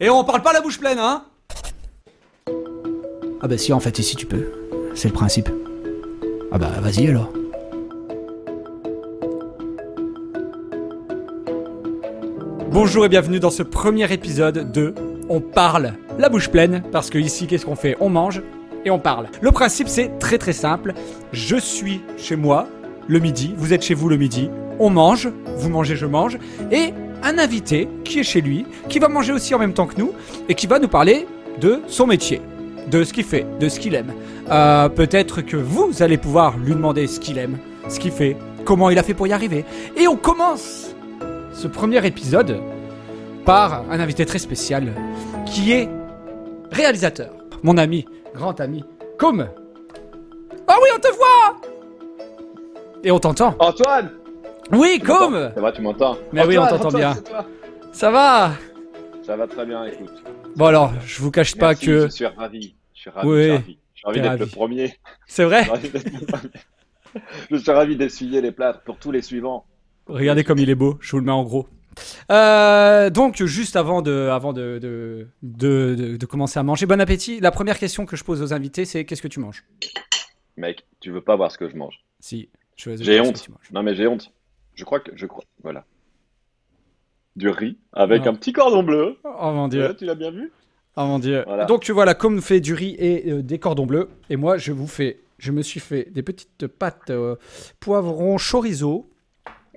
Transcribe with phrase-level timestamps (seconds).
[0.00, 1.22] Et on parle pas la bouche pleine, hein?
[3.40, 4.44] Ah bah si, en fait, ici tu peux.
[4.96, 5.48] C'est le principe.
[6.50, 7.32] Ah bah vas-y alors.
[12.72, 14.96] Bonjour et bienvenue dans ce premier épisode de
[15.28, 17.96] On parle la bouche pleine, parce que ici, qu'est-ce qu'on fait?
[18.00, 18.42] On mange
[18.84, 19.28] et on parle.
[19.40, 20.92] Le principe, c'est très très simple.
[21.32, 22.66] Je suis chez moi
[23.06, 24.50] le midi, vous êtes chez vous le midi,
[24.80, 26.38] on mange, vous mangez, je mange,
[26.72, 26.92] et
[27.24, 30.12] un invité qui est chez lui, qui va manger aussi en même temps que nous,
[30.48, 31.26] et qui va nous parler
[31.60, 32.40] de son métier,
[32.90, 34.12] de ce qu'il fait, de ce qu'il aime.
[34.50, 38.90] Euh, Peut-être que vous allez pouvoir lui demander ce qu'il aime, ce qu'il fait, comment
[38.90, 39.64] il a fait pour y arriver.
[39.96, 40.94] Et on commence
[41.54, 42.60] ce premier épisode
[43.46, 44.92] par un invité très spécial,
[45.46, 45.88] qui est
[46.70, 47.30] réalisateur,
[47.62, 48.84] mon ami, grand ami,
[49.18, 49.48] comme...
[50.68, 51.60] Oh oui, on te voit
[53.02, 54.10] Et on t'entend Antoine
[54.72, 57.14] Oui, Tu comme Ça va, tu m'entends Mais oui, on t'entend bien.
[57.92, 58.52] Ça va
[59.22, 60.10] Ça va très bien, écoute.
[60.56, 62.02] Bon alors, je vous cache pas que...
[62.06, 62.74] Je suis ravi.
[62.94, 63.28] Je suis ravi.
[63.28, 63.78] Oui, je suis ravi.
[63.94, 64.94] Je suis ravi t'es d'être le premier.
[65.26, 65.66] C'est vrai
[67.50, 69.64] Je suis ravi d'essuyer les plâtres pour tous les suivants.
[70.06, 71.66] Regardez comme il est beau, je vous le mets en gros.
[72.32, 77.00] Euh, donc juste avant de, avant de, de, de, de- de commencer à manger, bon
[77.00, 77.38] appétit.
[77.40, 79.64] La première question que je pose aux invités, c'est qu'est-ce que tu manges?
[80.56, 82.00] Mec, tu veux pas voir ce que je mange.
[82.18, 83.34] Si, J'ai honte.
[83.34, 83.70] que tu manges.
[83.72, 84.32] Non, mais j'ai honte.
[84.74, 85.10] Je crois que.
[85.14, 85.44] Je crois.
[85.62, 85.84] Voilà.
[87.36, 89.16] Du riz avec un petit cordon bleu.
[89.24, 90.52] Oh mon dieu, Ouais, tu l'as bien vu?
[90.96, 91.42] Oh mon dieu.
[91.46, 91.64] Voilà.
[91.64, 94.86] Donc voilà, comme fait du riz et euh, des cordons bleus, et moi je vous
[94.86, 97.34] fais, je me suis fait des petites pâtes euh,
[97.80, 99.10] poivrons chorizo.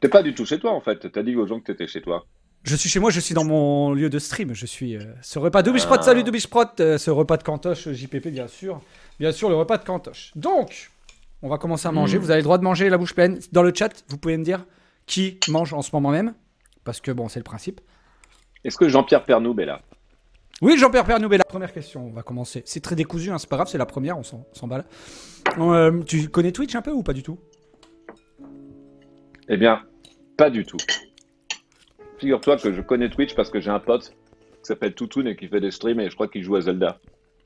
[0.01, 1.11] T'es pas du tout chez toi en fait.
[1.11, 2.25] T'as dit aux gens que t'étais chez toi.
[2.63, 4.53] Je suis chez moi, je suis dans mon lieu de stream.
[4.53, 6.01] Je suis euh, ce repas de Ah.
[6.01, 6.31] salut de
[6.81, 8.81] euh, ce repas de cantoche JPP bien sûr,
[9.19, 10.31] bien sûr le repas de cantoche.
[10.35, 10.91] Donc,
[11.41, 12.17] on va commencer à manger.
[12.17, 12.21] Mm.
[12.21, 13.39] Vous avez le droit de manger la bouche pleine.
[13.53, 14.65] Dans le chat, vous pouvez me dire
[15.07, 16.35] qui mange en ce moment même,
[16.83, 17.81] parce que bon, c'est le principe.
[18.63, 19.81] Est-ce que Jean-Pierre Pernoub est là?
[20.61, 22.07] Oui, Jean-Pierre Pernoubet, la première question.
[22.07, 22.63] On va commencer.
[22.65, 24.85] C'est très décousu, hein, c'est pas grave, c'est la première, on s'emballe.
[25.59, 27.37] Euh, tu connais Twitch un peu ou pas du tout?
[29.49, 29.83] Eh bien,
[30.35, 30.77] pas du tout.
[32.19, 35.47] Figure-toi que je connais Twitch parce que j'ai un pote qui s'appelle Toutoun et qui
[35.47, 36.99] fait des streams et je crois qu'il joue à Zelda.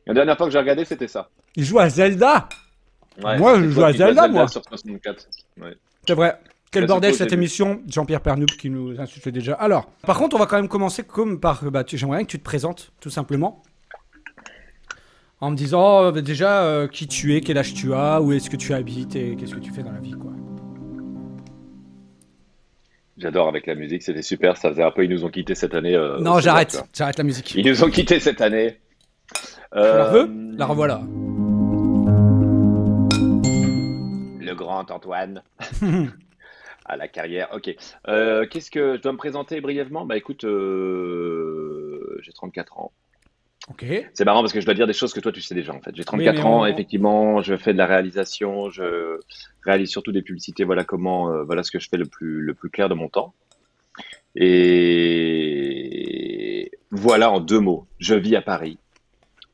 [0.08, 1.30] La dernière fois que j'ai regardé, c'était ça.
[1.56, 2.48] Il joue à Zelda?
[3.22, 4.48] Ouais, Moi, je joue à Zelda, moi.
[4.48, 5.28] sur 64.
[5.62, 5.76] Ouais.
[6.08, 6.40] C'est vrai.
[6.72, 9.54] Quel bordel cette émission, Jean-Pierre Pernoub qui nous insultait déjà.
[9.56, 11.70] Alors, par contre, on va quand même commencer comme par.
[11.70, 13.62] Bah, tu- J'aimerais bien que tu te présentes, tout simplement.
[15.42, 18.32] En me disant euh, bah, déjà euh, qui tu es, quel âge tu as, où
[18.32, 20.32] est-ce que tu habites et qu'est-ce que tu fais dans la vie, quoi.
[23.18, 24.56] J'adore avec la musique, c'était super.
[24.56, 25.96] Ça faisait un peu, ils nous ont quittés cette année.
[25.96, 27.54] euh, non, j'arrête, j'arrête la musique.
[27.56, 28.80] Ils nous ont quittés cette année.
[29.74, 31.02] La Euh, veux La revoilà.
[34.40, 35.44] Le grand Antoine.
[36.86, 37.50] à la carrière.
[37.54, 37.74] Ok.
[38.08, 40.06] Euh, Qu'est-ce que je dois me présenter brièvement?
[40.06, 42.92] Bah écoute, euh, j'ai 34 ans.
[43.70, 43.86] ok.
[44.14, 45.82] C'est marrant parce que je dois dire des choses que toi tu sais déjà en
[45.82, 45.96] fait.
[45.96, 49.20] J'ai 34 mais ans, effectivement, je fais de la réalisation, je
[49.64, 50.64] réalise surtout des publicités.
[50.64, 53.10] Voilà comment, euh, voilà ce que je fais le plus le plus clair de mon
[53.10, 53.34] temps.
[54.36, 55.52] Et
[56.92, 57.88] voilà en deux mots.
[58.00, 58.78] Je vis à Paris.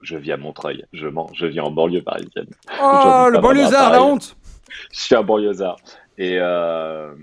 [0.01, 0.85] Je vis à Montreuil.
[0.93, 1.29] Je mens.
[1.33, 2.47] Je vis en banlieue parisienne.
[2.81, 4.37] Oh, le banlieusard, la honte
[4.93, 5.77] Je suis un banlieusard.
[6.17, 7.13] Et euh,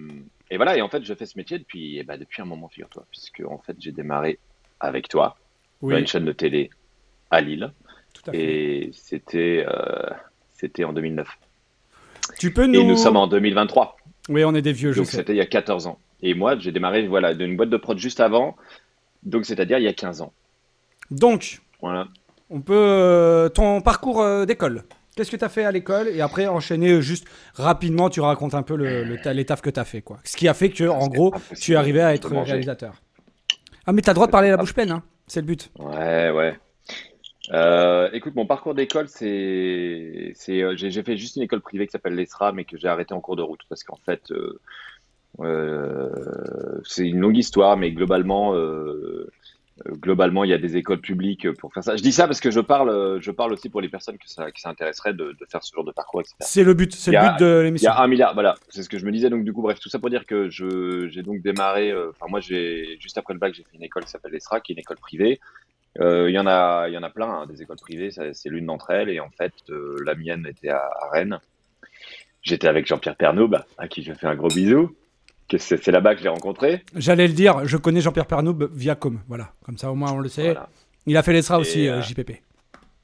[0.51, 0.77] et voilà.
[0.77, 3.43] Et en fait, je fais ce métier depuis eh ben, depuis un moment, figure-toi, puisque
[3.47, 4.39] en fait j'ai démarré
[4.81, 5.37] avec toi
[5.83, 6.71] dans Oui, une chaîne de télé
[7.31, 7.73] à Lille.
[8.13, 8.39] tout à fait.
[8.43, 10.11] Et c'était euh,
[10.53, 11.29] c'était en 2009.
[12.39, 12.85] Tu peux Et nous.
[12.87, 13.97] nous sommes en 2023.
[14.31, 15.19] Oui, on est des vieux, je Donc sais.
[15.19, 15.99] c'était il y a 14 ans.
[16.23, 18.57] Et moi, j'ai démarré voilà d'une boîte de prod juste avant.
[19.25, 20.33] Donc c'est-à-dire il y a 15 ans.
[21.11, 22.09] Donc, Voilà.
[22.49, 22.73] on peut.
[22.75, 24.85] euh, ton parcours d'école.
[25.17, 28.55] Qu'est-ce que tu as fait à l'école Et après, enchaîner euh, juste rapidement, tu racontes
[28.55, 30.03] un peu le, le, ta- les tafs que tu as fait.
[30.03, 30.19] Quoi.
[30.25, 32.95] Ce qui a fait que, en C'est gros, tu es arrivé à être réalisateur.
[33.87, 35.03] Ah, mais tu as le droit de parler la bouche pleine, hein.
[35.27, 35.71] c'est le but.
[35.79, 36.59] Ouais, ouais.
[37.53, 41.93] Euh, écoute, mon parcours d'école, c'est, c'est, euh, j'ai, fait juste une école privée qui
[41.93, 44.59] s'appelle l'ESRA, mais que j'ai arrêté en cours de route parce qu'en fait, euh,
[45.41, 46.11] euh,
[46.85, 48.55] c'est une longue histoire, mais globalement,
[49.89, 51.97] globalement, il y a des écoles publiques pour faire ça.
[51.97, 54.29] Je dis ça parce que je parle, euh, je parle aussi pour les personnes que
[54.29, 56.37] ça, qui ça intéresserait de, de faire ce genre de parcours, etc.
[56.41, 57.91] C'est le but, c'est le but de Il y l'émission.
[57.91, 59.31] a un milliard, voilà, c'est ce que je me disais.
[59.31, 61.91] Donc, du coup, bref, tout ça pour dire que j'ai donc démarré.
[61.91, 64.61] euh, Enfin, moi, j'ai juste après le bac, j'ai fait une école qui s'appelle l'ESRA,
[64.61, 65.41] qui est une école privée.
[66.01, 68.11] Euh, Il y en a, il y en a plein, hein, des écoles privées.
[68.13, 69.09] C'est l'une d'entre elles.
[69.09, 71.41] Et en fait, euh, la mienne était à, à Rennes.
[72.43, 74.95] J'étais avec Jean-Pierre Pernoub, à qui je fais un gros bisou.
[75.49, 76.83] Que c'est là-bas que je l'ai rencontré.
[76.97, 79.21] J'allais le dire, je connais Jean-Pierre Pernoub via Com.
[79.29, 80.53] Voilà, comme ça au moins on le sait.
[80.53, 80.69] Voilà,
[81.07, 82.41] Il a fait l'ESRA aussi, euh, euh, JPP.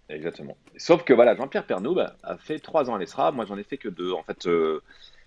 [0.09, 0.57] exactement.
[0.77, 3.33] Sauf que voilà, Jean-Pierre Pernoub a fait trois ans à l'ESRA.
[3.33, 4.13] Moi, j'en ai fait que deux.
[4.13, 4.81] En fait, euh,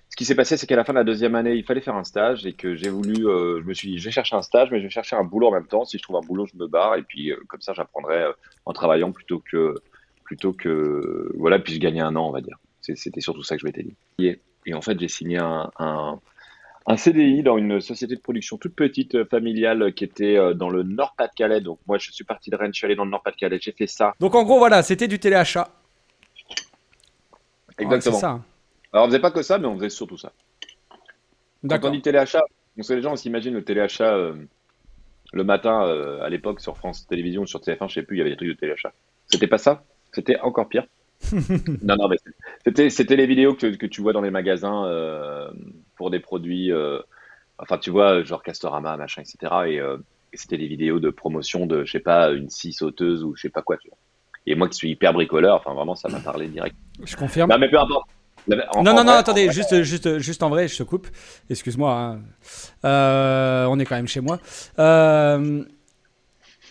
[0.09, 1.95] ce qui s'est passé, c'est qu'à la fin de la deuxième année, il fallait faire
[1.95, 4.41] un stage et que j'ai voulu, euh, je me suis dit, je vais chercher un
[4.41, 5.85] stage, mais je vais chercher un boulot en même temps.
[5.85, 8.25] Si je trouve un boulot, je me barre et puis comme ça, j'apprendrai
[8.65, 9.75] en travaillant plutôt que,
[10.23, 12.57] plutôt que, voilà, puis je gagnais un an, on va dire.
[12.81, 13.95] C'était surtout ça que je m'étais dit.
[14.19, 16.19] Et, et, en fait, j'ai signé un, un,
[16.85, 21.61] un, CDI dans une société de production toute petite, familiale, qui était dans le Nord-Pas-de-Calais.
[21.61, 23.87] Donc moi, je suis parti de Rennes, je suis allé dans le Nord-Pas-de-Calais, j'ai fait
[23.87, 24.13] ça.
[24.19, 25.69] Donc en gros, voilà, c'était du téléachat.
[27.77, 28.15] Exactement.
[28.15, 28.41] Ouais, ça.
[28.91, 30.31] Alors, on faisait pas que ça, mais on faisait surtout ça.
[31.67, 32.43] Quand on dit téléachat,
[32.77, 34.35] on sait les gens s'imaginent le téléachat euh,
[35.31, 38.19] le matin euh, à l'époque sur France Télévisions ou sur TF1, je sais plus, il
[38.19, 38.93] y avait des trucs de téléachat.
[39.27, 39.83] C'était pas ça?
[40.11, 40.85] C'était encore pire?
[41.81, 42.17] non, non, mais
[42.65, 45.49] c'était, c'était les vidéos que, que, tu vois dans les magasins euh,
[45.95, 46.71] pour des produits,
[47.57, 49.53] enfin, tu vois, genre Castorama, machin, etc.
[49.67, 53.35] Et, et c'était des vidéos de promotion de, je sais pas, une scie sauteuse ou
[53.35, 53.97] je sais pas quoi, tu vois.
[54.45, 56.75] Et moi qui suis hyper bricoleur, enfin, vraiment, ça m'a parlé direct.
[57.03, 57.49] Je confirme.
[57.49, 58.07] Non, mais peu importe
[58.47, 61.07] non, non, non, attendez, juste, juste, juste en vrai, je te coupe.
[61.49, 61.93] Excuse-moi.
[61.93, 62.19] Hein.
[62.85, 64.39] Euh, on est quand même chez moi.
[64.79, 65.63] Euh,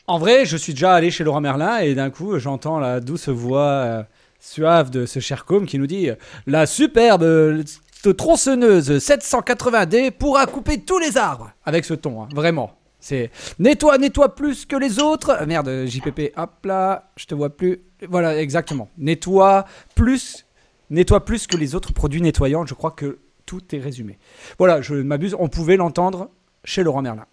[0.07, 3.29] en vrai, je suis déjà allé chez Laurent Merlin et d'un coup, j'entends la douce
[3.29, 4.03] voix euh,
[4.43, 6.11] suave de ce cher com qui nous dit
[6.47, 7.65] La superbe
[8.11, 11.53] tronçonneuse 780D pourra couper tous les arbres.
[11.65, 12.77] Avec ce ton, hein, vraiment.
[12.99, 15.45] C'est nettoie, nettoie plus que les autres.
[15.47, 17.83] Merde, JPP, hop là, je te vois plus.
[18.09, 18.89] Voilà, exactement.
[18.99, 20.45] Nettoie plus
[20.91, 22.67] nettoie plus que les autres produits nettoyants.
[22.67, 24.19] Je crois que tout est résumé.
[24.59, 26.31] Voilà, je m'abuse, on pouvait l'entendre
[26.65, 27.27] chez Laurent Merlin.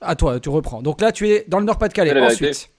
[0.00, 0.82] À toi, tu reprends.
[0.82, 2.20] Donc là, tu es dans le Nord-Pas-de-Calais.
[2.20, 2.70] Ensuite.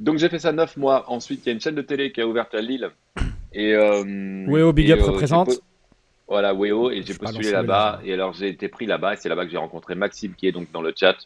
[0.00, 1.04] Donc j'ai fait ça neuf mois.
[1.08, 2.90] Ensuite, il y a une chaîne de télé qui a ouvert à Lille.
[3.52, 5.60] Et, euh, Weo Big Up euh, représente.
[6.26, 8.00] Voilà, Weo, et j'ai postulé là-bas.
[8.04, 10.52] Et alors j'ai été pris là-bas, et c'est là-bas que j'ai rencontré Maxime qui est
[10.52, 11.16] donc dans le chat.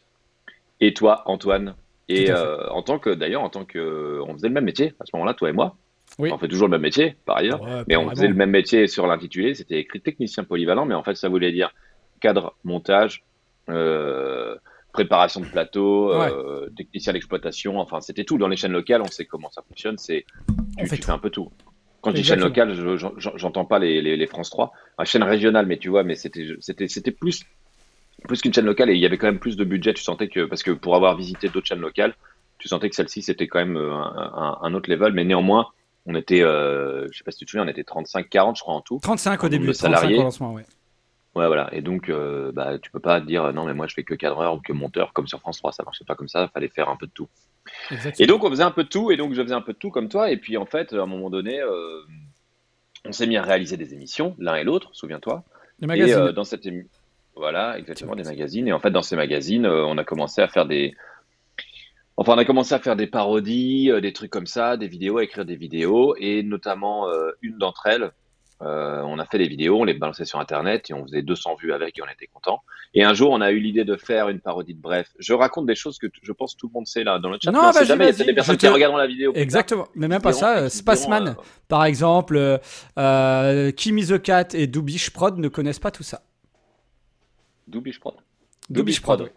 [0.81, 1.75] Et toi, Antoine.
[2.09, 5.05] Et euh, en tant que, d'ailleurs, en tant que, on faisait le même métier à
[5.05, 5.75] ce moment-là, toi et moi.
[6.19, 9.07] On fait toujours le même métier, par ailleurs, mais on faisait le même métier sur
[9.07, 9.55] l'intitulé.
[9.55, 11.73] C'était écrit technicien polyvalent, mais en fait, ça voulait dire
[12.19, 13.23] cadre, montage,
[13.69, 14.55] euh,
[14.95, 17.79] préparation de plateau, euh, technicien d'exploitation.
[17.79, 18.37] Enfin, c'était tout.
[18.37, 19.97] Dans les chaînes locales, on sait comment ça fonctionne.
[19.97, 20.25] C'est
[20.77, 21.51] tu, fais un peu tout.
[22.01, 22.73] Quand je dis chaîne locale,
[23.17, 27.43] j'entends pas les, les, France 3, la chaîne régionale, mais tu vois, mais c'était plus
[28.27, 29.93] plus qu'une chaîne locale et il y avait quand même plus de budget.
[29.93, 32.15] Tu sentais que parce que pour avoir visité d'autres chaînes locales,
[32.57, 35.67] tu sentais que celle-ci c'était quand même euh, un, un, autre level, mais néanmoins
[36.05, 38.75] on était, euh, je sais pas si tu te souviens, on était 35-40, je crois,
[38.75, 38.99] en tout.
[39.01, 40.17] 35 au début, salariés.
[40.17, 40.65] 35 au lancement, ouais.
[41.35, 41.69] Ouais, voilà.
[41.73, 44.55] Et donc, euh, bah, tu peux pas dire non, mais moi, je fais que cadreur
[44.55, 45.73] ou que monteur, comme sur France 3.
[45.73, 46.43] Ça marchait pas comme ça.
[46.43, 47.27] Il fallait faire un peu de tout.
[48.19, 49.11] Et donc, on faisait un peu de tout.
[49.11, 50.31] Et donc, je faisais un peu de tout comme toi.
[50.31, 52.01] Et puis, en fait, à un moment donné, euh,
[53.05, 55.43] on s'est mis à réaliser des émissions, l'un et l'autre, souviens-toi.
[55.79, 56.27] Des magazines.
[56.29, 56.67] Et, dans cette
[57.35, 58.67] voilà, exactement, des magazines.
[58.69, 60.95] Et en fait, dans ces magazines, on a commencé à faire des,
[62.17, 65.17] Enfin, on a commencé à faire des parodies, euh, des trucs comme ça, des vidéos,
[65.17, 68.11] à écrire des vidéos, et notamment euh, une d'entre elles,
[68.65, 71.55] euh, on a fait des vidéos, on les balançait sur Internet et on faisait 200
[71.55, 72.61] vues avec et on était content.
[72.93, 75.11] Et un jour, on a eu l'idée de faire une parodie de Bref.
[75.19, 77.51] Je raconte des choses que je pense tout le monde sait là dans le chat.
[77.51, 79.31] Non, bah, jamais, il y a des personnes qui regardent la vidéo.
[79.35, 80.69] Exactement, mais même pas ça.
[80.69, 81.35] Spaceman,
[81.67, 82.59] par exemple,
[82.97, 86.23] euh, Kimi the Cat et Doubish Prod ne connaissent pas tout ça.
[87.67, 88.15] Doubish Prod
[88.69, 89.29] Doubish Prod, oui.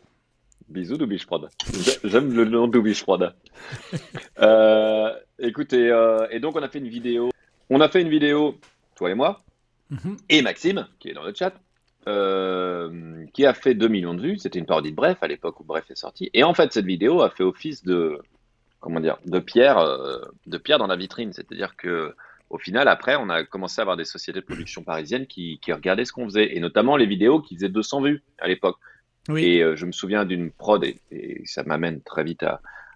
[0.68, 1.48] Bisous Prod.
[2.04, 3.34] J'aime le nom Prod.
[4.40, 7.30] euh, écoutez, euh, et donc on a fait une vidéo.
[7.70, 8.58] On a fait une vidéo,
[8.98, 9.40] toi et moi,
[9.90, 10.16] mhm.
[10.28, 11.54] et Maxime, qui est dans le chat,
[12.06, 14.38] euh, qui a fait 2 millions de vues.
[14.38, 16.30] C'était une parodie de Bref, à l'époque où Bref est sorti.
[16.34, 18.18] Et en fait, cette vidéo a fait office de,
[18.80, 21.32] comment dire, de pierre, euh, de pierre dans la vitrine.
[21.32, 22.14] C'est-à-dire que
[22.50, 25.72] au final, après, on a commencé à avoir des sociétés de production parisiennes qui, qui
[25.72, 28.78] regardaient ce qu'on faisait, et notamment les vidéos qui faisaient 200 vues à l'époque.
[29.36, 32.42] Et euh, je me souviens d'une prod, et, ça m'amène très vite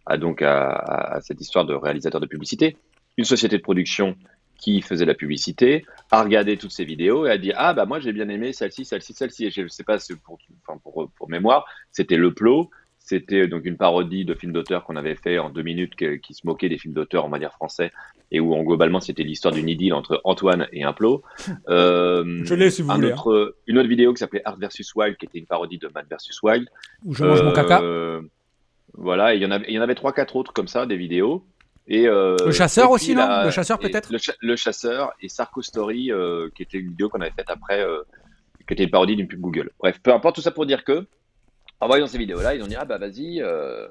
[0.07, 2.79] à, donc à, cette histoire de réalisateur de publicité.
[3.19, 4.17] Une société de production
[4.63, 7.99] qui faisait la publicité a regardé toutes ces vidéos et a dit ah bah moi
[7.99, 9.47] j'ai bien aimé celle-ci, celle-ci, celle-ci.
[9.47, 12.71] Et je ne sais pas pour, enfin, pour, pour mémoire, c'était Le Plot.
[13.05, 16.47] C'était donc une parodie de film d'auteur qu'on avait fait en deux minutes qui se
[16.47, 17.91] moquait des films d'auteur en manière français
[18.31, 21.23] et où en, globalement c'était l'histoire d'une idylle entre Antoine et un plot.
[21.69, 23.13] Euh, je l'ai si vous un voulez.
[23.13, 26.05] Autre, Une autre vidéo qui s'appelait Art vs Wild qui était une parodie de Man
[26.09, 26.69] vs Wild.
[27.05, 27.83] Où je mange mon caca.
[27.83, 28.21] Euh,
[28.95, 30.97] voilà, il y en avait, il y en avait trois quatre autres comme ça des
[30.97, 31.45] vidéos.
[31.93, 36.11] Et euh, le chasseur aussi, non Le chasseur peut-être le, chasseur et Sarko Story,
[36.57, 37.87] qui était une vidéo qu'on avait faite après,
[38.67, 39.71] qui était une parodie d'une pub Google.
[39.79, 41.07] Bref, peu importe, tout ça pour dire que
[41.83, 43.89] en voyant ces vidéos-là, ils ont dit Ah bah vas-y, euh,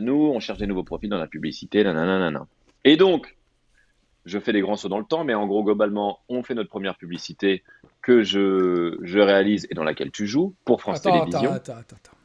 [0.00, 2.46] nous, on cherche des nouveaux profils dans la publicité, nanana.
[2.84, 3.36] Et donc,
[4.24, 6.70] je fais des grands sauts dans le temps, mais en gros, globalement, on fait notre
[6.70, 7.62] première publicité
[8.00, 11.52] que je, je réalise et dans laquelle tu joues pour France Télévisions.
[11.52, 12.16] Attends, attends, attends.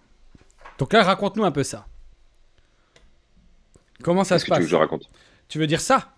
[0.78, 1.86] Donc là, raconte-nous un peu ça.
[4.01, 5.10] Comment ça se passe tu veux que je raconte
[5.48, 6.10] Tu veux dire ça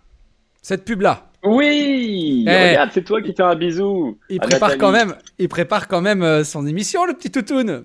[0.62, 2.68] Cette pub-là Oui, Eh.
[2.70, 4.18] regarde, c'est toi qui fais un bisou.
[4.30, 4.78] Il prépare Nathalie.
[4.80, 7.84] quand même, il prépare quand même euh, son émission, le petit toutoun.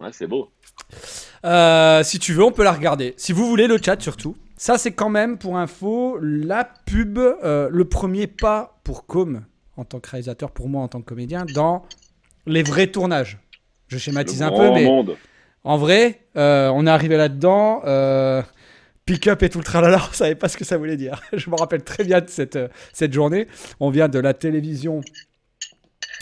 [0.00, 0.50] Ouais, c'est beau.
[1.44, 3.14] Euh, si tu veux, on peut la regarder.
[3.16, 4.36] Si vous voulez, le chat surtout.
[4.56, 9.42] Ça, c'est quand même, pour info, la pub, euh, le premier pas pour Com,
[9.76, 11.84] en tant que réalisateur, pour moi, en tant que comédien, dans
[12.46, 13.38] les vrais tournages.
[13.88, 15.16] Je schématise Le un peu, mais monde.
[15.64, 17.82] en vrai, euh, on est arrivé là-dedans.
[19.06, 21.20] Pick-up et tout le tralala, on savait pas ce que ça voulait dire.
[21.32, 23.46] Je me rappelle très bien de cette, euh, cette journée.
[23.80, 25.00] On vient de la télévision,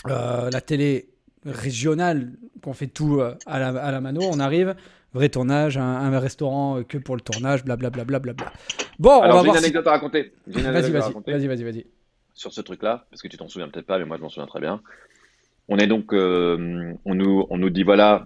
[0.07, 1.09] euh, la télé
[1.45, 4.21] régionale, qu'on fait tout euh, à, la, à la mano.
[4.23, 4.75] On arrive,
[5.13, 8.03] vrai tournage, un, un restaurant que pour le tournage, blablabla.
[8.05, 8.53] Bla, bla, bla, bla.
[8.99, 10.33] Bon, Alors, on va j'ai une si- anecdote à raconter.
[10.47, 11.85] Vas-y, vas-y, vas-y, vas-y, vas-y.
[12.33, 14.47] sur ce truc-là, parce que tu t'en souviens peut-être pas, mais moi je m'en souviens
[14.47, 14.81] très bien.
[15.67, 18.23] On est donc, euh, on nous, on nous dit voilà,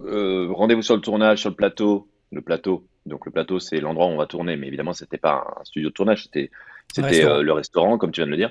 [0.00, 2.84] euh, rendez-vous sur le tournage, sur le plateau, le plateau.
[3.06, 5.90] Donc le plateau, c'est l'endroit où on va tourner, mais évidemment, c'était pas un studio
[5.90, 6.50] de tournage, c'était,
[7.00, 7.34] restaurant.
[7.38, 8.50] euh, le restaurant, comme tu viens de le dire.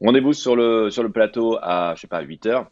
[0.00, 2.70] Rendez-vous sur le, sur le plateau à, je sais pas, à 8 heures.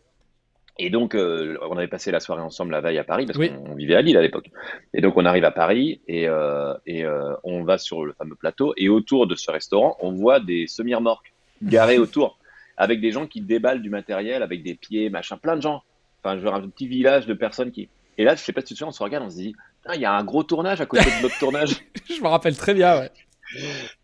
[0.80, 3.50] Et donc, euh, on avait passé la soirée ensemble la veille à Paris, parce Oui.
[3.50, 4.48] qu'on on vivait à Lille à l'époque.
[4.94, 7.04] Et donc, on arrive à Paris et, euh, et
[7.42, 8.72] on va sur le fameux plateau.
[8.76, 12.38] Et autour de ce restaurant, on voit des semi-remorques garées autour,
[12.76, 15.82] avec des gens qui déballent du matériel, avec des pieds, machin, plein de gens.
[16.22, 17.88] Enfin, genre un petit village de personnes qui.
[18.16, 19.54] Et là, je sais pas si tu te souviens, on se regarde, on se dit,
[19.94, 21.76] Il y a un gros tournage à côté de notre tournage.
[22.08, 23.10] Je me rappelle très bien, ouais.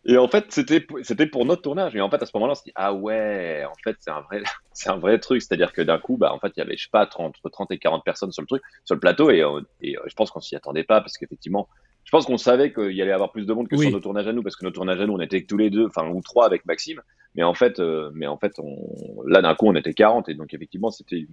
[0.07, 1.95] Et en fait, c'était pour- c'était pour notre tournage.
[1.95, 4.23] Et en fait, à ce moment-là, on se dit ah ouais, en fait, c'est un
[4.23, 5.43] vrai c'est un vrai truc.
[5.43, 7.51] C'est-à-dire que d'un coup, bah en fait, il y avait je sais pas 30 entre
[7.51, 10.15] 30 et 40 personnes sur le truc, sur le plateau et, euh, et euh, je
[10.15, 11.69] pense qu'on s'y attendait pas parce qu'effectivement,
[12.05, 13.83] je pense qu'on savait qu'il y allait y avoir plus de monde que Oui.
[13.83, 15.59] sur nos tournages à nous parce que nos tournages à nous, on était que tous
[15.59, 17.03] les deux, enfin ou trois avec Maxime.
[17.35, 20.35] Mais en fait, euh, mais en fait, on, là d'un coup, on était 40 et
[20.35, 21.27] donc effectivement, c'était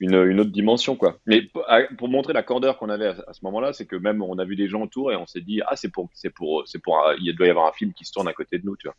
[0.00, 1.18] une, une autre dimension quoi.
[1.26, 1.42] Mais
[1.96, 4.44] pour, montrer la candeur qu'on avait à, à ce moment-là, c'est que même on a
[4.44, 6.98] vu des gens autour et on s'est dit ah c'est pour c'est pour c'est pour
[7.20, 8.96] il doit y avoir un film qui se tourne à côté de nous tu vois.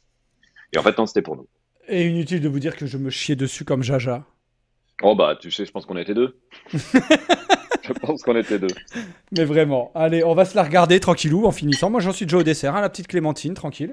[0.73, 1.47] Et en fait non c'était pour nous.
[1.87, 4.25] Et inutile de vous dire que je me chiais dessus comme Jaja.
[5.03, 6.39] Oh bah tu sais je pense qu'on était deux.
[7.87, 8.67] je pense qu'on était deux.
[9.31, 9.91] Mais vraiment.
[9.95, 11.89] Allez, on va se la regarder tranquillou en finissant.
[11.89, 13.91] Moi, j'en suis déjà au dessert, hein, la petite clémentine, tranquille.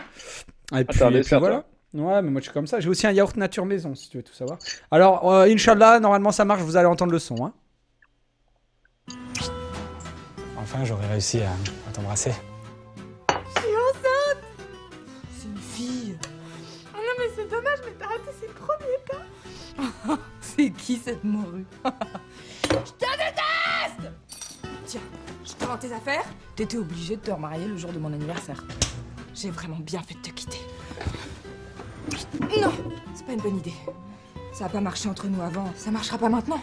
[0.77, 1.65] Et puis, t'as un et puis dessert, voilà.
[1.95, 2.81] Ouais, mais moi, je suis comme ça.
[2.81, 4.59] J'ai aussi un yaourt nature maison, si tu veux tout savoir.
[4.91, 6.63] Alors, euh, Inch'Allah, normalement, ça marche.
[6.63, 7.47] Vous allez entendre le son.
[7.47, 7.53] Hein.
[10.59, 11.53] Enfin, j'aurais réussi à,
[11.93, 12.33] t'embrasser.
[13.57, 16.19] C'est une fille.
[16.93, 20.19] Oh non, mais c'est dommage, mais t'as raté ses premiers pas.
[20.41, 21.67] c'est qui cette morue?
[22.71, 24.13] Je te déteste
[24.85, 25.01] Tiens,
[25.45, 26.25] je te rends tes affaires.
[26.57, 28.65] T'étais obligé de te remarier le jour de mon anniversaire.
[29.33, 30.59] J'ai vraiment bien fait de te quitter.
[32.61, 32.73] Non,
[33.15, 33.73] c'est pas une bonne idée.
[34.53, 36.61] Ça a pas marché entre nous avant, ça marchera pas maintenant.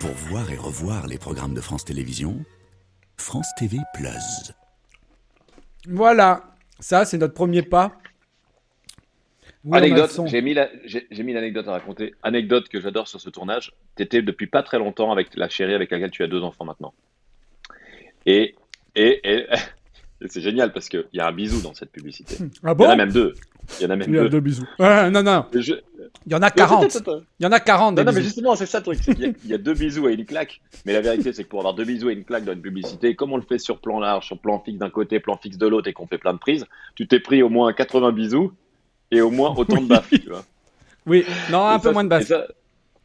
[0.00, 2.44] Pour voir et revoir les programmes de France Télévisions,
[3.16, 4.52] France TV Plus.
[5.88, 6.44] Voilà.
[6.80, 7.92] Ça, c'est notre premier pas.
[9.64, 10.26] Oui, Anecdote, son.
[10.26, 12.14] j'ai mis la- l'anecdote à raconter.
[12.24, 13.72] Anecdote que j'adore sur ce tournage.
[13.94, 16.92] T'étais depuis pas très longtemps avec la chérie avec laquelle tu as deux enfants maintenant.
[18.26, 18.56] Et,
[18.96, 19.46] et, et
[20.28, 22.36] c'est génial parce qu'il y a un bisou dans cette publicité.
[22.64, 23.34] Ah Il y en a même deux.
[23.78, 24.28] Il y en a même Il y a deux.
[24.28, 24.66] deux bisous.
[24.78, 25.44] Ouais, non, non.
[25.54, 25.74] Je-
[26.26, 26.84] Il y en a Attends, 40.
[26.84, 27.20] attends, attends.
[27.38, 28.98] Il y en a 40 des Non, non, mais justement, c'est ça le truc.
[29.06, 30.60] y a- Il y, a deux bisous et une claque.
[30.84, 33.14] Mais la vérité, c'est que pour avoir deux bisous et une claque dans une publicité,
[33.14, 35.66] comme on le fait sur plan large, sur plan fixe d'un côté, plan fixe de
[35.66, 38.52] l'autre et qu'on fait plein de prises, tu t'es pris au moins 80 bisous
[39.10, 40.10] et au moins autant de baffes.
[40.10, 40.44] Tu vois.
[41.06, 42.46] Oui, non, un Et peu ça, moins de ça,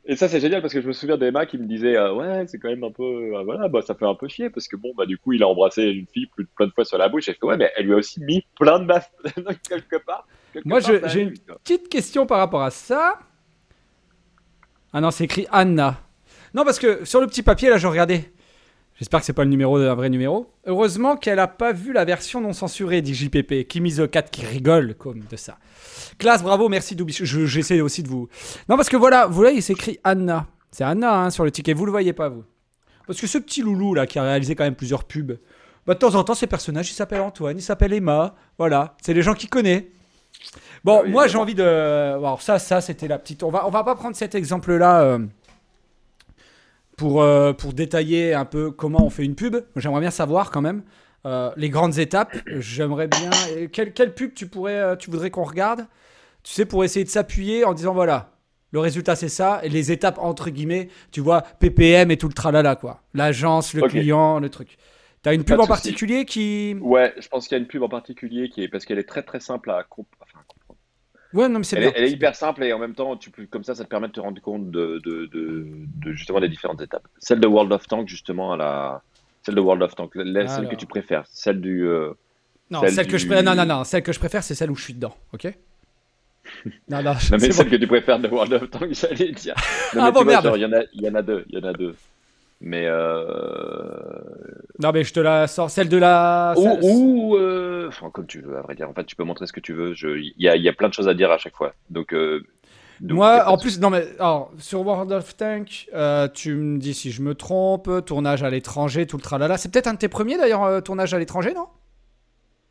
[0.08, 2.46] et ça, c'est génial parce que je me souviens d'Emma qui me disait euh, Ouais,
[2.48, 3.04] c'est quand même un peu.
[3.04, 5.44] euh, voilà, bah, ça fait un peu chier parce que bon, bah, du coup, il
[5.44, 7.28] a embrassé une fille plus, plein de fois sur la bouche.
[7.30, 9.12] Et je fais Ouais, mais elle lui a aussi mis plein de baffes
[9.70, 10.28] quelque part.
[10.54, 11.34] quelque Moi, part, je- ça j'ai une
[11.64, 13.20] petite question par rapport à ça.
[14.94, 16.00] Ah non, c'est écrit Anna.
[16.54, 18.32] Non, parce que sur le petit papier, là, je regardais.
[18.98, 20.50] J'espère que c'est pas le numéro d'un vrai numéro.
[20.66, 23.68] Heureusement qu'elle a pas vu la version non censurée, dit JPP.
[23.68, 25.58] Kimi The Cat qui rigole comme de ça.
[26.18, 27.14] Classe, bravo, merci Doubi.
[27.14, 28.28] Je- J'essaie aussi de vous.
[28.70, 30.48] Non, parce que voilà, vous voyez, c'est écrit Anna.
[30.72, 31.74] C'est Anna hein, sur le ticket.
[31.74, 32.44] Vous le voyez pas, vous.
[33.06, 35.38] Parce que ce petit loulou là qui a réalisé quand même plusieurs pubs,
[35.86, 38.36] bah, de temps en temps, ces personnages, il s'appelle Antoine, il s'appelle Emma.
[38.58, 39.84] Voilà, c'est les gens qui connaissent.
[40.84, 41.64] Bon, Ah oui, moi j'ai envie de.
[41.64, 43.44] Alors, ça, ça c'était la petite.
[43.44, 45.20] On va, on va pas prendre cet exemple-là euh,
[46.98, 49.56] pour, euh, pour détailler un peu comment on fait une pub.
[49.78, 50.84] J'aimerais bien savoir quand même
[51.26, 52.36] euh, les grandes étapes.
[52.58, 53.30] J'aimerais bien.
[53.72, 55.88] Quelle, quelle pub tu, pourrais, euh, tu voudrais qu'on regarde
[56.44, 58.32] Tu sais, pour essayer de s'appuyer en disant voilà,
[58.72, 62.34] le résultat c'est ça, et les étapes entre guillemets, tu vois, PPM et tout le
[62.34, 63.04] tralala, quoi.
[63.14, 64.78] L'agence, le client, le truc.
[65.24, 66.76] T'as une pub en particulier qui.
[66.82, 69.08] Ouais, je pense qu'il y a une pub en particulier qui est parce qu'elle est
[69.10, 70.37] très très simple à comp- enfin, comprendre.
[71.34, 71.92] Ouais, non, mais c'est Elle, bien.
[71.92, 74.08] est, elle est hyper simple et en même temps, tu comme ça, ça te permet
[74.08, 75.68] de te rendre compte de, de, de,
[76.04, 77.08] de justement des différentes étapes.
[77.20, 79.02] Celle de World of Tanks, justement, elle a-
[79.44, 80.72] Celle de World of Tanks, la- celle Alors.
[80.72, 81.86] que tu préfères, celle du.
[81.88, 82.14] euh,
[82.72, 83.28] Non, Celle celle que je.
[83.28, 83.84] Non, non, non.
[83.84, 85.16] Celle que je préfère, c'est celle où je suis dedans.
[85.34, 85.48] Ok?
[86.90, 87.12] Non, non.
[87.14, 87.72] Non, mais celle bon.
[87.72, 89.56] que tu préfères de World of Tanks, j'allais dire.
[89.96, 90.52] Non, Ah bon, vois, merde.
[90.56, 91.96] Il y, y en a deux, il y en a deux.
[92.60, 92.86] Mais.
[92.88, 94.20] Euh...
[94.80, 95.70] Non, mais je te la sors.
[95.70, 96.54] Celle de la.
[96.58, 98.90] Ou, celle- ou euh, enfin, comme tu veux, à vrai dire.
[98.90, 99.94] En fait, tu peux montrer ce que tu veux.
[99.94, 101.74] Je- Il y a, y a plein de choses à dire à chaque fois.
[101.90, 102.14] Donc.
[102.14, 102.42] euh,
[103.00, 105.88] donc, Moi, en plus, non, mais alors, sur World of Tank,
[106.34, 109.58] tu me dis si je me trompe, tournage à l'étranger, tout le tralala.
[109.58, 111.68] C'est peut-être un de tes premiers d'ailleurs, tournage à l'étranger, non?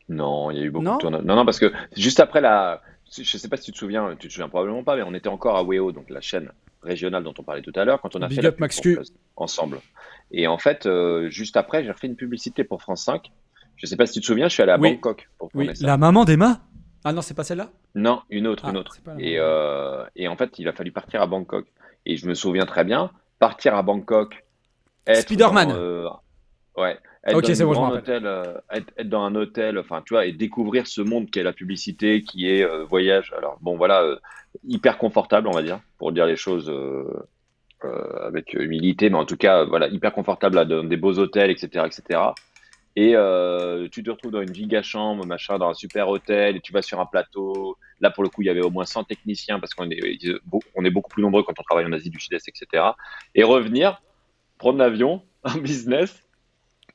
[0.09, 0.97] Non, il y a eu beaucoup Non?
[0.97, 1.23] de tournages.
[1.23, 2.81] Non, non, parce que juste après la.
[3.11, 5.29] Je sais pas si tu te souviens, tu te souviens probablement pas, mais on était
[5.29, 6.51] encore à WEO, donc la chaîne
[6.83, 8.69] régionale dont on parlait tout à l'heure, quand on a Big fait la up, pub
[8.69, 8.97] Q.
[8.97, 9.79] Plus ensemble.
[10.33, 13.31] Et en fait, euh, juste après, j'ai refait une publicité pour France 5.
[13.77, 14.95] Je sais pas si tu te souviens, je suis allé à Oui.
[14.95, 15.87] Bangkok pour Oui, ça.
[15.87, 16.61] la maman d'Emma?
[17.05, 17.71] Ah non, c'est pas celle-là?
[17.95, 18.97] Non, une autre, Ah, une autre.
[19.07, 19.41] la Et, même.
[19.43, 21.67] euh, et en fait, il a fallu partir à Bangkok.
[22.07, 24.45] Et je me souviens très bien, partir à Bangkok.
[25.13, 25.71] Spider-Man.
[25.73, 26.09] euh,
[26.77, 26.99] ouais.
[27.27, 30.87] Être dans, bon, hôtel, euh, être, être dans un hôtel, enfin, tu vois, et découvrir
[30.87, 33.35] ce monde qui est la publicité, qui est euh, voyage.
[33.37, 34.17] Alors, bon, voilà, euh,
[34.65, 36.73] hyper confortable, on va dire, pour dire les choses
[38.23, 41.87] avec humilité, mais en tout cas, voilà, hyper confortable là, dans des beaux hôtels, etc.,
[41.87, 42.21] etc.
[42.97, 43.11] Et
[43.91, 46.83] tu te retrouves dans une giga chambre, machin, dans un super hôtel, et tu vas
[46.83, 47.77] sur un plateau.
[48.01, 50.19] Là, pour le coup, il y avait au moins 100 techniciens parce qu'on est,
[50.75, 52.83] on est beaucoup plus nombreux quand on travaille en Asie du Sud-Est, etc.
[53.35, 54.03] Et revenir,
[54.59, 56.26] prendre l'avion, un business.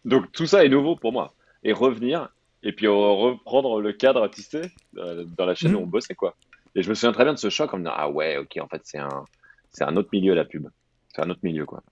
[0.06, 1.34] Donc tout ça est nouveau pour moi.
[1.64, 2.30] Et revenir,
[2.64, 6.36] et puis euh, reprendre le cadre, sais, euh, dans la chaîne où on bossait, quoi.
[6.76, 8.58] Et je me souviens très bien de ce choc en me disant, ah ouais, ok,
[8.62, 9.26] en fait, c'est un,
[9.72, 10.68] c'est un autre milieu, la pub.
[11.14, 11.84] C'est un autre milieu, quoi.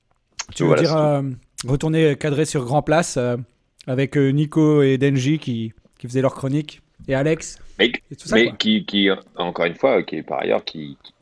[0.56, 1.22] Tu veux Voilà, dire euh,
[1.68, 3.38] retourner cadré sur Grand Place euh,
[3.86, 8.36] avec Nico et Denji qui, qui faisaient leur chronique et Alex Mais, et tout ça
[8.36, 11.14] mais qui, qui, encore une fois, qui est par ailleurs, qui, qui-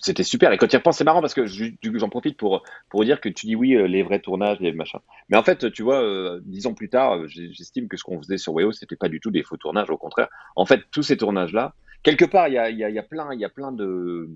[0.00, 0.52] c'était super.
[0.52, 3.28] Et quand tu y repenses, c'est marrant parce que j'en profite pour, pour dire que
[3.28, 5.00] tu dis oui, euh, les vrais tournages, les machins.
[5.28, 8.18] Mais en fait, tu vois, euh, dix ans plus tard, euh, j'estime que ce qu'on
[8.18, 10.28] faisait sur WEO, c'était pas du tout des faux tournages, au contraire.
[10.54, 13.44] En fait, tous ces tournages-là, quelque part, il y a, y, y a plein, y
[13.44, 14.28] a plein de,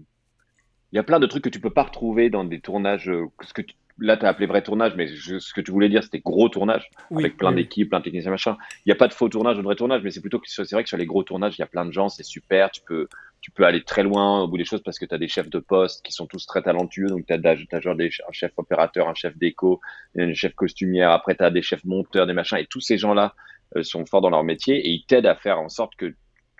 [0.92, 3.10] il y a plein de trucs que tu peux pas retrouver dans des tournages.
[4.00, 6.48] Là, tu as appelé vrai tournage, mais je- ce que tu voulais dire, c'était gros
[6.48, 8.56] tournage Oui, avec plein oui, d'équipes, plein de techniciens, machin.
[8.84, 10.70] Il n'y a pas de faux tournage, de vrai tournage, mais c'est plutôt que c'est
[10.72, 12.70] vrai que sur les gros tournages, il y a plein de gens, c'est super.
[12.70, 13.08] Tu peux,
[13.40, 15.50] tu peux aller très loin au bout des choses parce que tu as des chefs
[15.50, 17.06] de poste qui sont tous très talentueux.
[17.08, 19.80] Donc, tu as, genre des, un chef opérateur, un chef déco,
[20.18, 21.10] un chef costumière.
[21.10, 22.58] Après, tu as des chefs monteurs, des machins.
[22.58, 23.34] Et tous ces gens-là
[23.76, 26.14] euh, sont forts dans leur métier et ils t'aident à faire en sorte que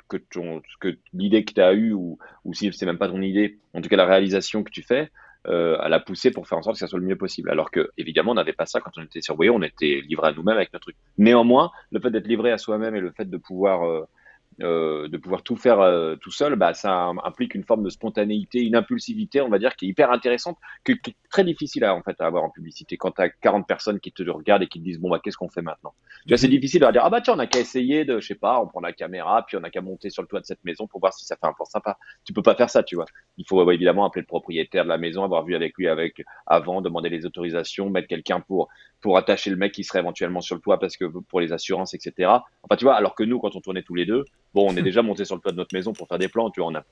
[0.09, 3.23] que, ton, que l'idée que tu as eue, ou, ou si c'est même pas ton
[3.23, 5.09] idée, en tout cas la réalisation que tu fais,
[5.47, 7.51] euh, à la pousser pour faire en sorte que ça soit le mieux possible.
[7.51, 10.33] Alors que, évidemment, on n'avait pas ça quand on était sur on était livré à
[10.33, 10.97] nous-mêmes avec notre truc.
[11.19, 14.07] Néanmoins, le fait d'être livré à soi-même et le fait de pouvoir,
[14.63, 18.61] euh, de pouvoir tout faire euh, tout seul, bah, ça implique une forme de spontanéité,
[18.61, 22.03] une impulsivité, on va dire, qui est hyper intéressante, qui est très difficile à, en
[22.03, 22.97] fait, à avoir en publicité.
[22.97, 25.37] Quand tu as 40 personnes qui te regardent et qui te disent, bon, bah, qu'est-ce
[25.37, 25.95] qu'on fait maintenant?
[26.23, 28.21] Tu vois, c'est difficile de leur dire, ah bah tiens, on a qu'à essayer de,
[28.21, 30.41] je sais pas, on prend la caméra, puis on a qu'à monter sur le toit
[30.41, 31.97] de cette maison pour voir si ça fait un plan sympa.
[32.25, 33.07] Tu peux pas faire ça, tu vois.
[33.39, 36.83] Il faut évidemment appeler le propriétaire de la maison, avoir vu avec lui avec avant,
[36.83, 38.69] demander les autorisations, mettre quelqu'un pour
[39.01, 41.95] pour attacher le mec qui serait éventuellement sur le toit parce que pour les assurances,
[41.95, 42.31] etc.
[42.63, 44.83] Enfin, tu vois, alors que nous, quand on tournait tous les deux, bon, on est
[44.91, 46.75] déjà monté sur le toit de notre maison pour faire des plans, tu vois, on
[46.75, 46.85] a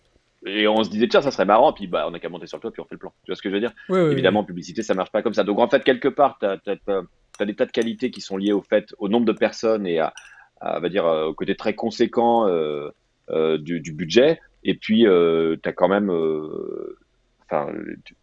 [0.46, 2.58] et on se disait tiens ça serait marrant puis bah on a qu'à monter sur
[2.58, 3.72] le toit puis on fait le plan tu vois ce que je veux dire?
[3.88, 4.12] Oui, oui, oui.
[4.12, 7.44] évidemment en publicité ça marche pas comme ça donc en fait quelque part tu as,
[7.44, 10.12] des tas de qualités qui sont liées au fait au nombre de personnes et à,
[10.60, 12.88] à, on va dire euh, au côté très conséquent euh,
[13.30, 16.96] euh, du, du budget et puis euh, tu as quand même euh,
[17.44, 17.72] enfin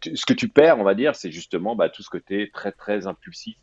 [0.02, 3.06] ce que tu perds on va dire c'est justement bah, tout ce côté très très
[3.06, 3.56] impulsif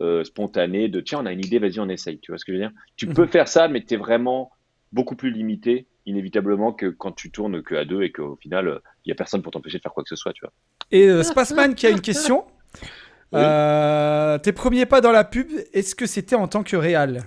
[0.00, 2.18] euh, spontané de tiens on a une idée vas-y on essaye.
[2.20, 2.72] Tu vois ce que je veux dire?
[2.96, 4.50] Tu peux faire ça mais tu es vraiment
[4.92, 9.10] beaucoup plus limité inévitablement que quand tu tournes que à deux et qu'au final il
[9.10, 10.52] y a personne pour t'empêcher de faire quoi que ce soit tu vois.
[10.90, 12.44] Et euh, Spaceman qui a une question.
[13.32, 13.40] Oui.
[13.40, 17.24] Euh, tes premiers pas dans la pub, est-ce que c'était en tant que réal?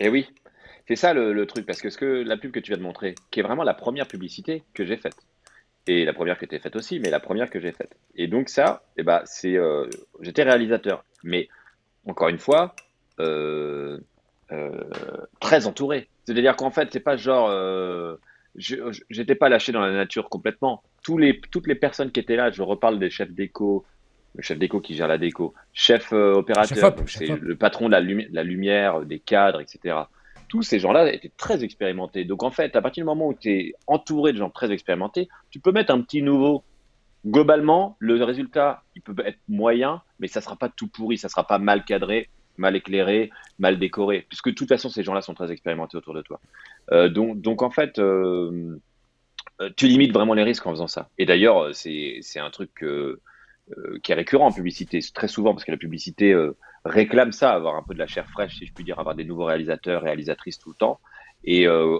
[0.00, 0.26] Et oui,
[0.88, 2.82] c'est ça le, le truc, parce que ce que la pub que tu viens de
[2.82, 5.14] montrer, qui est vraiment la première publicité que j'ai faite,
[5.86, 7.96] et la première que tu as faite aussi, mais la première que j'ai faite.
[8.14, 9.86] Et donc ça, eh ben, c'est, euh,
[10.20, 11.48] j'étais réalisateur, mais
[12.06, 12.74] encore une fois,
[13.18, 13.98] euh,
[14.52, 14.70] euh,
[15.40, 16.08] très entouré.
[16.26, 17.50] C'est-à-dire qu'en fait, c'est pas genre,
[18.56, 20.82] j'étais pas lâché dans la nature complètement.
[21.02, 23.84] Tous les, toutes les personnes qui étaient là, je reparle des chefs déco,
[24.34, 26.68] le chef déco qui gère la déco, chef opérateur,
[27.06, 29.96] Chef le patron de la, lumi- de la lumière, des cadres, etc.
[30.50, 32.24] Tous ces gens-là étaient très expérimentés.
[32.24, 35.28] Donc en fait, à partir du moment où tu es entouré de gens très expérimentés,
[35.50, 36.64] tu peux mettre un petit nouveau.
[37.26, 41.46] Globalement, le résultat, il peut être moyen, mais ça sera pas tout pourri, ça sera
[41.46, 42.28] pas mal cadré,
[42.60, 46.22] mal éclairé, mal décoré, puisque de toute façon, ces gens-là sont très expérimentés autour de
[46.22, 46.40] toi.
[46.92, 48.78] Euh, donc, donc en fait, euh,
[49.60, 51.08] euh, tu limites vraiment les risques en faisant ça.
[51.18, 52.84] Et d'ailleurs, c'est un truc
[54.02, 56.34] qui est récurrent en publicité, très souvent, parce que la publicité,
[56.84, 59.24] réclament ça, avoir un peu de la chair fraîche, si je puis dire, avoir des
[59.24, 61.00] nouveaux réalisateurs, réalisatrices tout le temps.
[61.44, 61.98] Et euh,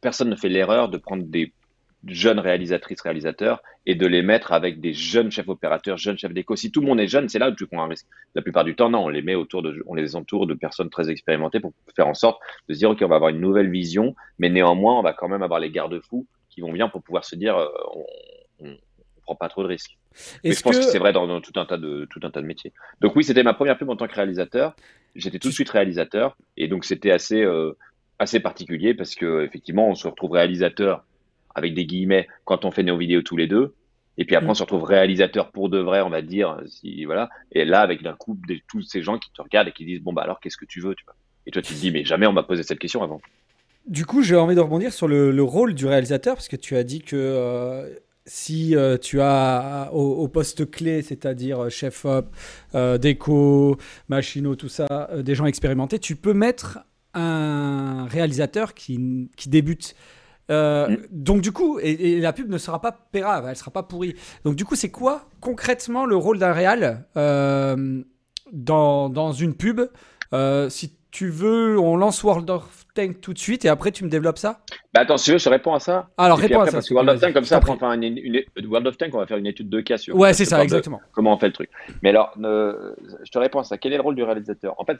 [0.00, 1.52] personne ne fait l'erreur de prendre des
[2.06, 6.56] jeunes réalisatrices, réalisateurs et de les mettre avec des jeunes chefs opérateurs, jeunes chefs d'éco.
[6.56, 8.06] Si tout le monde est jeune, c'est là où tu prends un risque.
[8.34, 10.90] La plupart du temps, non, on les met autour de, on les entoure de personnes
[10.90, 13.70] très expérimentées pour faire en sorte de se dire, OK, on va avoir une nouvelle
[13.70, 17.24] vision, mais néanmoins, on va quand même avoir les garde-fous qui vont bien pour pouvoir
[17.24, 17.68] se dire, euh,
[18.60, 18.76] on,
[19.24, 19.96] prend pas trop de risques.
[20.44, 22.46] Et je pense que, c'est vrai dans, tout un tas de tout un tas de
[22.46, 22.72] métiers.
[23.00, 24.74] Donc oui, c'était ma première pub en tant que réalisateur.
[25.16, 27.76] J'étais tout de suite réalisateur et donc c'était assez euh,
[28.18, 31.04] assez particulier parce que effectivement, on se retrouve réalisateur
[31.54, 33.74] avec des guillemets quand on fait nos vidéos tous les deux.
[34.16, 34.56] Et puis après, on mm.
[34.56, 37.28] se retrouve réalisateur pour de vrai, on va dire, si voilà.
[37.50, 40.12] Et là, avec d'un coup, tous ces gens qui te regardent et qui disent bon
[40.12, 41.16] bah alors qu'est-ce que tu veux, tu vois?
[41.46, 43.20] Et toi, tu te dis mais jamais on m'a posé cette question avant.
[43.86, 46.84] Du coup, j'ai envie de rebondir sur le, rôle du réalisateur parce que tu as
[46.84, 47.94] dit que euh,
[48.26, 52.34] si euh, tu as au, poste clé, c'est-à-dire euh, chef op,
[53.00, 53.76] déco,
[54.08, 56.80] machino, tout ça, des gens expérimentés, tu peux mettre
[57.14, 59.94] un réalisateur qui, qui débute.
[60.50, 60.98] Euh, mm.
[61.10, 64.14] Donc du coup, et, la pub ne sera pas pérave, elle sera pas pourrie.
[64.44, 68.02] Donc du coup, c'est quoi concrètement le rôle d'un réal euh,
[68.52, 69.80] dans, dans, une pub?
[70.32, 74.04] Euh, Si tu veux, on lance World of Tank tout de suite et après tu
[74.04, 74.60] me développes ça?
[74.92, 76.10] Bah attends, si tu veux, je réponds à ça.
[76.16, 76.72] Alors réponds à ça.
[76.72, 79.26] Parce que World of Tank, comme ça, après, enfin, une, World of Tank, on va
[79.26, 80.16] faire une étude de cas sur.
[80.16, 81.00] Ouais, c'est ça, exactement.
[81.12, 81.70] comment on fait le truc.
[82.02, 83.76] Mais alors, je te réponds à ça.
[83.78, 84.74] Quel est le rôle du réalisateur?
[84.78, 84.98] En fait,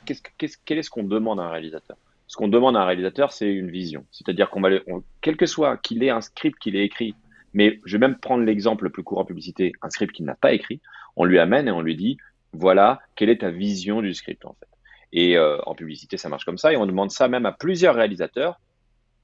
[0.64, 1.96] quel est ce qu'on demande à un réalisateur?
[2.26, 4.04] Ce qu'on demande à un réalisateur, c'est une vision.
[4.10, 4.70] C'est-à-dire qu'on va,
[5.20, 7.14] quel que soit qu'il ait un script qu'il ait écrit,
[7.52, 10.34] mais je vais même prendre l'exemple le plus courant en publicité, un script qu'il n'a
[10.34, 10.80] pas écrit,
[11.16, 12.16] on lui amène et on lui dit,
[12.52, 14.66] voilà, quelle est ta vision du script en fait.
[15.14, 17.94] Et euh, en publicité, ça marche comme ça, et on demande ça même à plusieurs
[17.94, 18.60] réalisateurs.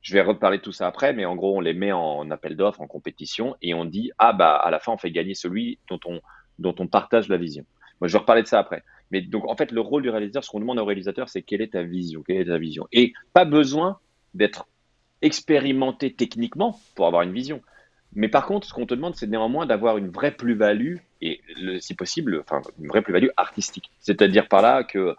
[0.02, 2.56] Je vais reparler de tout ça après, mais en gros, on les met en appel
[2.56, 5.78] d'offres, en compétition, et on dit, ah bah à la fin, on fait gagner celui
[5.88, 6.20] dont on,
[6.58, 7.66] dont on partage la vision.
[8.00, 8.82] Moi, je vais reparler de ça après.
[9.10, 11.60] Mais donc, en fait, le rôle du réalisateur, ce qu'on demande au réalisateur, c'est quelle
[11.60, 12.86] est ta vision, quelle est ta vision.
[12.92, 13.98] Et pas besoin
[14.32, 14.68] d'être
[15.22, 17.60] expérimenté techniquement pour avoir une vision.
[18.14, 21.40] Mais par contre, ce qu'on te demande, c'est néanmoins d'avoir une vraie plus-value et,
[21.80, 23.90] si possible, enfin, une vraie plus-value artistique.
[24.00, 25.14] C'est-à-dire par là que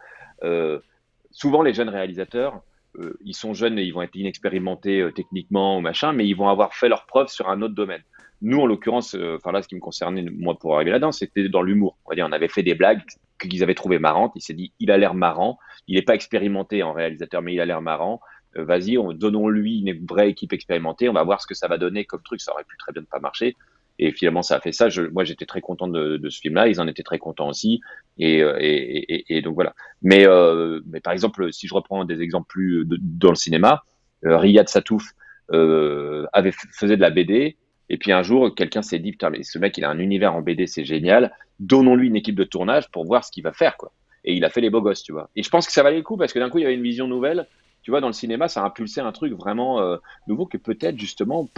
[1.32, 2.62] souvent les jeunes réalisateurs,
[3.00, 6.34] euh, ils sont jeunes et ils vont être inexpérimentés euh, techniquement ou machin, mais ils
[6.34, 8.02] vont avoir fait leurs preuves sur un autre domaine.
[8.42, 11.62] Nous, en l'occurrence, enfin là, ce qui me concernait moi pour arriver là-dedans, c'était dans
[11.62, 11.98] l'humour.
[12.06, 13.02] On avait fait des blagues
[13.40, 14.32] qu'ils avaient trouvé marrantes.
[14.36, 15.60] Il s'est dit, il a l'air marrant.
[15.88, 18.20] Il n'est pas expérimenté en réalisateur, mais il a l'air marrant.
[18.58, 21.08] Euh, vas-y, donnons-lui une vraie équipe expérimentée.
[21.08, 22.42] On va voir ce que ça va donner comme truc.
[22.42, 23.56] Ça aurait pu très bien ne pas marcher.
[24.00, 24.88] Et finalement, ça a fait ça.
[25.12, 26.68] Moi, j'étais très content de ce film-là.
[26.68, 27.80] Ils en étaient très contents aussi.
[28.18, 29.74] Et, euh, et, donc voilà.
[30.02, 33.84] Mais, euh, mais par exemple, si je reprends des exemples plus dans le cinéma,
[34.26, 35.14] euh, Riyad Satouf
[35.50, 37.58] avait faisait de la BD.
[37.90, 40.34] Et puis un jour, quelqu'un s'est dit, putain, mais ce mec, il a un univers
[40.34, 41.36] en BD, c'est génial.
[41.60, 43.92] Donnons-lui une équipe de tournage pour voir ce qu'il va faire, quoi.
[44.24, 45.30] Et il a fait les beaux gosses, tu vois.
[45.36, 46.76] Et je pense que ça valait le coup parce que d'un coup, il y avait
[46.76, 47.48] une vision nouvelle.
[47.82, 49.82] Tu vois, dans le cinéma, ça a impulsé un truc vraiment
[50.28, 51.50] nouveau que peut-être justement,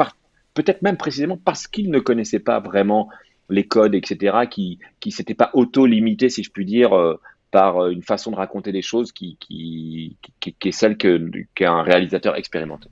[0.54, 3.10] peut-être même précisément parce qu'il ne connaissait pas vraiment
[3.49, 7.19] les codes, etc., qui qui s'était pas auto-limité, si je puis dire, euh,
[7.51, 12.36] par euh, une façon de raconter des choses qui qui, qui, est celle qu'un réalisateur
[12.36, 12.89] expérimenté.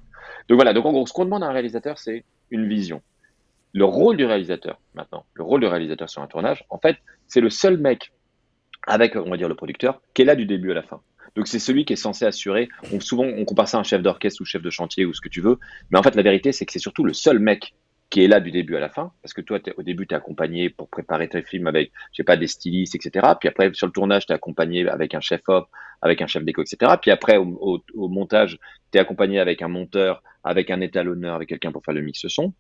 [0.50, 0.74] Donc voilà.
[0.74, 3.02] Donc en gros, ce qu'on demande à un réalisateur, c'est une vision
[3.74, 7.42] le rôle du réalisateur, maintenant, le rôle du réalisateur sur un tournage, en fait, c'est
[7.42, 8.12] le seul mec
[8.88, 11.02] avec, on va dire, le producteur, qui est là du début à la fin.
[11.36, 12.68] Donc c'est celui qui est censé assurer.
[13.00, 15.30] Souvent, on compare ça à un chef d'orchestre ou chef de chantier ou ce que
[15.30, 15.60] tu veux.
[15.90, 17.74] Mais en fait, la vérité, c'est que c'est surtout le seul mec
[18.12, 20.18] qui est là du début à la fin, parce que toi, au début, tu es
[20.18, 23.26] accompagné pour préparer tes films avec, je sais pas, des stylistes, etc.
[23.40, 25.70] Puis après, sur le tournage, tu es accompagné avec un chef op,
[26.02, 26.94] avec un chef déco, etc.
[27.02, 28.60] Puis après, au, au montage,
[28.92, 32.28] tu es accompagné avec un monteur, avec un étalonneur, avec quelqu'un pour faire le mix
[32.28, 32.54] son.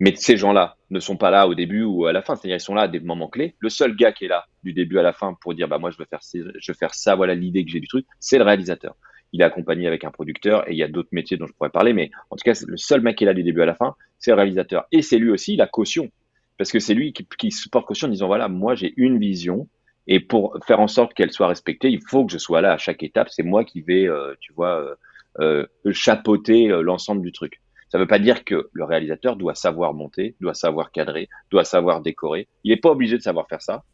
[0.00, 2.60] Mais ces gens-là ne sont pas là au début ou à la fin, c'est-à-dire ils
[2.60, 3.54] sont là à des moments clés.
[3.60, 5.90] Le seul gars qui est là du début à la fin pour dire bah moi
[5.90, 8.42] je veux faire je veux faire ça, voilà l'idée que j'ai du truc, c'est le
[8.42, 8.96] réalisateur.
[9.32, 11.70] Il est accompagné avec un producteur et il y a d'autres métiers dont je pourrais
[11.70, 13.74] parler, mais en tout cas le seul mec qui est là du début à la
[13.74, 14.86] fin, c'est le réalisateur.
[14.92, 16.10] Et c'est lui aussi la caution,
[16.58, 19.18] parce que c'est lui qui, qui se porte caution en disant voilà moi j'ai une
[19.18, 19.68] vision
[20.06, 22.78] et pour faire en sorte qu'elle soit respectée, il faut que je sois là à
[22.78, 23.28] chaque étape.
[23.30, 27.60] C'est moi qui vais, euh, tu vois, euh, euh, chapeauter l'ensemble du truc.
[27.88, 31.64] Ça ne veut pas dire que le réalisateur doit savoir monter, doit savoir cadrer, doit
[31.64, 32.48] savoir décorer.
[32.64, 33.84] Il n'est pas obligé de savoir faire ça.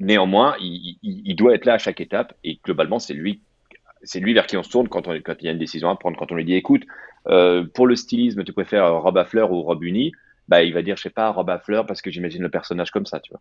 [0.00, 3.42] Néanmoins, il, doit être là à chaque étape et globalement, c'est lui,
[4.06, 5.90] c'est lui vers qui on se tourne quand, on, quand il y a une décision
[5.90, 6.16] à prendre.
[6.16, 6.84] Quand on lui dit, écoute,
[7.28, 10.12] euh, pour le stylisme, tu préfères robe à fleurs ou robe unie,
[10.48, 12.90] bah, il va dire, je sais pas, robe à fleurs parce que j'imagine le personnage
[12.90, 13.40] comme ça, tu vois.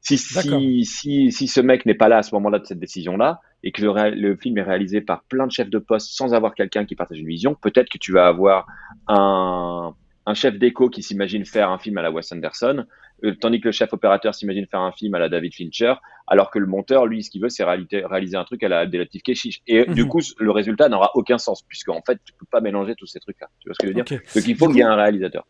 [0.00, 3.40] Si, si, si, si, ce mec n'est pas là à ce moment-là de cette décision-là,
[3.64, 6.54] et que le, le, film est réalisé par plein de chefs de poste sans avoir
[6.54, 8.68] quelqu'un qui partage une vision, peut-être que tu vas avoir
[9.08, 9.94] un,
[10.28, 12.84] un chef d'éco qui s'imagine faire un film à la Wes Anderson,
[13.24, 15.94] euh, tandis que le chef opérateur s'imagine faire un film à la David Fincher,
[16.26, 19.22] alors que le monteur, lui, ce qu'il veut, c'est réaliser, un truc à la Abdelatif
[19.22, 19.60] Keshish.
[19.66, 19.94] Et Mhm.
[19.94, 23.06] du coup, le résultat n'aura aucun sens, puisque en fait, tu peux pas mélanger tous
[23.06, 23.48] ces trucs-là.
[23.60, 24.04] Tu vois ce que je veux dire?
[24.04, 25.46] Donc il faut qu'il y ait un réalisateur.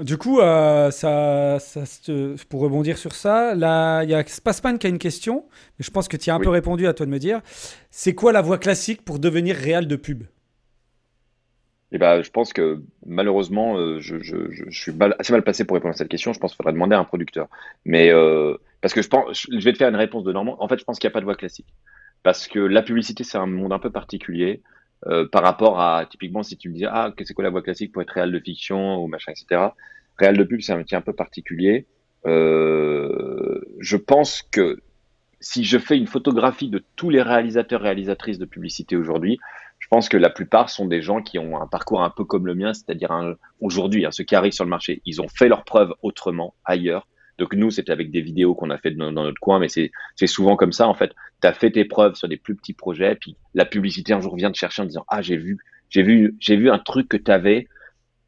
[0.00, 4.78] Du coup, euh, ça, ça se- pour rebondir sur ça, là, il y a Spaceman
[4.78, 5.44] qui a une question,
[5.78, 6.44] mais je pense que tu as un Oui.
[6.44, 7.42] peu répondu à toi de me dire.
[7.90, 10.24] C'est quoi la voie classique pour devenir réal de pub?
[11.92, 15.74] Et ben, je pense que malheureusement, euh, je, je, je, suis assez mal placé pour
[15.74, 16.32] répondre à cette question.
[16.32, 17.48] Je pense qu'il faudrait demander à un producteur.
[17.84, 20.56] Mais euh, parce que je pense, je vais te faire une réponse de Normand.
[20.62, 21.68] En fait, je pense qu'il n'y a pas de voie classique.
[22.22, 24.62] Parce que la publicité, c'est un monde un peu particulier
[25.06, 27.62] euh, par rapport à, typiquement, si tu me disais, ah, que c'est quoi la voie
[27.62, 29.68] classique pour être réel de fiction ou machin, etc.
[30.16, 31.86] Réel de pub, c'est un métier un peu particulier.
[32.24, 34.78] Euh, je pense que
[35.40, 39.38] si je fais une photographie de tous les réalisateurs, réalisatrices de publicité aujourd'hui,
[39.92, 42.54] pense que la plupart sont des gens qui ont un parcours un peu comme le
[42.54, 43.12] mien, c'est-à-dire
[43.60, 47.06] aujourd'hui, hein, ceux qui arrivent sur le marché, ils ont fait leurs preuves autrement, ailleurs.
[47.36, 49.90] Donc nous, c'était avec des vidéos qu'on a fait dans, notre coin, mais c'est
[50.26, 51.12] souvent comme ça en fait.
[51.42, 54.34] Tu as fait tes preuves sur des plus petits projets, puis la publicité un jour
[54.34, 55.58] vient te chercher en disant ah j'ai vu,
[55.90, 57.68] j'ai vu, vu un truc que tu avais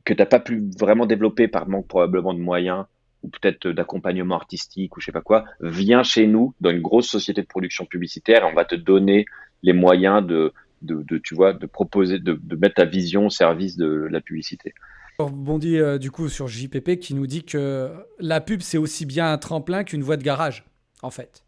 [0.05, 2.85] que t'as pas pu vraiment développer par manque probablement de moyens
[3.23, 5.47] ou peut-être d'accompagnement artistique ou je sais pas quoi.
[5.63, 9.25] Viens chez nous dans une grosse société de production publicitaire et on va te donner
[9.63, 13.31] les moyens de de, de tu vois de proposer de, de mettre ta vision au
[13.31, 14.75] service de la publicité.
[15.19, 19.07] On rebondit euh, du coup sur JPP qui nous dit que la pub c'est aussi
[19.07, 20.65] bien un tremplin qu'une voie de garage,
[21.03, 21.45] en fait.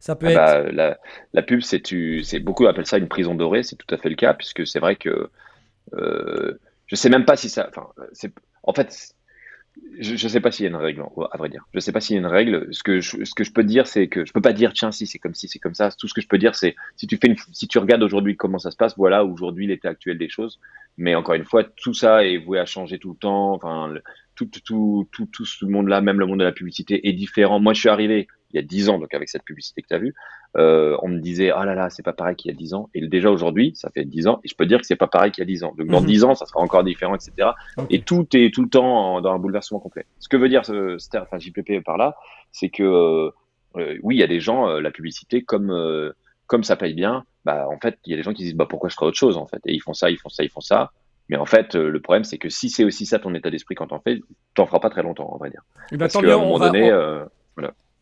[0.00, 0.60] Ça peut Ah être.
[0.64, 0.98] bah, la,
[1.32, 4.08] la pub, c'est tu, c'est beaucoup appellent ça une prison dorée, c'est tout à fait
[4.08, 5.30] le cas puisque c'est vrai que
[5.94, 8.32] euh, je sais même pas si ça, enfin, c'est,
[8.64, 9.14] en fait,
[10.00, 11.64] je, je sais pas s'il y a une règle, à vrai dire.
[11.72, 12.68] Je sais pas s'il y a une règle.
[12.72, 14.92] Ce que je, ce que je peux dire, c'est que je peux pas dire tiens
[14.92, 15.90] si c'est comme si c'est comme ça.
[15.92, 18.36] Tout ce que je peux dire, c'est si tu fais une, si tu regardes aujourd'hui
[18.36, 20.60] comment ça se passe, voilà aujourd'hui l'état actuel des choses.
[20.98, 23.52] Mais encore une fois, tout ça est voué à changer tout le temps.
[23.54, 24.02] Enfin, le-
[24.34, 27.60] tout, tout, tout, tout, tout ce monde-là, même le monde de la publicité est différent.
[27.60, 29.94] Moi, je suis arrivé il y a 10 ans, donc avec cette publicité que tu
[29.94, 30.14] as vue,
[30.56, 32.90] euh, on me disait, ah là là, c'est pas pareil qu'il y a 10 ans.
[32.94, 35.30] Et déjà aujourd'hui, ça fait 10 ans, et je peux dire que c'est pas pareil
[35.32, 35.74] qu'il y a 10 ans.
[35.78, 36.06] Donc dans Mhm.
[36.06, 37.50] 10 ans, ça sera encore différent, etc.
[37.90, 40.04] Et tout est tout le temps en- dans un bouleversement complet.
[40.18, 42.14] Ce que veut dire ce, Ster- enfin, JPP par là,
[42.50, 43.30] c'est que euh,
[43.76, 46.12] euh, oui, il y a des gens, euh, la publicité, comme euh,
[46.46, 48.66] comme ça paye bien, bah en fait, il y a des gens qui disent bah
[48.68, 49.60] pourquoi je ferais autre chose en fait?
[49.64, 50.90] Et ils font ça, ils font ça, ils font ça.
[51.30, 53.74] Mais en fait, euh, le problème, c'est que si c'est aussi ça ton état d'esprit
[53.74, 54.20] quand t'en fais,
[54.54, 55.62] t'en feras pas très longtemps, en vrai dire.
[55.90, 57.24] Eh ben, Parce tant qu'à mieux, un on moment va- donné, on- euh,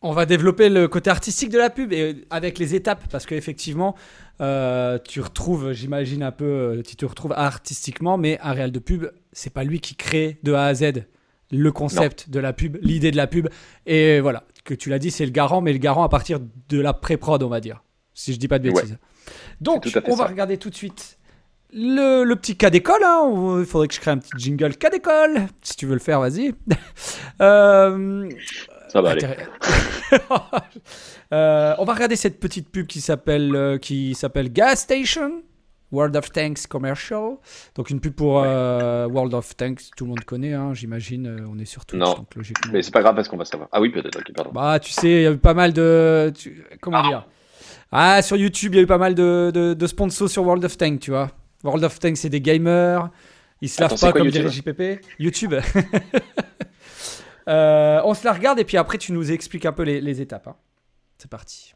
[0.03, 3.95] On va développer le côté artistique de la pub et avec les étapes parce qu'effectivement,
[4.41, 8.79] euh, tu retrouves, j'imagine un peu, euh, tu te retrouves artistiquement, mais un réel de
[8.79, 11.05] pub, c'est pas lui qui crée de A à Z
[11.51, 13.47] le concept de la pub, l'idée de la pub.
[13.85, 16.79] Et voilà, que tu l'as dit, c'est le garant, mais le garant à partir de
[16.79, 17.83] la pré-prod, on va dire,
[18.15, 18.73] si je dis pas de Ouais.
[18.81, 18.97] bêtises.
[19.59, 20.29] Donc, on va ça.
[20.29, 21.19] regarder tout de suite
[21.73, 23.03] le, le petit cas d'école.
[23.03, 23.57] hein.
[23.59, 25.41] Il faudrait que je crée un petit jingle cas d'école.
[25.61, 26.53] Si tu veux le faire, vas-y.
[27.41, 28.29] Euh,
[28.91, 29.23] ça va aller.
[29.23, 29.47] Intérêt-
[31.33, 35.41] Euh, on va regarder cette petite pub qui s'appelle euh, qui s'appelle Gas Station.
[35.93, 37.35] World of Tanks Commercial.
[37.75, 41.27] Donc une pub pour euh, World of Tanks, tout le monde connaît, hein, j'imagine.
[41.27, 42.13] euh, on est sur Twitch, Non.
[42.13, 42.71] donc logiquement.
[42.73, 43.67] Mais c'est pas grave parce qu'on va savoir.
[43.73, 44.17] Ah oui, peut-être.
[44.19, 44.51] Ok, pardon.
[44.53, 46.31] Bah, tu sais, il y a eu pas mal de.
[46.37, 47.25] tu- Comment dire?
[47.91, 50.63] Ah, sur YouTube, il y a eu pas mal de, de, de sponsors sur World
[50.63, 51.29] of Tanks, tu vois.
[51.63, 53.09] World of Tanks, c'est des gamers.
[53.61, 54.47] Ils se lavent Attends, pas quoi comme YouTube?
[54.73, 55.05] dirait JPP.
[55.19, 55.55] YouTube.
[57.47, 60.47] Euh, on se la regarde et puis après, tu nous expliques un peu les, étapes.
[60.47, 60.55] hein.
[61.17, 61.73] C'est parti.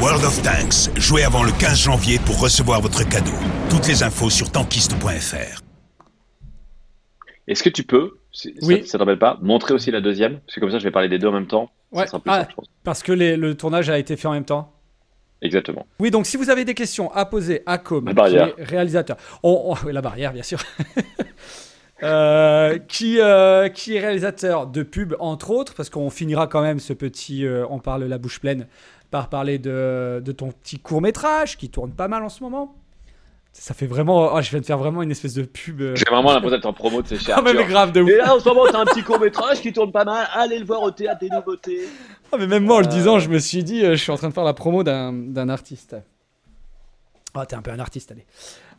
[0.00, 3.32] World of Tanks, jouez avant le 15 janvier pour recevoir votre cadeau.
[3.70, 5.62] Toutes les infos sur tankiste.fr.
[7.46, 8.82] Est-ce que tu peux, si- Oui.
[8.84, 10.40] ça, ça t'embête pas, montrer aussi la deuxième?
[10.40, 11.70] Parce que comme ça, je vais parler des deux en même temps.
[11.92, 12.02] Ouais.
[12.04, 12.38] Ça sera plus Ah.
[12.40, 12.66] simple, je pense.
[12.84, 14.72] Parce que les- le tournage a été fait en même temps.
[15.40, 15.86] Exactement.
[16.00, 18.48] Oui, donc si vous avez des questions à poser à Com, La qui barrière.
[18.58, 20.58] est réalisateur, on, on- oui, la barrière, bien sûr,
[22.04, 26.78] Euh, qui, euh, qui est réalisateur de pub, entre autres, parce qu'on finira quand même
[26.78, 28.68] ce petit, euh, on parle la bouche pleine,
[29.10, 32.74] par parler de, de ton petit court métrage qui tourne pas mal en ce moment.
[33.52, 35.80] Ça fait vraiment, oh, je viens de faire vraiment une espèce de pub.
[35.80, 38.02] euh, J'ai vraiment l'impression d'être en promo de ces chez Ah, mais, mais grave de
[38.02, 38.10] ouf.
[38.10, 40.28] Et là, en ce moment, t'as un petit court-métrage qui tourne pas mal.
[40.34, 41.80] Allez le voir au théâtre des nouveautés.
[42.30, 42.90] Ah, mais même moi, en le Euh.
[42.90, 45.48] disant, je me suis dit, euh, je suis en train de faire la promo d'un
[45.48, 45.96] artiste.
[47.40, 48.26] Ah, t'es un peu un artiste, allez.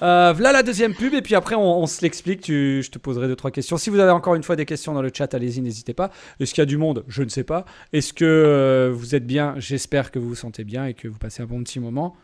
[0.02, 2.41] Euh, voilà la deuxième pub, et puis après, on, on se l'explique.
[2.41, 3.78] Tu- Je te poserai deux, trois questions.
[3.78, 6.12] Si vous avez encore une fois des questions dans le chat, allez-y, n'hésitez pas.
[6.39, 7.04] Est-ce qu'il y a du monde?
[7.08, 7.65] Je ne sais pas.
[7.93, 9.54] Est-ce que euh, vous êtes bien?
[9.58, 12.15] J'espère que vous vous sentez bien et que vous passez un bon petit moment.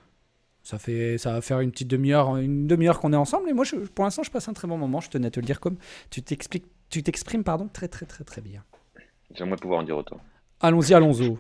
[0.63, 3.65] Ça, fait, ça va faire une petite demi-heure une demi-heure qu'on est ensemble, et moi,
[3.65, 5.00] je- pour l'instant, je passe un très bon moment.
[5.00, 5.78] Je tenais à te le dire comme
[6.10, 8.63] tu t'expliques, tu t'exprimes, pardon, très, très, très, très bien.
[9.36, 10.19] J'aimerais pouvoir en dire autant.
[10.62, 11.36] Allons-y, allons-y.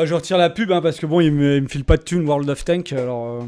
[0.00, 2.04] Ah, je retire la pub hein, parce que bon, il me, il file pas de
[2.04, 2.92] thune World of Tank.
[2.92, 3.46] Alors, euh,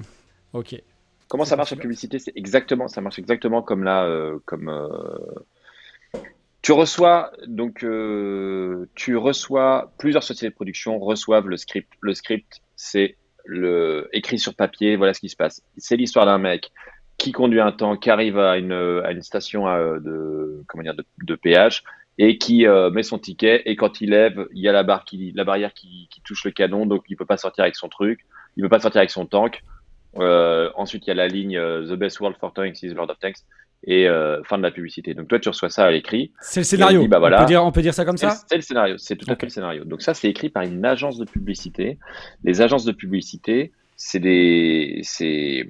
[0.53, 0.83] ok.
[1.29, 2.19] Comment ça marche la publicité?
[2.19, 6.19] C'est exactement, ça marche exactement comme là, euh, comme euh,
[6.61, 7.87] tu reçois donc
[8.97, 11.93] tu reçois plusieurs sociétés de production reçoivent le script.
[12.01, 13.17] Le script, c'est
[14.13, 14.97] écrit sur papier.
[14.97, 15.63] Voilà ce qui se passe.
[15.77, 16.73] C'est l'histoire d'un mec
[17.17, 21.35] qui conduit un tank, qui arrive à une à une station de comment dire de
[21.37, 21.85] péage
[22.23, 25.07] et qui euh, met son ticket et quand il lève, il y a la barre
[25.07, 27.89] qui la barrière qui, qui touche le canon, donc il peut pas sortir avec son
[27.89, 29.63] truc, il peut pas sortir avec son tank.
[30.19, 33.11] Euh, ensuite, il y a la ligne euh, The Best World for Tanks is Lord
[33.11, 33.39] of Tanks
[33.85, 35.15] et euh, fin de la publicité.
[35.15, 36.31] Donc toi, tu reçois ça à l'écrit.
[36.43, 37.01] C'est le scénario.
[37.01, 37.39] dit, bah voilà.
[37.39, 39.37] on, peut dire, on peut dire ça comme ça c'est le scénario, c'est tout à
[39.37, 39.85] fait le scénario.
[39.85, 41.97] Donc ça, c'est écrit par une agence de publicité.
[42.45, 45.67] Les agences de publicité, c'est des, c'est,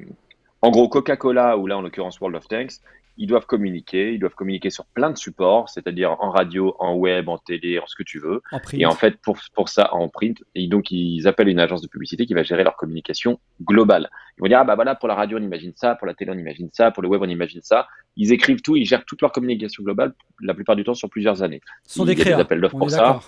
[0.62, 2.80] en gros Coca-Cola ou là en l'occurrence World of Tanks,
[3.16, 7.28] ils doivent communiquer, ils doivent communiquer sur plein de supports, c'est-à-dire en radio, en web,
[7.28, 8.40] en télé, en ce que tu veux.
[8.50, 8.60] En.
[8.72, 11.88] Et en fait, pour, pour ça, en print, et donc ils appellent une agence de
[11.88, 14.08] publicité qui va gérer leur communication globale.
[14.38, 16.30] Ils vont dire, ah bah voilà, pour la radio, on imagine ça, pour la télé,
[16.34, 17.88] on imagine ça, pour le web, on imagine ça.
[18.16, 21.42] Ils écrivent tout, ils gèrent toute leur communication globale, la plupart du temps sur plusieurs
[21.42, 21.60] années.
[21.84, 23.20] Ce sont il des y a des appels d'offres pour ça.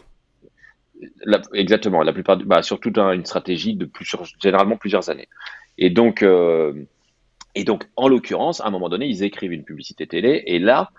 [1.24, 5.28] La- exactement, la plupart, bah, surtout une stratégie de plus, sur généralement plusieurs années.
[5.76, 6.72] Et donc, euh,
[7.54, 10.90] et donc, en l'occurrence, à un moment donné, ils écrivent une publicité télé, et là,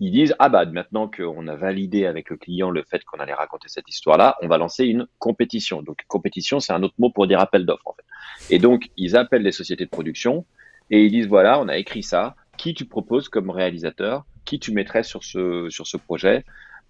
[0.00, 3.34] ils disent ah bah maintenant qu'on a validé avec le client le fait qu'on allait
[3.34, 5.82] raconter cette histoire-là, on va lancer une compétition.
[5.82, 8.54] Donc, compétition, c'est un autre mot pour dire appel d'offres en fait.
[8.54, 10.44] Et donc, ils appellent les sociétés de production
[10.90, 12.36] et ils disent voilà, on a écrit ça.
[12.56, 14.24] Qui tu proposes comme réalisateur?
[14.44, 16.44] Qui tu mettrais sur ce sur ce projet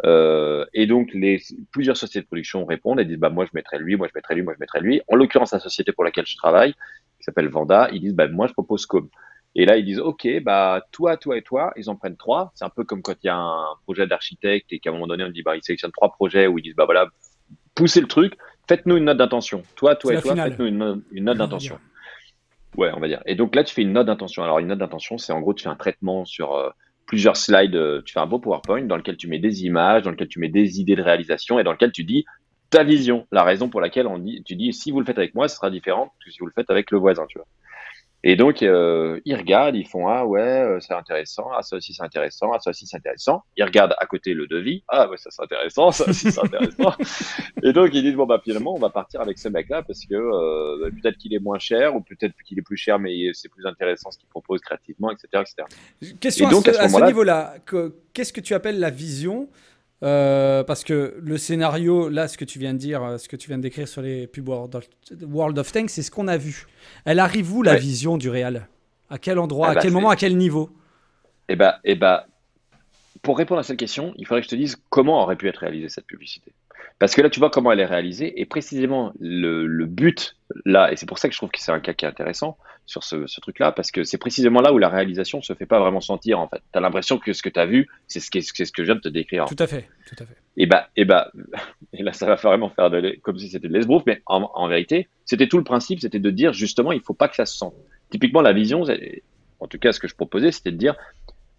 [0.05, 3.79] euh, et donc, les, plusieurs sociétés de production répondent et disent bah, Moi, je mettrais
[3.79, 5.01] lui, moi, je mettrais lui, moi, je mettrais lui.
[5.09, 6.75] En l'occurrence, la société pour laquelle je travaille,
[7.19, 9.09] qui s'appelle Vanda, ils disent bah, Moi, je propose Com.
[9.55, 12.53] Et là, ils disent Ok, bah, toi, toi et toi, ils en prennent trois.
[12.55, 15.07] C'est un peu comme quand il y a un projet d'architecte et qu'à un moment
[15.09, 17.09] donné, on dit bah, Ils sélectionnent trois projets où ils disent bah, voilà,
[17.75, 18.35] poussez le truc,
[18.69, 19.63] faites-nous une note d'intention.
[19.77, 21.79] Toi, toi et toi, faites-nous une, no- une note d'intention.
[22.77, 23.23] Ouais, on va dire.
[23.27, 24.45] Et donc là, tu fais une note d'intention.
[24.45, 26.71] Alors, une note d'intention, c'est en gros, tu fais un traitement sur euh,
[27.07, 27.75] plusieurs slides.
[27.75, 30.39] euh, tu fais un beau PowerPoint dans lequel tu mets des images, dans lequel tu
[30.39, 32.25] mets des idées de réalisation et dans lequel tu dis
[32.71, 35.35] ta vision, la raison pour laquelle on dit, tu dis si vous le faites avec
[35.35, 37.47] moi, ce sera différent que si vous le faites avec le voisin, tu vois.
[38.25, 41.95] Et donc, euh, ils regardent, ils font ah ouais, euh, c'est intéressant, ah ça aussi
[41.95, 43.45] c'est intéressant, ah ça aussi c'est intéressant.
[43.57, 46.93] Ils regardent à côté le devis, ah ouais ça c'est intéressant, ça aussi c'est intéressant.
[47.63, 50.17] Et donc ils disent bon bah finalement on va partir avec ce mec-là parce que
[50.17, 53.49] euh, bah, peut-être qu'il est moins cher ou peut-être qu'il est plus cher mais c'est
[53.49, 55.45] plus intéressant ce qu'il propose créativement, etc.,
[56.01, 56.17] etc.
[56.19, 57.55] Question Et donc, à ce, niveau-là.
[57.67, 59.49] que- Qu'est-ce que tu appelles la vision
[60.03, 63.37] Euh, Parce que le scénario, là, ce que tu viens de dire, euh, ce que
[63.37, 66.67] tu viens de décrire sur les pubs World of, Tanks, c'est ce qu'on a vu.
[67.05, 67.79] Elle arrive où la Ouais.
[67.79, 68.69] vision du réel
[69.11, 69.69] À quel endroit?
[69.69, 70.11] Ah À bah, quel moment?
[70.11, 70.71] À quel niveau?
[71.49, 72.27] Et bah, et bah,
[73.23, 75.59] pour répondre à cette question, il faudrait que je te dise comment aurait pu être
[75.59, 76.53] réalisée cette publicité.
[76.99, 80.93] Parce que là, tu vois comment elle est réalisée, et précisément le, le but là,
[80.93, 82.57] et c'est pour ça que je trouve que c'est un cas qui est intéressant
[82.89, 85.79] sur ce, ce truc-là, parce que c'est précisément là où la réalisation se fait pas
[85.79, 86.63] vraiment sentir en fait.
[86.73, 89.11] T'as l'impression que ce que t'as vu, c'est ce, c'est que je viens de te
[89.11, 89.45] décrire.
[89.45, 90.37] Tout à fait, tout à fait.
[90.57, 91.31] Et bah, et bah,
[91.93, 94.69] et là, ça va vraiment faire de comme si c'était de l'esbrouf, mais en, en
[94.69, 97.59] vérité, c'était tout le principe, c'était de dire justement, il faut pas que ça se
[97.59, 97.75] sente.
[98.09, 98.85] Typiquement, la vision,
[99.61, 100.97] en tout cas, ce que je proposais, c'était de dire,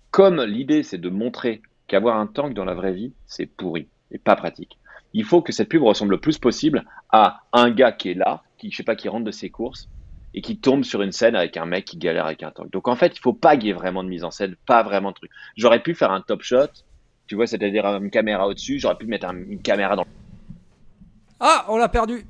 [0.10, 4.18] comme l'idée, c'est de montrer qu'avoir un tank dans la vraie vie, c'est pourri et
[4.18, 4.80] pas pratique.
[5.14, 8.42] Il faut que cette pub ressemble le plus possible à un gars qui est là,
[8.58, 9.90] qui, je sais pas, qui rentre de ses courses
[10.34, 12.70] et qui tombe sur une scène avec un mec qui galère avec un tank.
[12.72, 14.84] Donc en fait, il faut pas qu'il y ait vraiment de mise en scène, pas
[14.84, 15.32] vraiment de truc.
[15.58, 16.68] J'aurais pu faire un top shot,
[17.28, 20.06] tu vois, c'est-à-dire une caméra au-dessus, j'aurais pu mettre un- une caméra dans
[21.40, 22.26] Ah, on l'a perdu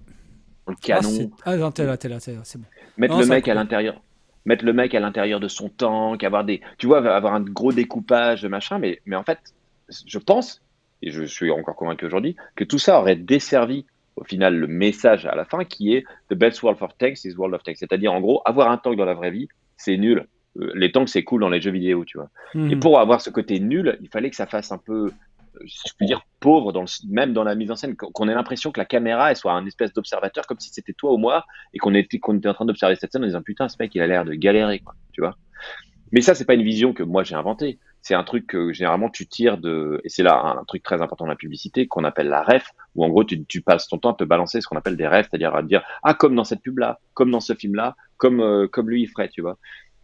[0.68, 2.66] le Ah, canon, Ah, non, t'es là, t'es là, c'est c'est bon.
[2.98, 4.02] mettre Non, le mec à l'intérieur
[4.46, 7.74] mettre le mec à l'intérieur de son tank avoir des tu vois avoir un gros
[7.74, 9.40] découpage de machin mais mais en fait
[10.06, 10.62] je pense
[11.02, 13.86] et je suis encore convaincu aujourd'hui que tout ça aurait desservi
[14.20, 17.36] au final le message à la fin qui est The best world for tanks is
[17.36, 17.78] world of tanks.
[17.80, 19.48] C'est-à-dire en gros, avoir un tank dans la vraie vie,
[19.78, 20.28] c'est nul.
[20.60, 22.30] Euh, Les tanks, c'est cool dans les jeux vidéo, tu vois.
[22.56, 22.80] Et Mhm.
[22.80, 25.94] pour avoir ce côté nul, il fallait que ça fasse un peu, euh, si je
[25.98, 28.72] peux dire, pauvre, dans le- même dans la mise en scène, qu'on qu'on ait l'impression
[28.72, 31.78] que la caméra elle soit un espèce d'observateur, comme si c'était toi ou moi, et
[31.78, 34.02] qu'on était, qu'on était en train d'observer cette scène en disant putain, ce mec, il
[34.02, 35.36] a l'air de galérer, quoi, tu vois.
[36.12, 37.78] Mais ça, c'est pas une vision que moi j'ai inventée.
[38.02, 41.26] C'est un truc que généralement tu tires de, et c'est là un, truc très important
[41.26, 44.12] dans la publicité qu'on appelle la ref, où en gros tu, tu passes ton temps
[44.12, 46.44] à te balancer ce qu'on appelle des refs, c'est-à-dire à te dire ah comme dans
[46.46, 49.42] cette pub là, comme dans ce film là, comme euh, comme lui il ferait, tu
[49.42, 49.58] vois.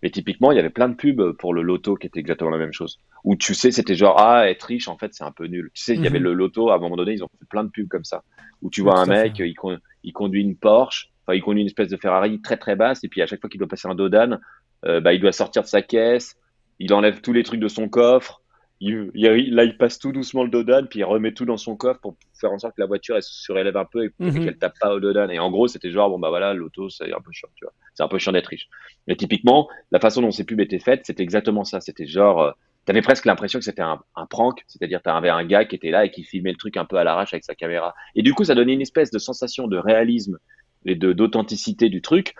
[0.03, 2.57] Mais typiquement, il y avait plein de pubs pour le loto qui était exactement la
[2.57, 2.99] même chose.
[3.23, 5.71] Où tu sais, c'était genre, ah, être riche, en fait, c'est un peu nul.
[5.73, 6.25] Tu sais, il y avait Mhm.
[6.25, 8.21] le loto, à un moment donné, ils ont fait plein de pubs comme ça.
[8.61, 11.67] Où tu vois un mec, il, con- il conduit une Porsche, enfin, il conduit une
[11.67, 13.95] espèce de Ferrari très très basse, et puis à chaque fois qu'il doit passer un
[13.95, 14.37] dodan,
[14.85, 16.35] euh, bah, il doit sortir de sa caisse,
[16.80, 18.41] il enlève tous les trucs de son coffre,
[18.82, 21.76] il, il- là, il passe tout doucement le dodan, puis il remet tout dans son
[21.78, 24.39] coffre pour faire en sorte que la voiture, elle se surélève un peu et, et
[24.39, 24.41] Mhm.
[24.41, 25.30] qu'elle tape pas au dodan.
[25.30, 27.73] Et en gros, c'était genre, bon, bah voilà, l'auto, c'est un peu chiant, tu vois.
[27.93, 28.67] C'est un peu chiant d'être riche.
[29.07, 31.80] Mais typiquement, la façon dont ces pubs étaient faites, c'était exactement ça.
[31.80, 32.51] C'était genre, euh,
[32.86, 36.05] t'avais presque l'impression que c'était un, un prank, c'est-à-dire t'avais un gars qui était là
[36.05, 37.93] et qui filmait le truc un peu à l'arrache avec sa caméra.
[38.15, 40.38] Et du coup, ça donnait une espèce de sensation de réalisme
[40.86, 42.34] et de d'authenticité du truc.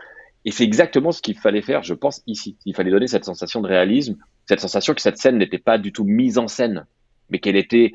[0.46, 2.56] Et c'est exactement ce qu'il fallait faire, je pense, ici.
[2.66, 4.16] Il fallait donner cette sensation de réalisme,
[4.48, 6.86] cette sensation que cette scène n'était pas du tout mise en scène,
[7.32, 7.94] mais qu'elle était,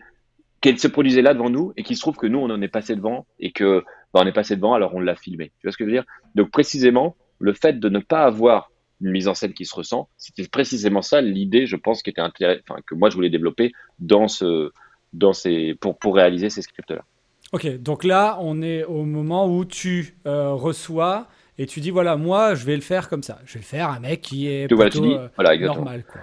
[0.61, 2.69] qu'elle se produisait là devant nous et qu'il se trouve que nous, on en est
[2.69, 5.53] passé devant et que, bah, on est passé devant, alors on l'a filmé.
[5.61, 6.05] Tu vois ce que je veux dire?
[6.35, 10.09] Donc, précisément, le fait de ne pas avoir une mise en scène qui se ressent,
[10.19, 13.73] c'était précisément ça l'idée, je pense, que moi je voulais développer
[15.79, 17.05] pour réaliser ces scripts-là.
[17.53, 21.29] Ok, donc là, on est au moment où tu euh, reçois
[21.61, 23.39] et tu dis voilà, moi, je vais le faire comme ça.
[23.45, 26.23] Je vais le faire un mec qui est tu plutôt dis, euh, voilà, normal, quoi.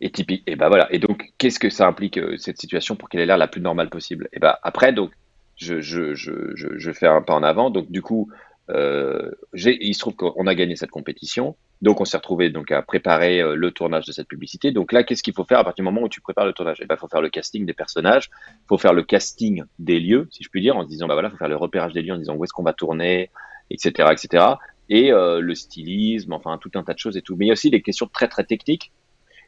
[0.00, 0.42] Et typique.
[0.46, 0.90] Et ben voilà.
[0.94, 3.60] Et donc, qu'est-ce que ça implique euh, cette situation pour qu'elle ait l'air la plus
[3.60, 4.30] normale possible?
[4.32, 5.10] Et ben après, donc,
[5.56, 7.68] je, je, je, je, fais un pas en avant.
[7.68, 8.30] Donc, du coup,
[8.70, 11.54] euh, il se trouve qu'on a gagné cette compétition.
[11.82, 14.72] Donc, on s'est retrouvé donc à préparer euh, le tournage de cette publicité.
[14.72, 16.78] Donc là, qu'est-ce qu'il faut faire à partir du moment où tu prépares le tournage?
[16.80, 18.30] Eh ben, faut faire le casting des personnages,
[18.70, 21.28] faut faire le casting des lieux, si je puis dire, en se disant bah voilà,
[21.28, 23.30] faut faire le repérage des lieux, en disant où est-ce qu'on va tourner,
[23.70, 24.44] etc., etc.
[24.88, 27.36] Et euh, le stylisme, enfin tout un tas de choses et tout.
[27.36, 28.92] Mais il y a aussi des questions très très techniques.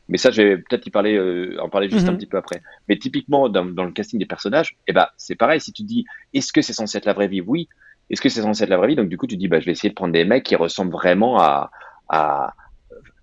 [0.09, 2.15] Mais ça, je vais peut-être y parler, euh, en parler juste Mhm.
[2.15, 2.61] un petit peu après.
[2.89, 5.61] Mais typiquement, dans, dans le casting des personnages, eh ben, c'est pareil.
[5.61, 6.05] Si tu dis,
[6.35, 7.41] est-ce que c'est censé être la vraie vie?
[7.41, 7.69] Oui.
[8.11, 8.97] Est-ce que c'est censé être la vraie vie?
[8.97, 10.93] Donc, du coup, tu dis, bah, je vais essayer de prendre des mecs qui ressemblent
[10.93, 11.71] vraiment à.
[12.09, 12.53] à...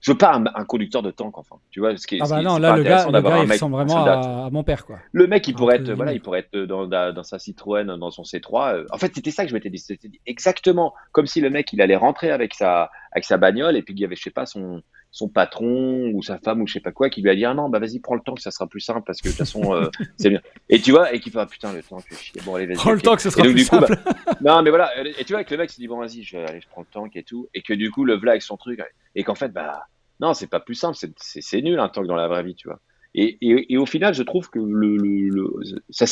[0.01, 1.57] Je veux pas un, un conducteur de tank, enfin.
[1.71, 3.35] Tu vois, ce qui est, Ah bah est- non, là, pas le gars, le gars
[3.35, 4.99] un il ressemble vraiment à, à mon père, quoi.
[5.11, 8.75] Le mec, il pourrait être, voilà, il pourrait être dans, sa Citroën, dans son C3.
[8.75, 8.85] euh.
[8.91, 9.77] En fait, c'était ça que je m'étais dit.
[9.79, 13.81] C'était exactement comme si le mec, il allait rentrer avec sa, avec sa bagnole et
[13.81, 14.81] puis qu'il y avait, je sais pas, son,
[15.11, 17.53] son patron ou sa femme ou je sais pas quoi qui lui a dit ah
[17.53, 19.39] non bah vas-y prends le temps que ça sera plus simple parce que de toute
[19.39, 20.41] façon euh, c'est bien.
[20.69, 22.41] Et tu vois et qui fait ah putain le temps fait chier.
[22.45, 23.99] Bon allez vas-y Prends le temps que Et sera donc, plus bah, simple.
[24.41, 26.43] non mais voilà et tu vois que le mec s'est dit bon vas-y je vais
[26.43, 27.47] aller je prends le tank et tout.
[27.55, 28.81] Et que du coup le v'là avec son truc
[29.15, 29.83] et qu'en fait bah
[30.19, 32.79] non c'est pas plus simple c'est nul un tank dans la vraie vie tu vois.
[33.15, 35.49] Et, et, et au final je trouve que le, le,
[35.89, 36.05] ça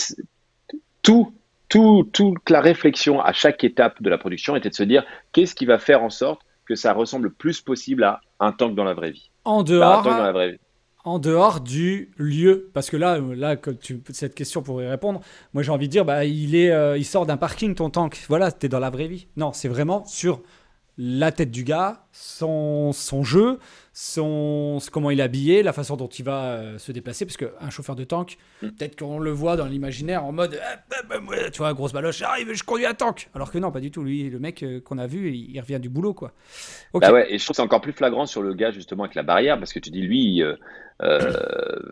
[1.04, 1.32] tout
[1.70, 5.54] tout toute la réflexion à chaque étape de la production était de se dire qu'est-ce
[5.54, 8.84] qui va faire en sorte que ça ressemble le plus possible à un tank dans
[8.84, 10.60] la vraie vie En Bah, un tank dans la vraie vie
[11.08, 14.88] en dehors du lieu, parce que là, euh, là, comme tu, cette question pour y
[14.88, 15.22] répondre,
[15.54, 18.26] moi j'ai envie de dire, bah, il est, euh, il sort d'un parking ton tank.
[18.28, 19.28] Voilà, t'es dans la vraie vie.
[19.38, 20.42] Non, c'est vraiment sur
[20.98, 23.60] la tête du gars, son, son jeu,
[23.94, 27.70] son, comment il est habillé, la façon dont il va euh, se déplacer, parce qu'un
[27.70, 28.70] chauffeur de tank, Mm.
[28.70, 32.18] peut-être qu'on le voit dans l'imaginaire en mode, Ah, bah, bah, tu vois, grosse baloche,
[32.18, 33.30] j'arrive, je conduis un tank.
[33.36, 34.04] Alors que non, pas du tout.
[34.04, 36.34] Lui, le mec euh, qu'on a vu, il, il revient du boulot, quoi.
[36.94, 37.02] Ok.
[37.04, 39.14] Bah ouais, et je trouve que c'est encore plus flagrant sur le gars justement avec
[39.14, 40.56] la barrière parce que tu dis lui, euh,
[41.04, 41.40] euh,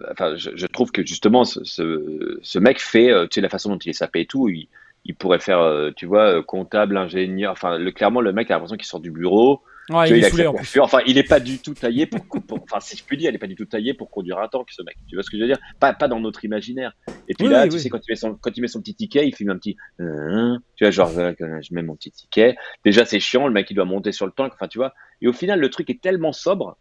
[0.12, 3.70] enfin je, je trouve que justement ce, ce, ce mec fait, tu sais la façon
[3.70, 4.68] dont il est sapé et tout, il,
[5.06, 8.56] il pourrait faire, euh, tu vois, euh, comptable, ingénieur, enfin le, clairement le mec a
[8.56, 11.40] l'impression qu'il sort du bureau, Ouais, il il est que en enfin il est pas
[11.40, 13.66] du tout taillé pour, pour- enfin si je puis dire, il est pas du tout
[13.68, 15.94] taillé pour conduire un tank ce mec, tu vois ce que je veux dire, pas
[15.94, 16.92] pas dans notre imaginaire.
[17.28, 17.80] Et puis Oui, là, oui, tu oui.
[17.80, 19.76] sais quand il met son quand il met son petit ticket, il filme un petit,
[20.00, 22.56] euh, tu vois genre euh, je mets mon petit ticket.
[22.84, 24.94] Déjà c'est chiant, le mec il doit monter sur le tank, enfin tu vois.
[25.22, 26.78] Et au final, le truc est tellement sobre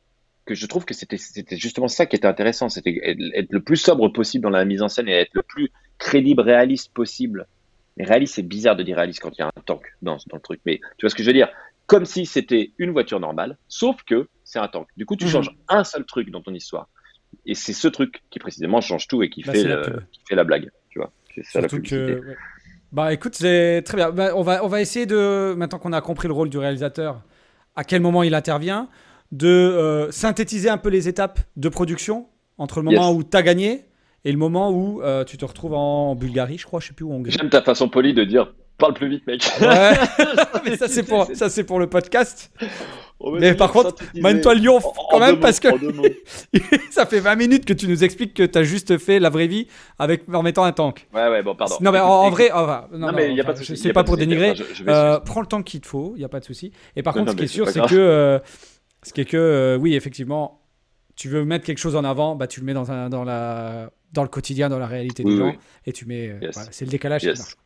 [0.47, 1.17] que je trouve que c'était
[1.57, 3.01] justement ça qui était intéressant, c'était
[3.35, 6.43] être le plus sobre possible dans la mise en scène et être le plus crédible,
[6.43, 7.47] réaliste possible.
[7.97, 10.37] Mais réaliste, c'est bizarre de dire réaliste quand il y a un tank dans, dans
[10.37, 10.61] le truc.
[10.67, 11.49] Mais tu vois ce que je veux dire?
[11.87, 14.89] Comme si c'était une voiture normale, sauf que c'est un tank.
[14.97, 15.31] Du coup, tu Mhm.
[15.31, 16.89] changes un seul truc dans ton histoire.
[17.47, 20.21] Et c'est ce truc qui précisément change tout et qui, Bah, fait, la le- qui
[20.29, 20.71] fait la blague.
[20.91, 22.21] Tu vois C'est ça la Surtout publicité.
[22.21, 22.27] que.
[22.29, 22.37] ouais.
[22.93, 24.11] Bah écoute, c'est très bien.
[24.13, 27.23] Bah, on, va, on va essayer de, maintenant qu'on a compris le rôle du réalisateur,
[27.77, 28.89] à quel moment il intervient,
[29.33, 33.19] de euh, synthétiser un peu les étapes de production entre le moment Yes.
[33.19, 33.85] où tu as gagné
[34.25, 37.05] et le moment où euh, tu te retrouves en Bulgarie, je crois, je sais plus
[37.05, 37.33] où en Hongrie.
[37.33, 39.45] J'aime ta façon polie de dire Parle plus vite, mec.
[39.61, 39.93] Ouais.
[40.65, 42.51] mais ça c'est pour ça c'est pour le podcast.
[43.21, 46.03] Va Mais par contre, Mène-toi Lyon quand en même parce que mots,
[46.91, 49.69] ça fait 20 minutes que tu nous expliques que t'as juste fait la vraie vie
[50.01, 51.07] avec en mettant un tank.
[51.15, 51.77] Ouais, ouais, bon, pardon.
[51.81, 53.77] Non mais en, en vrai, oh, non, Non, mais il y a pas de souci,
[53.77, 54.51] c'est pas pour dénigrer.
[54.51, 56.41] enfin, je- je vais Euh, prends le temps qu'il te faut, il y a pas
[56.41, 56.73] de souci.
[56.97, 58.41] Et par contre, non, ce qui est sûr, c'est que euh,
[59.05, 60.61] ce qui est que euh, oui, effectivement,
[61.15, 63.91] tu veux mettre quelque chose en avant, bah tu le mets dans un dans la
[64.15, 65.59] dans le quotidien, dans la réalité Oui, des gens, oui.
[65.87, 66.29] et tu mets.
[66.31, 66.55] euh, Yes.
[66.55, 67.21] voilà, c'est le décalage.
[67.21, 67.39] qui Yes.
[67.39, 67.57] marche.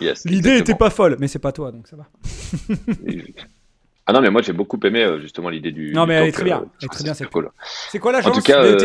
[0.00, 2.06] Yes, L'idée était pas folle, mais c'est pas toi, donc ça va.
[4.08, 5.92] Ah non, mais moi j'ai beaucoup aimé euh, justement l'idée du.
[5.92, 6.60] Non, mais elle est très bien.
[6.62, 7.50] euh, je très bien, cette cool.
[7.90, 8.78] C'est quoi l'agence tout cas, euh,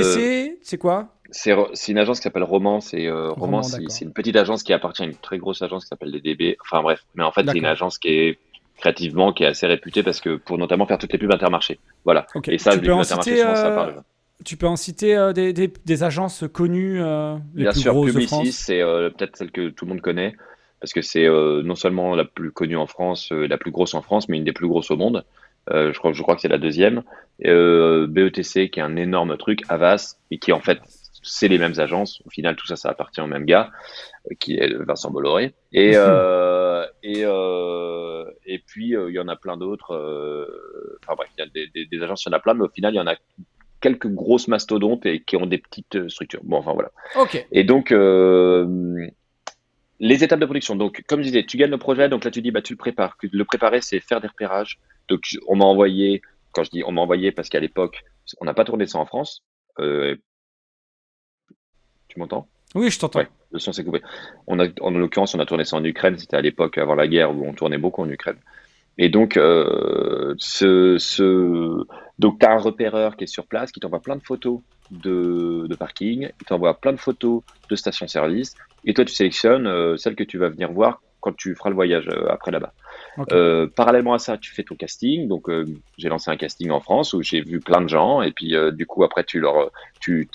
[0.63, 1.09] C'est quoi?
[1.29, 4.35] C'est c'est une agence qui s'appelle Romance et euh, Roman, Romance, c'est- c'est une petite
[4.35, 6.57] agence qui appartient à une très grosse agence qui s'appelle DDB.
[6.61, 8.39] Enfin bref, mais en fait c'est une agence qui est
[8.79, 11.79] créativement qui est assez réputée parce que pour notamment faire toutes les pubs Intermarché.
[12.03, 12.25] Voilà.
[12.33, 12.47] Ok.
[12.49, 14.03] Et ça, tu les peux pubs en citer, ça parle.
[14.45, 17.93] Tu peux en citer euh, des, des, des agences connues, euh, les Bien plus sûr,
[17.93, 20.35] grosses de Publicis, France c'est euh, peut-être celle que tout le monde connaît,
[20.79, 24.01] parce que c'est euh, non seulement la plus connue en France, la plus grosse en
[24.01, 25.25] France, mais une des plus grosses au monde.
[25.69, 27.03] Je, crois, je crois que c'est la deuxième.
[27.39, 30.79] BETC, qui est un énorme truc, Avas, et qui en fait,
[31.21, 32.21] c'est les mêmes agences.
[32.25, 33.71] Au final, tout ça, ça appartient au même gars,
[34.39, 35.53] qui est Vincent Bolloré.
[35.71, 35.91] Et,
[37.03, 40.97] et, et puis, il y en a plein d'autres.
[41.03, 42.93] Enfin bref, il y a des agences, il y en a plein, mais au final,
[42.93, 43.15] il y en a
[43.81, 46.41] quelques grosses mastodontes et qui ont des petites euh, structures.
[46.43, 46.91] Bon, enfin voilà.
[47.17, 47.45] Ok.
[47.51, 49.07] Et donc, euh,
[49.99, 50.75] les étapes de production.
[50.75, 52.77] Donc, comme je disais, tu gagnes le projet, donc là tu dis, bah, tu le
[52.77, 53.17] prépares.
[53.21, 54.79] Le préparer, c'est faire des repérages.
[55.09, 56.21] Donc, on m'a envoyé,
[56.53, 58.03] quand je dis on m'a envoyé, parce qu'à l'époque,
[58.39, 59.43] on n'a pas tourné ça en France.
[59.79, 60.15] Euh,
[62.07, 62.47] tu m'entends?
[62.75, 63.19] Oui, je t'entends.
[63.19, 64.01] Ouais, le son s'est coupé.
[64.47, 66.17] On a, en l'occurrence, on a tourné ça en Ukraine.
[66.17, 68.37] C'était à l'époque avant la guerre où on tournait beaucoup en Ukraine.
[68.97, 71.85] Et donc, euh, ce, ce,
[72.19, 74.59] donc, tu as un repéreur qui est sur place, qui t'envoie plein de photos
[74.91, 78.53] de, de parking, il t'envoie plein de photos de stations-service,
[78.85, 81.75] et toi, tu sélectionnes euh, celle que tu vas venir voir quand tu feras le
[81.75, 82.73] voyage euh, après là-bas.
[83.17, 83.31] Ok.
[83.31, 85.27] Euh, parallèlement à ça, tu fais ton casting.
[85.27, 85.65] Donc, euh,
[85.97, 88.71] j'ai lancé un casting en France où j'ai vu plein de gens, et puis euh,
[88.71, 90.27] du coup, après, tu leur, tu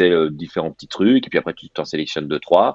[0.00, 2.74] euh, différents petits trucs, et puis après, tu t'en sélectionnes deux, trois.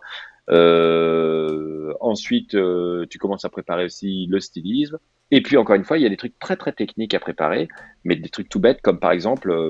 [0.50, 4.98] Euh, ensuite, euh, tu commences à préparer aussi le stylisme.
[5.30, 7.68] Et puis, encore une fois, il y a des trucs très, très techniques à préparer,
[8.04, 9.70] mais des trucs tout bêtes, comme par exemple, euh,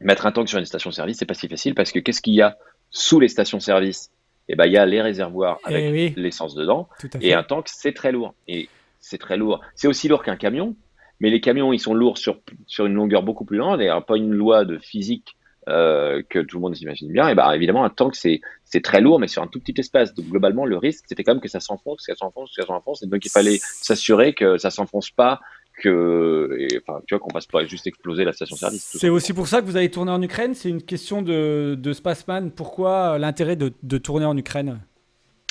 [0.00, 2.42] mettre un tank sur une station-service, c'est pas si facile parce que qu'est-ce qu'il y
[2.42, 2.56] a
[2.90, 4.10] sous les stations-service?
[4.48, 6.14] Eh ben, il y a les réservoirs Eh avec oui.
[6.16, 6.88] l'essence dedans.
[7.20, 8.34] Et un tank, c'est très lourd.
[8.48, 8.68] Et
[8.98, 9.60] c'est très lourd.
[9.76, 10.74] C'est aussi lourd qu'un camion,
[11.20, 14.16] mais les camions, ils sont lourds sur, sur une longueur beaucoup plus grande et pas
[14.16, 15.36] une loi de physique
[15.68, 17.28] euh, que tout le monde s'imagine bien.
[17.28, 20.12] Et bah, évidemment, un tank, c'est, c'est très lourd, mais sur un tout petit espace.
[20.14, 22.66] Donc, globalement, le risque, c'était quand même que ça s'enfonce, que ça s'enfonce, que ça
[22.66, 23.02] s'enfonce.
[23.02, 25.40] Et donc, il fallait s'assurer que ça s'enfonce pas,
[25.80, 28.96] que, et, enfin, tu vois, qu'on fasse pas juste exploser la station-service.
[28.98, 31.92] C'est aussi pour ça que vous avez tourné en Ukraine C'est une question de, de
[31.92, 32.50] Spaceman.
[32.50, 34.80] Pourquoi l'intérêt de, de tourner en Ukraine?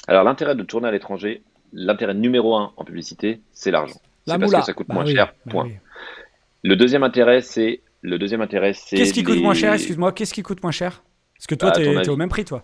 [0.07, 1.41] Alors, l'intérêt de tourner à l'étranger,
[1.73, 3.99] l'intérêt numéro un en publicité, c'est l'argent.
[4.27, 5.33] La C'est parce que ça coûte Bah moins oui, cher.
[5.45, 5.65] bah Point.
[5.65, 5.73] oui.
[6.63, 10.11] Le deuxième intérêt, c'est le deuxième intérêt, c'est Qu'est-ce qui coûte les- moins cher Excuse-moi,
[10.11, 11.03] qu'est-ce qui coûte moins cher?
[11.37, 12.09] Parce que toi, Bah, t'es avis.
[12.09, 12.63] au même prix, toi.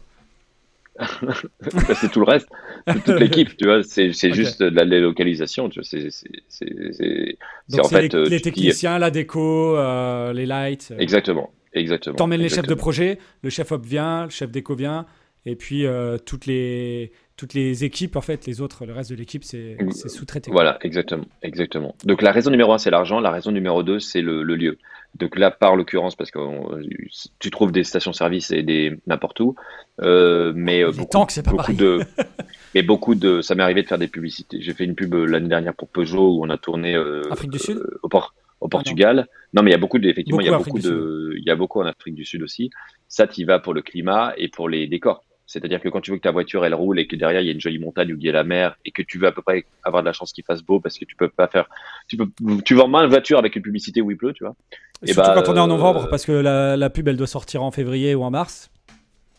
[1.95, 2.47] C'est tout le reste,
[2.88, 3.83] c'est toute l'équipe, tu vois.
[3.83, 4.33] C'est c'est Ok.
[4.35, 5.88] juste de la délocalisation, tu vois.
[5.88, 10.89] C'est en fait les, euh, les tu dis- techniciens, la déco, euh, les lights.
[10.91, 12.15] euh, Exactement, exactement.
[12.15, 15.05] T'emmènes les chefs de projet, le chef op vient, le chef déco vient,
[15.45, 19.15] et puis euh, toutes les toutes les équipes, en fait, les autres, le reste de
[19.15, 20.49] l'équipe, c'est c'est sous-traité.
[20.51, 21.95] Voilà, exactement, exactement.
[22.05, 23.19] Donc la raison numéro un, c'est l'argent.
[23.19, 24.79] La raison numéro deux, c'est le, le lieu.
[25.20, 26.80] Donc là, par l'occurrence, parce que on-
[27.39, 29.55] tu trouves des stations-service et des n'importe où,
[30.01, 31.76] euh, mais euh, beaucoup, tanks, c'est pas beaucoup pareil.
[31.78, 31.99] de,
[32.76, 34.57] mais beaucoup de, ça m'est arrivé de faire des publicités.
[34.61, 37.51] J'ai fait une pub euh, l'année dernière pour Peugeot où on a tourné euh, Afrique
[37.51, 38.09] du Sud au,
[38.61, 39.28] au Portugal.
[39.53, 39.63] non.
[39.63, 41.34] mais il y a beaucoup de, effectivement, il y a Beaucoup beaucoup Afrique du de,
[41.38, 42.70] il y a beaucoup en Afrique du Sud aussi.
[43.07, 45.24] Ça, tu y vas pour le climat et pour les décors.
[45.48, 47.50] C'est-à-dire que quand tu veux que ta voiture elle roule et que derrière il y
[47.50, 49.32] a une jolie montagne où il y a la mer et que tu veux à
[49.32, 51.70] peu près avoir de la chance qu'il fasse beau parce que tu peux pas faire,
[52.08, 52.28] tu peux,
[52.64, 54.56] tu vends mal une voiture avec une publicité où il pleut, tu vois.
[55.06, 57.08] Et Et Surtout bah, quand on est en euh, novembre, parce que la, la pub,
[57.08, 58.70] elle doit sortir en février ou en mars.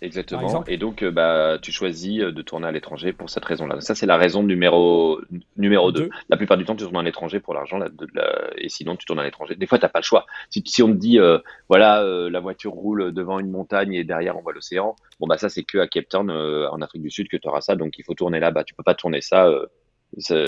[0.00, 0.64] Exactement.
[0.68, 3.80] Et donc, euh, bah, tu choisis euh, de tourner à l'étranger pour cette raison-là.
[3.80, 5.20] Ça, c'est la raison numéro
[5.56, 6.02] numéro 2.
[6.02, 6.10] Deux.
[6.28, 8.94] La plupart du temps, tu tournes à l'étranger pour l'argent, la- de- la- et sinon,
[8.94, 9.56] tu tournes à l'étranger.
[9.56, 10.24] Des fois, t'as pas le choix.
[10.50, 11.38] Si, si on te dit, euh,
[11.68, 15.36] voilà, euh, la voiture roule devant une montagne et derrière, on voit l'océan, bon, bah,
[15.36, 17.74] ça, c'est que à Cape Town, euh, en Afrique du Sud, que tu auras ça.
[17.74, 18.62] Donc, il faut tourner là-bas.
[18.62, 19.66] Tu peux pas tourner ça, euh,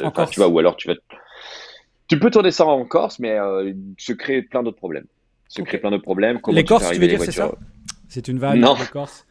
[0.05, 0.95] enfin, tu vois, ou alors tu vas.
[2.07, 5.07] Tu peux tourner ça en Corse, mais euh, se crée plein d'autres problèmes.
[5.49, 5.67] Se Ok.
[5.69, 6.41] crée plein d'autres problèmes.
[6.41, 7.53] Comment les tu Corses, tu veux dire, c'est ça?
[8.09, 8.75] C'est une vanne, Non.
[8.79, 9.27] les Corses?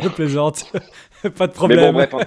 [0.00, 0.70] Je plaisante.
[1.22, 1.80] pas de Mais problème.
[1.86, 2.20] bon, bref, en-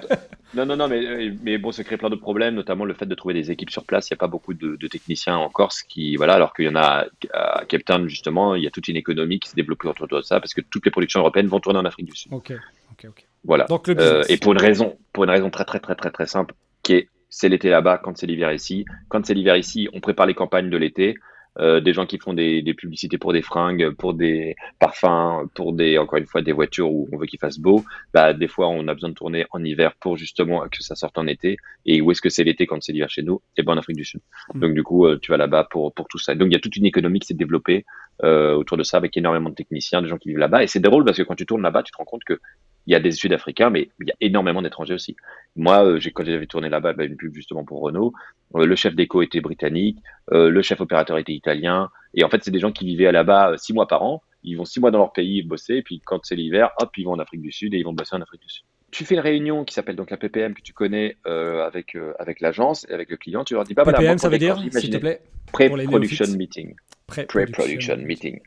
[0.55, 3.13] non, non, non, mais, mais bon, ça crée plein d'autres problèmes, notamment le fait de
[3.15, 4.09] trouver des équipes sur place.
[4.09, 6.69] Il n'y a pas beaucoup de, de techniciens en Corse qui, voilà, alors qu'il y
[6.69, 9.85] en a à Cape Town, justement, il y a toute une économie qui se développe
[9.85, 12.33] autour de ça parce que toutes les productions européennes vont tourner en Afrique du Sud.
[12.33, 12.51] Ok,
[12.91, 13.25] ok, ok.
[13.43, 13.65] Voilà.
[13.65, 16.25] Donc le Euh, et pour une raison, pour une raison très, très, très, très, très
[16.25, 16.55] simple,
[16.87, 18.85] ok, c'est l'été là-bas, quand c'est l'hiver ici.
[19.09, 21.15] Quand c'est l'hiver ici, on prépare les campagnes de l'été.
[21.59, 25.73] Euh, des gens qui font des, des, publicités pour des fringues, pour des parfums, pour
[25.73, 27.83] des, encore une fois, des voitures où on veut qu'il fasse beau.
[28.13, 31.17] Bah, des fois, on a besoin de tourner en hiver pour justement que ça sorte
[31.17, 31.57] en été.
[31.85, 33.41] Et où est-ce que c'est l'été quand c'est l'hiver chez nous?
[33.57, 34.21] Eh ben, en Afrique du Sud.
[34.53, 34.59] Mm.
[34.59, 36.33] Donc, du coup, euh, tu vas là-bas pour, pour tout ça.
[36.33, 37.85] Donc, il y a toute une économie qui s'est développée
[38.23, 40.63] euh, autour de ça avec énormément de techniciens, de gens qui vivent là-bas.
[40.63, 42.39] Et c'est drôle parce que quand tu tournes là-bas, tu te rends compte que
[42.87, 45.15] il y a des Sud-Africains, mais il y a énormément d'étrangers aussi.
[45.55, 48.13] Moi, euh, quand j'avais tourné là-bas, bah, une pub justement pour Renault,
[48.55, 49.99] euh, le chef d'éco était britannique,
[50.31, 53.57] euh, le chef opérateur était italien, et en fait, c'est des gens qui vivaient là-bas
[53.57, 54.23] six mois par an.
[54.43, 57.03] Ils vont six mois dans leur pays bosser, et puis quand c'est l'hiver, hop, ils
[57.03, 58.63] vont en Afrique du Sud et ils vont bosser en Afrique du Sud.
[58.91, 62.87] Tu fais une réunion qui s'appelle donc la PPM que tu connais avec avec l'agence
[62.89, 63.43] et avec le client.
[63.43, 65.21] Tu leur dis pas PPM, voilà, ça veut dire, s'il te plaît,
[65.53, 66.73] pre-production meeting.
[67.05, 68.39] Pre-production meeting.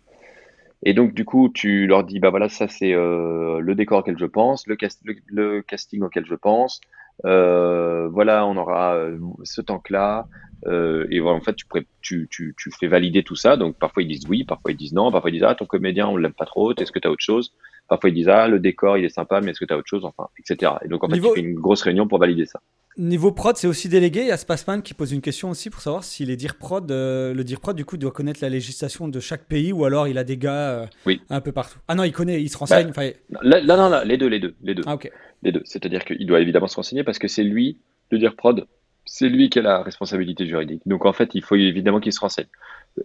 [0.84, 4.18] Et donc, du coup, tu leur dis, bah voilà, ça c'est euh, le décor auquel
[4.18, 6.80] je pense, le, cast le, casting auquel je pense.
[7.24, 10.26] Euh, voilà, on aura euh, ce tank-là.
[10.66, 11.66] Euh, et voilà, en fait, tu,
[12.00, 13.56] tu, tu, tu, fais valider tout ça.
[13.56, 16.08] Donc, parfois ils disent oui, parfois ils disent non, parfois ils disent ah ton comédien
[16.08, 16.74] on l'aime pas trop.
[16.74, 17.52] Est-ce que tu as autre chose?
[17.92, 19.86] Parfois ils disent ah le décor il est sympa, mais est-ce que tu as autre
[19.86, 20.02] chose?
[20.06, 20.72] Enfin, etc.
[20.82, 22.58] Et donc en fait, tu fais une grosse réunion pour valider ça.
[22.96, 24.20] Niveau prod, c'est aussi délégué.
[24.22, 26.90] Il y a Spaceman qui pose une question aussi pour savoir si les dire prod,
[26.90, 30.08] euh, le dire prod, du coup, doit connaître la législation de chaque pays ou alors
[30.08, 31.78] il a des gars euh, un peu partout.
[31.86, 32.92] Ah non, il connaît, il se renseigne.
[32.96, 34.84] Bah, là, non, non, les deux, les deux, les deux.
[34.86, 34.96] Ah,
[35.42, 35.60] Les deux.
[35.66, 37.78] C'est-à-dire qu'il doit évidemment se renseigner parce que c'est lui,
[38.10, 38.66] le dire prod,
[39.04, 40.82] c'est lui qui a la responsabilité juridique.
[40.86, 42.46] Donc en fait, il faut évidemment qu'il se renseigne.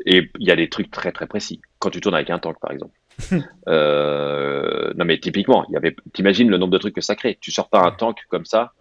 [0.06, 1.62] Et il y a des trucs très très précis.
[1.80, 2.96] Quand tu tournes avec un tank, par exemple.
[3.68, 5.96] euh, non mais typiquement, il y avait.
[6.14, 7.38] T'imagines le nombre de trucs que ça crée.
[7.42, 8.74] Tu sors pas un tank comme ça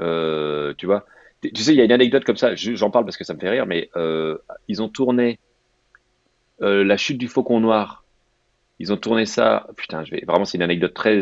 [0.00, 1.06] euh, tu vois,
[1.40, 3.38] tu sais, il y a une anecdote comme ça, j'en parle parce que ça me
[3.38, 5.38] fait rire, mais euh, ils ont tourné
[6.60, 8.03] La chute du faucon noir.
[8.80, 9.66] Ils ont tourné ça.
[9.76, 11.20] Putain, je vais vraiment, c'est une anecdote très,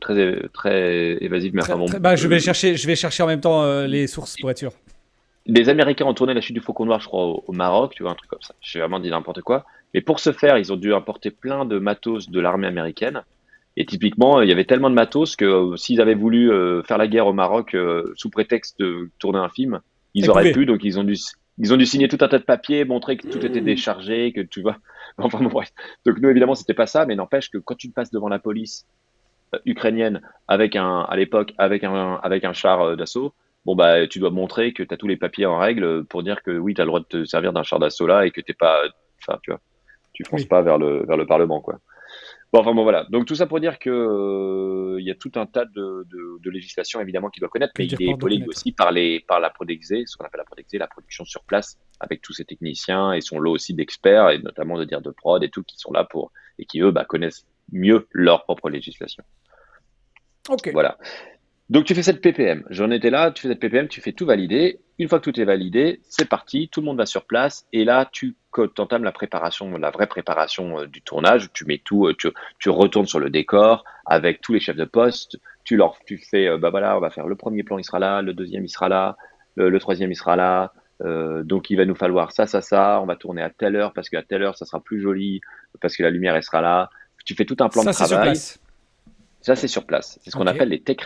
[0.00, 3.84] très, très évasive, mais enfin bah, je vais chercher, je vais chercher en même temps
[3.84, 4.72] les sources pour être sûr.
[5.46, 8.02] Les Américains ont tourné La chute du faucon noir, je crois, au, au Maroc, tu
[8.02, 8.54] vois, un truc comme ça.
[8.60, 9.64] J'ai vraiment dit n'importe quoi.
[9.94, 13.22] Mais pour ce faire, ils ont dû importer plein de matos de l'armée américaine.
[13.76, 16.98] Et typiquement, il y avait tellement de matos que euh, s'ils avaient voulu euh, faire
[16.98, 19.80] la guerre au Maroc euh, sous prétexte de tourner un film,
[20.14, 20.66] ils auraient pu.
[20.66, 21.16] Donc ils ont dû
[21.60, 24.40] ils ont dû signer tout un tas de papiers, montrer que tout était déchargé, que
[24.40, 24.78] tu vois.
[25.18, 25.70] Enfin bref.
[26.06, 28.86] Donc nous évidemment c'était pas ça, mais n'empêche que quand tu passes devant la police
[29.66, 33.34] ukrainienne avec un à l'époque avec un avec un char d'assaut,
[33.66, 36.42] bon bah tu dois montrer que tu as tous les papiers en règle pour dire
[36.42, 38.40] que oui tu as le droit de te servir d'un char d'assaut là et que
[38.40, 38.82] t'es pas
[39.20, 39.60] enfin tu vois
[40.12, 41.78] tu fonces pas vers le vers le parlement quoi.
[42.52, 43.06] Bon, enfin bon, voilà.
[43.10, 46.40] Donc tout ça pour dire que euh, il y a tout un tas de, de,
[46.42, 49.50] de législations évidemment qu'il doit connaître, mais il est épaulé aussi par les par la
[49.50, 53.20] Prodexé, ce qu'on appelle la Prodexé, la production sur place, avec tous ces techniciens et
[53.20, 56.04] son lot aussi d'experts et notamment de dire de prod et tout qui sont là
[56.04, 59.22] pour et qui eux bah, connaissent mieux leur propre législation.
[60.48, 60.70] Ok.
[60.72, 60.98] Voilà.
[61.70, 62.64] Donc tu fais cette PPM.
[62.68, 64.80] J'en étais là, tu fais cette PPM, tu fais tout valider.
[64.98, 67.84] Une fois que tout est validé, c'est parti, tout le monde va sur place et
[67.84, 68.34] là tu
[68.76, 71.48] entames la préparation, la vraie préparation euh, du tournage.
[71.52, 74.84] Tu mets tout, euh, tu, tu, retournes sur le décor avec tous les chefs de
[74.84, 75.38] poste.
[75.62, 78.00] Tu leur, tu fais, euh, bah voilà, on va faire le premier plan, il sera
[78.00, 79.16] là, le deuxième, il sera là,
[79.54, 80.72] le, troisième, il sera là.
[81.02, 83.00] Euh, donc il va nous falloir ça, ça, ça.
[83.00, 85.40] On va tourner à telle heure parce qu'à telle heure ça sera plus joli
[85.80, 86.90] parce que la lumière elle sera là.
[87.24, 88.36] Tu fais tout un plan ça, de travail.
[89.40, 90.18] Ça c'est sur place.
[90.22, 90.98] C'est ce qu'on appelle les tech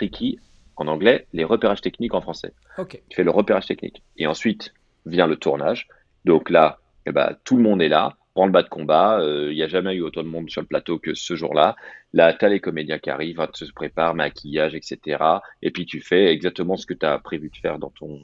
[0.76, 2.52] en anglais, les repérages techniques en français.
[2.78, 3.02] Okay.
[3.08, 4.02] Tu fais le repérage technique.
[4.16, 4.72] Et ensuite
[5.06, 5.88] vient le tournage.
[6.24, 9.20] Donc là, eh ben, tout le monde est là, prend le bas de combat.
[9.20, 11.76] Euh, il n'y a jamais eu autant de monde sur le plateau que ce jour-là.
[12.12, 15.22] Là, tu as les comédiens qui arrivent, hein, se préparent, maquillage, etc.
[15.62, 18.20] Et puis tu fais exactement ce que tu as prévu de faire dans ton,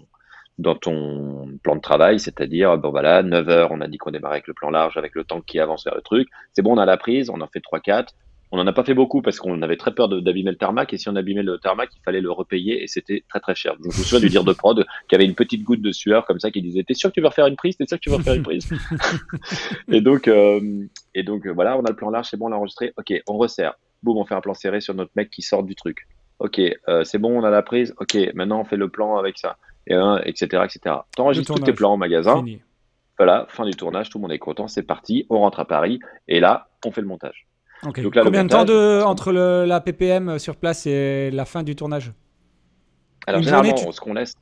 [0.58, 4.36] dans ton plan de travail, c'est-à-dire, bon voilà, 9 heures, on a dit qu'on démarrait
[4.36, 6.28] avec le plan large, avec le temps qui avance vers le truc.
[6.52, 8.08] C'est bon, on a la prise, on en fait 3-4.
[8.52, 10.98] On n'en a pas fait beaucoup parce qu'on avait très peur d'abîmer le tarmac et
[10.98, 13.76] si on abîmait le tarmac, il fallait le repayer et c'était très très cher.
[13.80, 16.40] je me souviens du dire de prod qui avait une petite goutte de sueur comme
[16.40, 17.76] ça qui disait T'es sûr que tu veux refaire une prise?
[17.76, 18.68] T'es sûr que tu veux refaire une prise?
[19.88, 20.84] Et donc, euh,
[21.14, 22.92] et donc euh, voilà, on a le plan large, c'est bon, on l'a enregistré.
[22.96, 23.74] Ok, on resserre.
[24.02, 26.06] Boum, on fait un plan serré sur notre mec qui sort du truc.
[26.38, 27.94] Ok, euh, c'est bon, on a la prise.
[28.00, 29.94] Ok, maintenant on fait le plan avec ça, et
[30.24, 30.96] etc., etc.
[31.16, 32.42] T'enregistres tous tes plans au magasin.
[33.18, 36.00] Voilà, fin du tournage, tout le monde est content, c'est parti, on rentre à Paris
[36.26, 37.49] et là, on fait le montage.
[37.82, 42.12] Combien de temps de, entre le, la PPM sur place et la fin du tournage
[43.26, 44.34] Alors, généralement, ce qu'on laisse.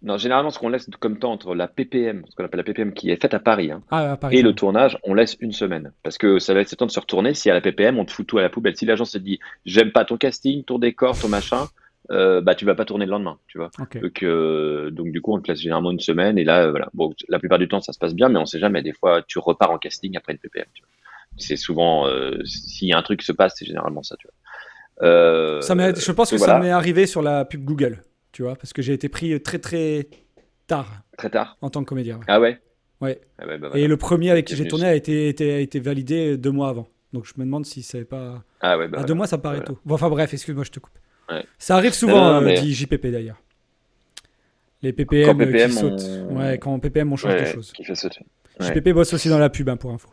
[0.00, 2.92] Non, généralement, ce qu'on laisse comme temps entre la PPM, ce qu'on appelle la PPM
[2.92, 5.92] qui est faite à Paris, hein, ah, Paris et le tournage, on laisse une semaine.
[6.04, 7.34] Parce que ça va être le temps de se retourner.
[7.34, 8.76] Si à la PPM, on te fout tout à la poubelle.
[8.76, 11.66] Si l'agent se dit, j'aime pas ton casting, ton décor, ton machin,
[12.12, 13.70] euh, bah tu vas pas tourner le lendemain, tu vois.
[14.00, 16.88] Donc, euh, donc du coup, on te laisse généralement une semaine et là, voilà.
[16.94, 18.82] Bon, la plupart du temps, ça se passe bien, mais on sait jamais.
[18.82, 20.66] Des fois, tu repars en casting après une PPM.
[20.74, 20.97] Tu vois
[21.38, 24.16] c'est souvent euh, s'il y a un truc qui se passe, c'est généralement ça.
[24.18, 25.08] Tu vois.
[25.08, 28.02] Euh, ça je pense que ça m'est arrivé sur la pub Google.
[28.32, 30.08] tu vois, parce que j'ai été pris très très
[30.66, 31.56] tard Très tard?
[31.62, 32.16] en tant que comédien.
[32.18, 32.24] ouais.
[32.28, 32.60] Ah ouais?
[33.00, 33.20] Ouais.
[33.38, 33.70] Ah ouais, bah.
[33.74, 36.68] Et le premier avec qui j'ai tourné a été, été- a été validé deux mois
[36.68, 36.88] avant.
[37.12, 38.42] Donc je me demande si c'est pas.
[38.60, 39.66] Ah ouais, bah à deux mois, ça me paraît Voilà.
[39.68, 39.78] tôt.
[39.84, 40.98] Bon, enfin bref, excuse-moi, je te coupe.
[41.30, 41.44] Ouais.
[41.58, 43.40] Ça arrive souvent, Non, non, euh, mais- dit JPP d'ailleurs.
[44.82, 46.08] Les PPM, euh, qui on- sautent.
[46.30, 47.72] Ouais, quand PPM, on change Ouais, de choses.
[47.72, 48.20] qui fait sauter.
[48.60, 48.66] Ouais.
[48.66, 50.08] JPP bosse aussi dans la pub, hein, pour info.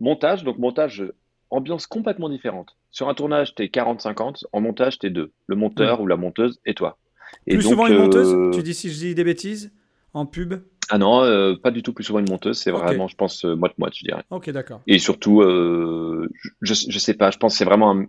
[0.00, 1.04] Montage, donc montage,
[1.50, 2.76] ambiance complètement différente.
[2.90, 5.32] Sur un tournage, t'es 40-50, en montage, t'es deux.
[5.46, 6.98] Le monteur ou la monteuse et toi.
[7.46, 8.32] Et Plus donc, souvent une monteuse?
[8.32, 9.72] euh, Tu dis si je dis des bêtises
[10.14, 10.54] En pub?
[10.88, 13.54] Ah non, euh, pas du tout plus souvent une monteuse, c'est vraiment, je pense, euh,
[13.54, 14.24] moite-moite, je dirais.
[14.30, 14.80] Ok, d'accord.
[14.88, 16.28] Et surtout, euh,
[16.62, 18.06] je, je sais pas, je pense c'est vraiment un-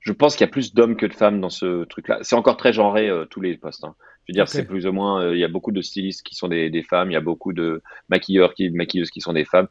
[0.00, 2.18] Je pense qu'il y a plus d'hommes que de femmes dans ce truc-là.
[2.22, 3.84] C'est encore très genré, tous les postes.
[3.84, 3.94] hein.
[4.26, 6.48] Je veux dire, c'est plus ou moins, il y a beaucoup de stylistes qui sont
[6.48, 9.68] des, des femmes, il y a beaucoup de maquilleurs, qui, maquilleuses qui sont des femmes.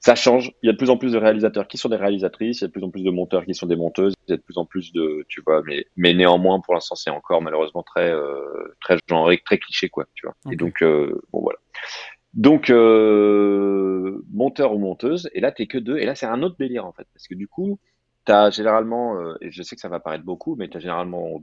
[0.00, 0.52] Ça change.
[0.62, 2.64] Il y a de plus en plus de réalisateurs qui sont des réalisatrices, il y
[2.64, 4.42] a de plus en plus de monteurs qui sont des monteuses, il y a de
[4.42, 8.10] plus en plus de, tu vois, mais, mais néanmoins, pour l'instant, c'est encore malheureusement très,
[8.10, 10.34] euh, très genré, très cliché, quoi, tu vois.
[10.50, 11.58] Et donc, euh, bon, voilà.
[12.32, 16.56] Donc, euh, monteur ou monteuse, et là, t'es que deux, et là, c'est un autre
[16.58, 17.78] délire, en fait, parce que du coup,
[18.24, 21.42] t'as généralement, euh, et je sais que ça va paraître beaucoup, mais t'as généralement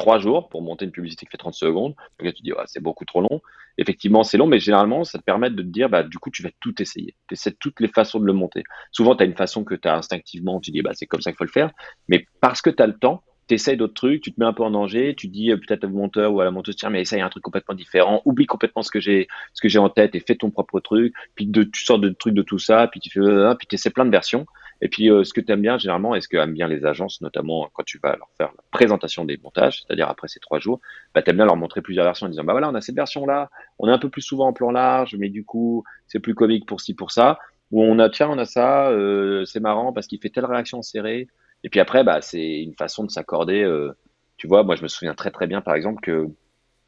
[0.00, 1.94] trois jours pour monter une publicité qui fait 30 secondes.
[2.18, 3.40] Donc là, tu dis, c'est beaucoup trop long.
[3.78, 6.42] Effectivement, c'est long, mais généralement, ça te permet de te dire, bah, du coup, tu
[6.42, 7.14] vas tout essayer.
[7.28, 8.62] Tu essaies toutes les façons de le monter.
[8.92, 11.30] Souvent, tu as une façon que tu as instinctivement, tu dis, bah, c'est comme ça
[11.30, 11.70] qu'il faut le faire.
[12.08, 14.52] Mais parce que tu as le temps, tu essayes d'autres trucs, tu te mets un
[14.52, 17.00] peu en danger, tu dis euh, peut-être au monteur ou à la monteuse, tiens, mais
[17.00, 20.14] essaye un truc complètement différent, oublie complètement ce que j'ai, ce que j'ai en tête
[20.14, 21.12] et fais ton propre truc.
[21.34, 23.74] Puis de, tu sors de trucs de tout ça, puis tu fais, euh, puis tu
[23.74, 24.46] essaies plein de versions.
[24.82, 26.84] Et puis, euh, ce que tu aimes bien, généralement, et ce que aiment bien les
[26.86, 30.58] agences, notamment quand tu vas leur faire la présentation des montages, c'est-à-dire après ces trois
[30.58, 30.80] jours,
[31.14, 32.96] bah, tu aimes bien leur montrer plusieurs versions en disant, bah voilà, on a cette
[32.96, 36.34] version-là, on est un peu plus souvent en plan large, mais du coup, c'est plus
[36.34, 37.38] comique pour ci, pour ça.
[37.70, 40.82] Ou on a, tiens, on a ça, euh, c'est marrant parce qu'il fait telle réaction
[40.82, 41.28] serrée.
[41.62, 43.62] Et puis après, bah, c'est une façon de s'accorder.
[43.62, 43.92] euh,
[44.36, 46.26] tu vois, moi, je me souviens très, très bien, par exemple, que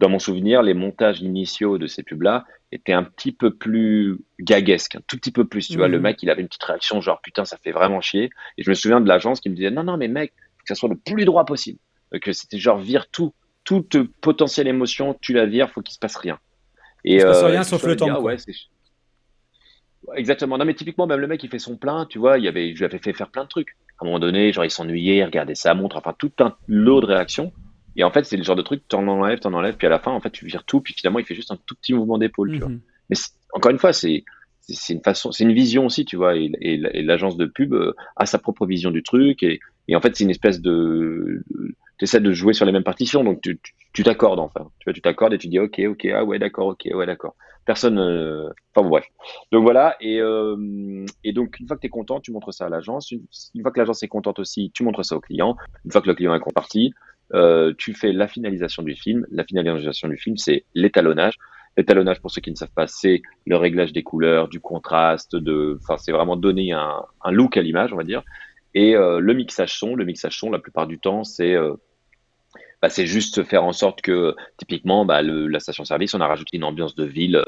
[0.02, 4.96] dans mon souvenir, les montages initiaux de ces pubs-là étaient un petit peu plus gaguesques,
[4.96, 5.68] un tout petit peu plus.
[5.68, 5.92] Tu vois, Mhm.
[5.92, 8.30] le mec, il avait une petite réaction, genre, putain, ça fait vraiment chier.
[8.58, 10.68] Et je me souviens de l'agence qui me disait, non, non, mais mec, faut que
[10.68, 11.78] ça soit le plus droit possible.
[12.14, 13.32] Euh, Que c'était genre, vire tout,
[13.64, 16.38] toute potentielle émotion, tu la vires, faut qu'il se passe rien.
[17.04, 18.36] Et, Il se passe euh, rien sauf le temps, ah ouais,
[20.16, 20.58] Exactement.
[20.58, 22.78] Non, mais typiquement, même le mec, il fait son plein, tu vois, il avait, je
[22.78, 23.76] lui avais fait faire plein de trucs.
[23.98, 27.00] À un moment donné, genre, il s'ennuyait, il regardait sa montre, enfin, tout un lot
[27.00, 27.52] de réactions.
[27.96, 29.98] Et en fait, c'est le genre de truc, t'en enlèves, t'en enlèves, puis à la
[29.98, 32.18] fin, en fait, tu vires tout, puis finalement, il fait juste un tout petit mouvement
[32.18, 32.68] d'épaule, tu vois.
[32.68, 32.80] Mhm.
[33.10, 33.16] Mais
[33.52, 34.24] encore une fois, c'est,
[34.88, 37.92] une façon, c'est une vision aussi, tu vois, et, et, et l'agence de pub euh,
[38.16, 41.42] a sa propre vision du truc, et, et en fait, c'est une espèce de,
[41.98, 44.70] tu essaies de jouer sur les mêmes partitions, donc tu tu- tu t'accordes, enfin.
[44.78, 47.34] Tu vois, tu t'accordes et tu dis, ok, ok, ah ouais, d'accord, ok, ouais, d'accord.
[47.66, 49.04] Personne, euh, enfin bon, bref.
[49.52, 52.66] Donc voilà, et, euh, et donc une fois que tu es content, tu montres ça
[52.66, 53.10] à l'agence.
[53.12, 53.22] Une,
[53.54, 55.56] une fois que l'agence est contente aussi, tu montres ça au client.
[55.84, 56.92] Une fois que le client est comparti,
[57.34, 59.26] euh, tu fais la finalisation du film.
[59.30, 61.38] La finalisation du film, c'est l'étalonnage.
[61.76, 65.78] L'étalonnage, pour ceux qui ne savent pas, c'est le réglage des couleurs, du contraste, de,
[65.82, 68.22] enfin, c'est vraiment donner un, look à l'image, on va dire.
[68.74, 71.74] Et euh, le mixage son, le mixage son, la plupart du temps, c'est euh,
[72.82, 76.64] bah, c'est juste faire en sorte que, typiquement, bah, la station-service, on a rajouté une
[76.64, 77.42] ambiance de ville.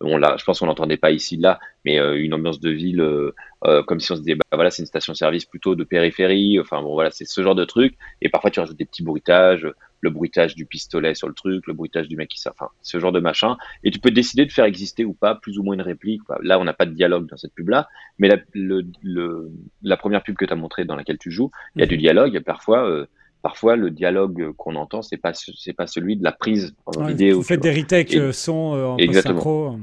[0.00, 3.32] on je pense qu'on l'entendait pas ici là, mais une ambiance de ville
[3.64, 6.58] euh, comme si on se disait, bah voilà, c'est une station-service plutôt de périphérie.
[6.60, 7.96] Enfin bon, voilà, c'est ce genre de truc.
[8.22, 9.66] Et parfois, tu rajoutes des petits bruitages,
[10.02, 13.12] le bruitage du pistolet sur le truc, le bruitage du mec qui enfin, ce genre
[13.12, 13.56] de machin.
[13.84, 16.22] Et tu peux décider de faire exister ou pas plus ou moins une réplique.
[16.42, 17.88] Là, on n'a pas de dialogue dans cette pub-là,
[18.18, 19.50] mais la, le, le,
[19.82, 21.98] la première pub que tu as montrée dans laquelle tu joues, il y a du
[21.98, 22.40] dialogue.
[22.40, 23.04] Parfois, euh,
[23.42, 26.92] parfois le dialogue qu'on entend, c'est pas ce- c'est pas celui de la prise en
[27.02, 27.36] Ouais, vidéo.
[27.36, 29.78] vous faites des retakes Et- euh, son euh, en Exactement.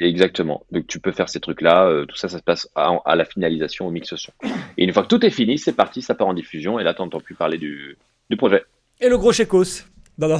[0.00, 0.64] Exactement.
[0.72, 1.86] Donc tu peux faire ces trucs-là.
[1.86, 4.32] euh, tout ça, ça se passe à, à la finalisation, au mix son.
[4.78, 6.78] Et une fois que tout est fini, c'est parti, ça part en diffusion.
[6.78, 7.98] Et là, t'entends plus parler du,
[8.30, 8.64] du projet.
[9.00, 9.84] Et le gros chécos.
[10.18, 10.38] Non, non.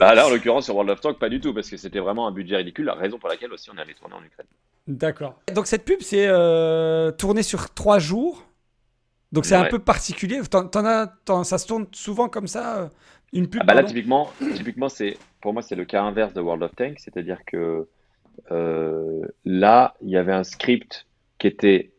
[0.00, 2.26] Bah, là, en l'occurrence, sur World of Tanks, pas du tout, parce que c'était vraiment
[2.26, 2.86] un budget ridicule.
[2.86, 4.46] La raison pour laquelle aussi on est allé tourner en Ukraine.
[4.86, 5.38] D'accord.
[5.54, 8.44] Donc cette pub, c'est euh, tourné sur trois jours.
[9.32, 10.40] Donc c'est un peu particulier.
[10.50, 11.12] T'en, t'en as,
[11.44, 12.88] ça se tourne souvent comme ça, euh,
[13.32, 13.60] une pub.
[13.62, 16.74] Ah bah là, typiquement, typiquement c'est pour moi, c'est le cas inverse de World of
[16.76, 17.86] Tanks, c'est-à-dire que
[18.50, 21.06] là, il y avait un script
[21.38, 21.92] qui était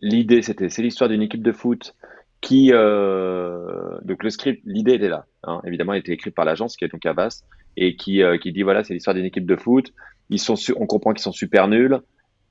[0.00, 1.94] l'idée, c'était c'est l'histoire d'une équipe de foot
[2.40, 6.76] qui euh, donc le script, l'idée était là, hein, évidemment, elle était écrite par l'agence
[6.76, 7.42] qui est donc Avas
[7.76, 9.92] et qui euh, qui dit voilà, c'est l'histoire d'une équipe de foot,
[10.30, 12.00] ils sont on comprend qu'ils sont super nuls.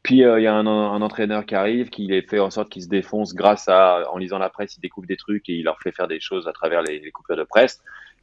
[0.03, 0.65] Puis euh, il y a un,
[1.01, 4.37] entraîneur qui arrive, qui les fait en sorte qu'ils se défoncent grâce à, en lisant
[4.37, 6.81] la presse, il découvre des trucs et il leur fait faire des choses à travers
[6.81, 7.81] les, les coupures de presse.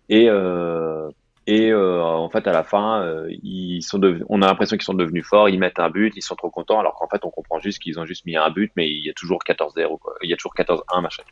[0.09, 1.11] Et, euh,
[1.47, 4.84] et euh, en fait, à la fin, euh, ils sont deven- on a l'impression qu'ils
[4.84, 7.30] sont devenus forts, ils mettent un but, ils sont trop contents, alors qu'en fait, on
[7.30, 10.14] comprend juste qu'ils ont juste mis un but, mais il y a toujours 14-0, quoi.
[10.22, 11.22] Il y a toujours 14-1, machin.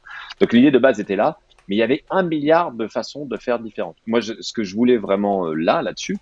[0.41, 1.39] Donc l'idée de base était là.
[1.69, 3.97] mais il y avait un milliard de façons de faire différentes.
[4.07, 6.21] Moi, je- ce que je voulais vraiment euh, là, là-dessus,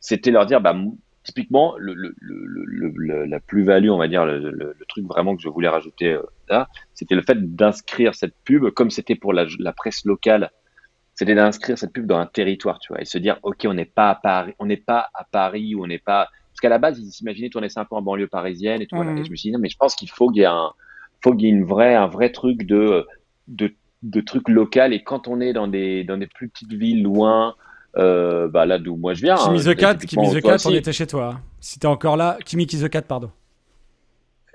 [0.00, 0.74] c'était leur dire, bah,
[1.24, 5.68] typiquement, le, le, le, la plus-value, on va dire, le truc vraiment que je voulais
[5.68, 10.04] rajouter euh, là, c'était le fait d'inscrire cette pub, comme c'était pour la, la presse
[10.04, 10.50] locale,
[11.20, 13.84] c'était d'inscrire cette pub dans un territoire, tu vois, et se dire, ok, on n'est
[13.84, 16.78] pas à Paris, on n'est pas à Paris ou on n'est pas, parce qu'à la
[16.78, 18.96] base, ils s'imaginaient tourner ça un peu en banlieue parisienne et tout.
[18.96, 19.12] voilà.
[19.20, 20.70] Et je me suis dit, non, mais je pense qu'il faut qu'il y ait un,
[21.22, 23.06] faut qu'il y ait une vraie, un vrai truc de,
[23.48, 24.94] de, de trucs local.
[24.94, 27.54] Et quand on est dans des, dans des plus petites villes loin,
[27.98, 29.36] euh, bah là d'où moi je viens.
[29.36, 31.34] Kimi hein, the Cat, Kimi the Cat, on était chez toi.
[31.34, 31.40] hein.
[31.60, 33.30] Si t'es encore là, Kimi the Cat, pardon.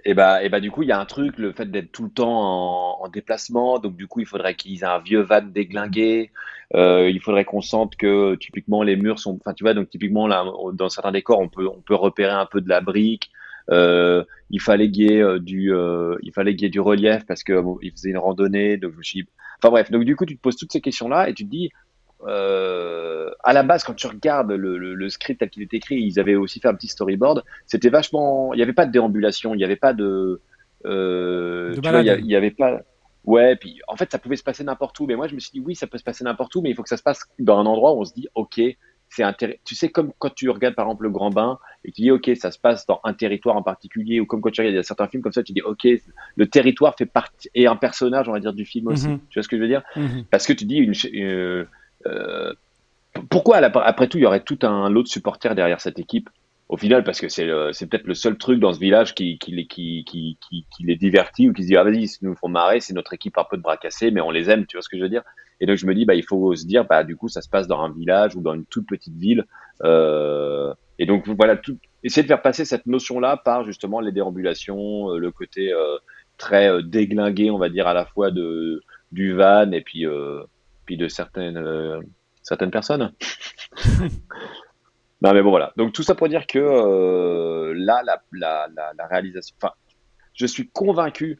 [0.08, 2.03] Et bah, et bah du coup, il y a un truc, le fait d'être tout
[2.03, 3.80] le temps en, en déplacement.
[3.80, 6.32] Donc du coup, il faudrait qu'ils aient un vieux van déglingué.
[6.76, 10.28] Euh, il faudrait qu'on sente que typiquement les murs sont, enfin tu vois, donc typiquement
[10.28, 13.32] là, dans certains décors, on peut, on peut repérer un peu de la brique.
[13.72, 15.74] Euh, il fallait qu'il y ait euh, du,
[16.22, 18.78] il fallait du relief parce que bon, il faisait une randonnée.
[18.78, 19.28] Donc je me suis,
[19.60, 21.72] enfin bref, donc du coup, tu te poses toutes ces questions-là et tu te dis,
[22.28, 25.95] euh, à la base, quand tu regardes le, le, le script tel qu'il est écrit,
[26.01, 27.43] ils avaient aussi fait un petit storyboard.
[27.65, 30.41] C'était vachement, il n'y avait pas de déambulation, il n'y avait pas de,
[30.86, 32.26] euh, De tu vois, il y a- balade.
[32.26, 32.82] il y avait pas.
[33.26, 35.07] Ouais, puis en fait, ça pouvait se passer n'importe où.
[35.07, 36.76] Mais moi, je me suis dit, oui, ça peut se passer n'importe où, mais il
[36.76, 38.61] faut que ça se passe dans un endroit où on se dit, ok,
[39.09, 39.59] c'est intéressant.
[39.65, 42.30] Tu sais, comme quand tu regardes par exemple le Grand Bain et tu dis, ok,
[42.36, 44.80] ça se passe dans un territoire en particulier, ou comme quand tu regardes il y
[44.80, 45.88] a certains films comme ça, tu dis, ok,
[46.36, 49.07] le territoire fait partie et un personnage, on va dire, du film aussi.
[49.07, 49.19] Mhm.
[49.30, 49.82] Tu vois ce que je veux dire?
[49.95, 50.26] Mhm.
[50.30, 51.65] Parce que tu dis, une, euh,
[53.30, 55.99] pourquoi à la- après tout, il y aurait tout un lot de supporters derrière cette
[55.99, 56.30] équipe
[56.68, 60.03] Au final, parce que c'est peut-être le seul truc dans ce village qui, les- qui,
[60.06, 62.93] qui, qui, les divertit ou qui se dit, ah vas-y, ils nous font marrer, c'est
[62.95, 64.97] notre équipe un peu de bras cassés, mais on les aime, tu vois ce que
[64.97, 65.22] je veux dire?
[65.60, 67.49] Et donc je me dis, bah, il faut se dire, bah, du coup, ça se
[67.49, 69.45] passe dans un village ou dans une toute petite ville.
[69.84, 75.12] Euh, et donc voilà, tout, essayer de faire passer cette notion-là par justement les déambulations,
[75.14, 75.97] euh, le côté euh,
[76.38, 78.82] très euh, déglingué, on va dire, à la fois de,
[79.12, 80.41] du van et puis, euh,
[80.86, 81.99] puis de certaines, euh,
[82.43, 83.11] certaines personnes.
[85.21, 85.73] non mais bon voilà.
[85.77, 88.67] Donc tout ça pour dire que euh, là, la, la,
[88.97, 89.73] la, réalisation, enfin,
[90.33, 91.39] je suis convaincu.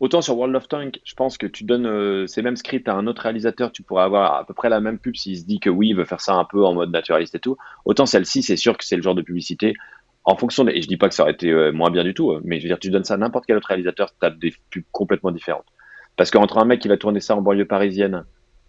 [0.00, 2.94] Autant sur World of Tank, je pense que tu donnes euh, ces mêmes scripts à
[2.94, 5.60] un autre réalisateur, tu pourrais avoir à peu près la même pub s'il se dit
[5.60, 7.56] que oui, il veut faire ça un peu en mode naturaliste et tout.
[7.84, 9.74] Autant celle-ci, c'est sûr que c'est le genre de publicité
[10.24, 10.72] en fonction des...
[10.72, 12.68] Et je dis pas que ça aurait été moins bien du tout, mais je veux
[12.68, 15.66] dire, tu donnes ça à n'importe quel autre réalisateur, tu as des pubs complètement différentes.
[16.16, 18.24] Parce qu'entre un mec qui va tourner ça en banlieue parisienne,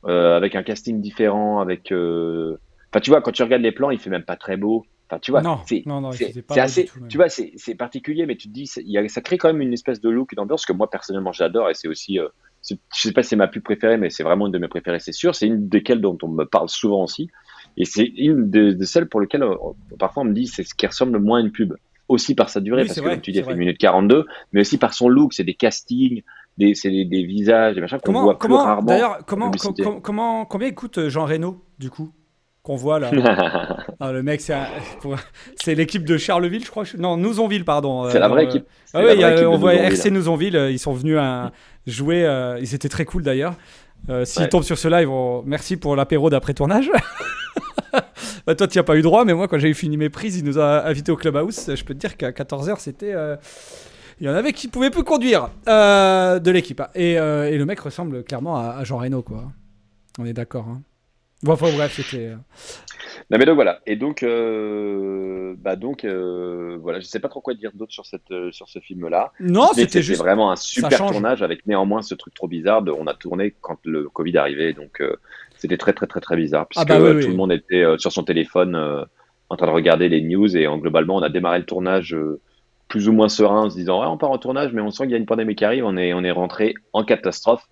[0.07, 1.91] euh, avec un casting différent, avec...
[1.91, 2.57] euh,
[2.91, 4.85] Enfin, tu vois, quand tu regardes les plans, il fait même pas très beau.
[5.09, 6.85] Enfin, tu vois, c'est assez...
[6.85, 6.99] tout.
[7.09, 9.73] Tu vois, c'est particulier, mais tu te dis, y a, ça crée quand même une
[9.73, 12.19] espèce de look, d'ambiance que moi, personnellement, j'adore, et c'est aussi...
[12.19, 12.27] euh,
[12.67, 14.99] je sais pas si c'est ma pub préférée, mais c'est vraiment une de mes préférées,
[14.99, 15.35] c'est sûr.
[15.35, 17.29] C'est une desquelles dont on me parle souvent aussi.
[17.77, 19.55] Et c'est une de, de celles pour lesquelles euh,
[19.99, 21.73] parfois on me dit c'est ce qui ressemble le moins à une pub.
[22.07, 23.55] Aussi par sa durée, Oui, parce que vrai, comme tu dis, c'est elle fait vrai.
[23.55, 26.21] 1 minute 42, mais aussi par son look, c'est des castings,
[26.57, 28.81] des, c'est des, des visages, des machins qu'on Comment, voit plus comment rarement.
[28.87, 29.83] d'ailleurs, comment, publicité.
[29.83, 32.11] com- com- comment, combien écoute euh, Jean Reno, du coup,
[32.63, 33.11] qu'on voit là?
[34.01, 36.83] Ah, Le mec, c'est l'équipe de Charleville, je crois.
[36.97, 38.09] Non, Nouzonville, pardon.
[38.09, 38.65] c'est euh, la vraie dans, équipe.
[38.85, 39.73] C'est Ah la vraie équipe de on voit.
[39.73, 41.51] RC Nouzonville, euh, ils sont venus à
[41.87, 43.53] jouer, euh, ils étaient très cool d'ailleurs.
[44.09, 44.49] Euh, S'ils Ouais.
[44.49, 46.91] tombent sur ce live, on- merci pour l'apéro d'après-tournage.
[48.45, 50.37] bah, toi, tu n'y as pas eu droit, mais moi, quand j'ai fini mes prises,
[50.37, 51.71] il nous a invités au Clubhouse.
[51.73, 53.13] Je peux te dire qu'à 14h, c'était.
[53.13, 53.35] euh,
[54.21, 56.81] Il y en avait qui pouvaient plus conduire euh, de l'équipe.
[56.95, 59.43] Et, euh, et le mec ressemble clairement à, à Jean Reno, quoi.
[60.19, 60.67] On est d'accord.
[60.69, 60.81] Hein.
[61.43, 62.27] Bon, enfin, bref, c'était.
[62.27, 62.35] euh,
[63.29, 63.81] Non mais donc voilà.
[63.85, 68.05] Et donc, euh, bah donc euh, voilà, je sais pas trop quoi dire d'autre sur
[68.05, 69.31] cette euh, sur ce film-là.
[69.41, 70.21] Non, c'était juste.
[70.21, 72.81] vraiment un super tournage avec néanmoins ce truc trop bizarre.
[72.83, 75.03] De, on a tourné quand le Covid arrivait, donc
[75.57, 77.23] c'était très très très très bizarre puisque bah oui, oui.
[77.23, 78.75] tout le monde était sur son téléphone
[79.49, 82.15] en train de regarder les news et en, globalement on a démarré le tournage
[82.87, 85.03] plus ou moins serein en se disant ouais, on part en tournage mais on sent
[85.03, 85.85] qu'il y a une pandémie qui arrive.
[85.85, 87.67] On est on est rentré en catastrophe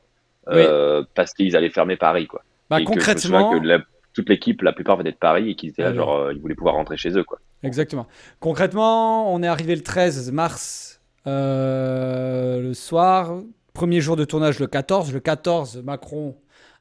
[0.49, 2.41] euh, parce qu'ils allaient fermer Paris quoi.
[2.69, 3.59] Bah, Et que je me concrètement.
[3.59, 3.79] que la-
[4.13, 6.39] toute l'équipe, la plupart venaient de Paris et qu'ils étaient là, Ouais, genre, euh, ils
[6.39, 7.39] voulaient pouvoir rentrer chez eux, quoi.
[7.63, 8.05] Exactement.
[8.39, 13.39] Concrètement, on est arrivé le 13 mars euh, le soir.
[13.73, 15.11] Premier jour de tournage le 14.
[15.13, 16.35] Le 14, Macron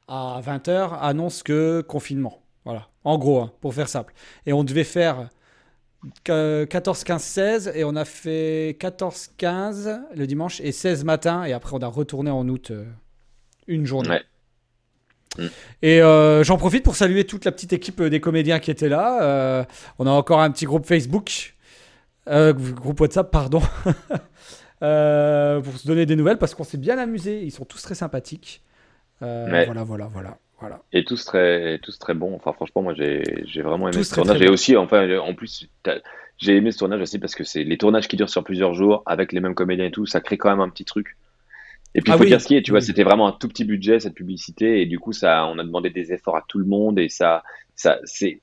[0.07, 2.43] à 20h annonce que confinement.
[2.65, 2.87] Voilà.
[3.03, 4.13] En gros, hein, pour faire simple.
[4.45, 5.29] Et on devait faire
[6.23, 11.53] 14, 15, 16 et on a fait 14, 15 le dimanche et 16 matin et
[11.53, 12.85] après on a retourné en août euh,
[13.67, 14.09] une journée.
[14.09, 14.23] Ouais.
[15.37, 15.47] Mm.
[15.81, 18.89] Et euh, j'en profite pour saluer toute la petite équipe euh, des comédiens qui étaient
[18.89, 19.23] là.
[19.23, 19.63] Euh,
[19.99, 21.55] on a encore un petit groupe Facebook,
[22.27, 23.61] groupe WhatsApp, pardon,
[24.79, 27.43] pour se donner des nouvelles parce qu'on s'est bien amusé.
[27.43, 28.61] Ils sont tous très sympathiques.
[29.21, 29.65] Ouais.
[29.65, 30.81] Voilà, voilà, voilà, voilà.
[30.93, 32.33] Et tous très, tous très bons.
[32.35, 34.39] Enfin, franchement, moi, j'ai, j'ai vraiment aimé Tous ce très, tournage.
[34.39, 34.53] bons.
[34.53, 35.67] aussi, enfin, en plus,
[36.37, 39.03] j'ai aimé ce tournage aussi parce que c'est les tournages qui durent sur plusieurs jours
[39.05, 40.05] avec les mêmes comédiens et tout.
[40.05, 41.17] Ça crée quand même un petit truc.
[41.95, 42.29] Et puis, Ah il faut oui.
[42.29, 44.85] dire ce qui est, tu vois, c'était vraiment un tout petit budget, cette publicité, et
[44.87, 47.43] du coup, ça, on a demandé des efforts à tout le monde, et ça,
[47.75, 48.39] ça, c'est,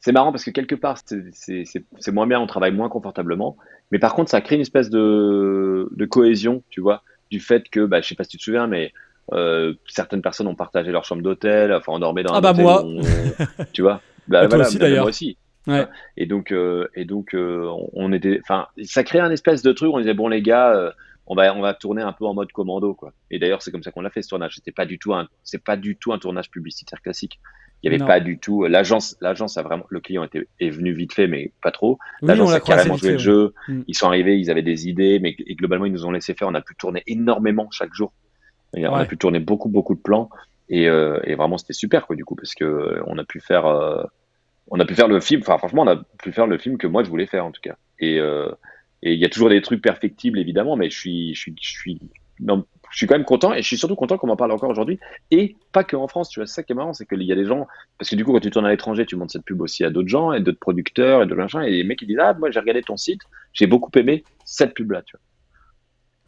[0.00, 0.96] c'est marrant parce que quelque part,
[1.34, 3.58] c'est moins bien, on travaille moins confortablement,
[3.90, 7.84] mais par contre, ça crée une espèce de, de cohésion, tu vois, du fait que,
[7.84, 8.92] bah, je sais pas si tu te souviens, mais
[9.32, 12.50] euh, certaines personnes ont partagé leur chambre d'hôtel, enfin, on dormait dans un Ah bah,
[12.50, 12.84] hôtel moi.
[12.84, 15.02] où on- tu vois, bah, voilà, aussi, bah, d'ailleurs.
[15.04, 15.36] moi aussi.
[15.66, 15.86] Ouais.
[16.16, 19.72] Et donc, euh, et donc, euh, on- on était, enfin, ça crée un espèce de
[19.72, 19.90] truc.
[19.92, 20.92] On disait bon les gars,
[21.26, 23.12] on va, on va tourner un peu en mode commando quoi.
[23.32, 24.54] Et d'ailleurs, c'est comme ça qu'on l'a fait ce tournage.
[24.54, 27.40] C'était pas du tout un, c'est pas du tout un tournage publicitaire classique.
[27.82, 28.06] Il y avait Non.
[28.06, 28.64] pas du tout.
[28.64, 31.98] L'agence, l'agence a vraiment, le client était, est venu vite fait, mais pas trop.
[32.22, 33.52] L'agence on a croisé carrément joué le jeu.
[33.68, 33.80] Mm.
[33.88, 36.46] Ils sont arrivés, ils avaient des idées, mais et globalement ils nous ont laissé faire.
[36.48, 38.12] On a pu tourner énormément chaque jour.
[38.76, 40.30] On a pu tourner beaucoup beaucoup de plans.
[40.68, 43.38] Et, euh, et vraiment c'était super quoi du coup parce que euh, on a pu
[43.38, 44.02] faire euh,
[44.68, 46.88] on a pu faire le film enfin franchement on a pu faire le film que
[46.88, 49.80] moi je voulais faire en tout cas et et il y a toujours des trucs
[49.80, 52.00] perfectibles évidemment mais je suis je suis je suis
[52.40, 54.68] non, je suis quand même content et je suis surtout content qu'on m'en parle encore
[54.68, 54.98] aujourd'hui
[55.30, 57.36] et pas que en France tu vois ça qui est marrant c'est qu'il y a
[57.36, 59.60] des gens parce que du coup quand tu tournes à l'étranger tu montres cette pub
[59.60, 62.18] aussi à d'autres gens et d'autres producteurs et de machin et les mecs ils disent
[62.20, 63.20] ah moi j'ai regardé ton site
[63.52, 65.22] j'ai beaucoup aimé cette pub là tu vois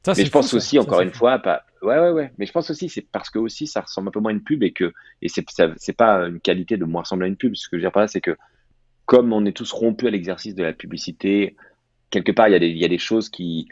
[0.04, 1.18] Ça, mais je pense fou, aussi, Ça, encore une fou.
[1.18, 1.64] fois, pas.
[1.82, 2.32] Ouais, ouais, ouais.
[2.38, 4.42] Mais je pense aussi, c'est parce que aussi, ça ressemble un peu moins à une
[4.42, 7.54] pub et que et c'est pas une qualité de moins ressembler à une pub.
[7.54, 8.36] Ce que je veux dire par là, c'est que
[9.06, 11.56] comme on est tous rompus à l'exercice de la publicité,
[12.10, 13.68] quelque part, il y a des, il y a des choses qui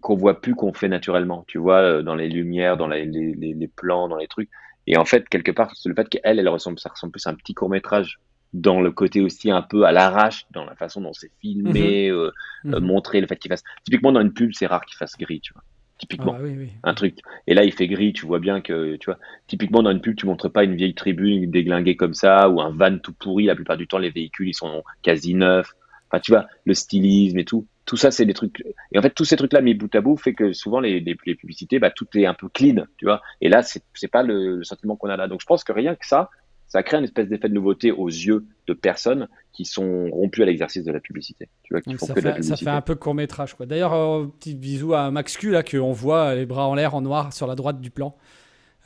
[0.00, 1.44] qu'on voit plus qu'on fait naturellement.
[1.48, 4.50] Tu vois, euh, dans les lumières, dans les, les, les, les plans, dans les trucs.
[4.86, 7.30] Et en fait, quelque part, c'est le fait qu'elle, elle ressemble, ça ressemble plus à
[7.30, 8.18] un petit court métrage
[8.52, 12.30] dans le côté aussi un peu à l'arrache, dans la façon dont c'est filmé, euh,
[12.74, 12.86] euh, Mhm.
[12.86, 13.62] montrer le fait qu'il fasse.
[13.84, 15.62] Typiquement dans une pub, c'est rare qu'il fasse gris, tu vois.
[16.10, 16.70] Ah Typiquement bah oui, oui.
[16.82, 17.18] un truc.
[17.46, 20.16] Et là, il fait gris, tu vois bien que, tu vois, typiquement dans une pub,
[20.16, 23.46] tu montres pas une vieille tribune déglinguée comme ça, ou un van tout pourri.
[23.46, 25.72] La plupart du temps, les véhicules, ils sont quasi neufs.
[26.10, 27.66] Enfin, tu vois, le stylisme et tout.
[27.86, 28.62] Tout ça, c'est des trucs.
[28.92, 31.16] Et en fait, tous ces trucs-là mis bout à bout fait que souvent, les, les,
[31.26, 33.22] les publicités, bah, tout est un peu clean, tu vois.
[33.40, 35.28] Et là, c'est c'est pas le, le sentiment qu'on a là.
[35.28, 36.30] Donc, je pense que rien que ça,
[36.72, 40.46] ça crée une espèce d'effet de nouveauté aux yeux de personnes qui sont rompues à
[40.46, 41.48] l'exercice de la publicité.
[41.62, 42.64] Tu vois, qui font ça, que de la fait, ça publicité.
[42.70, 43.66] fait un peu court métrage quoi.
[43.66, 47.02] D'ailleurs, euh, petit bisou à Max Q là qu'on voit les bras en l'air en
[47.02, 48.16] noir sur la droite du plan.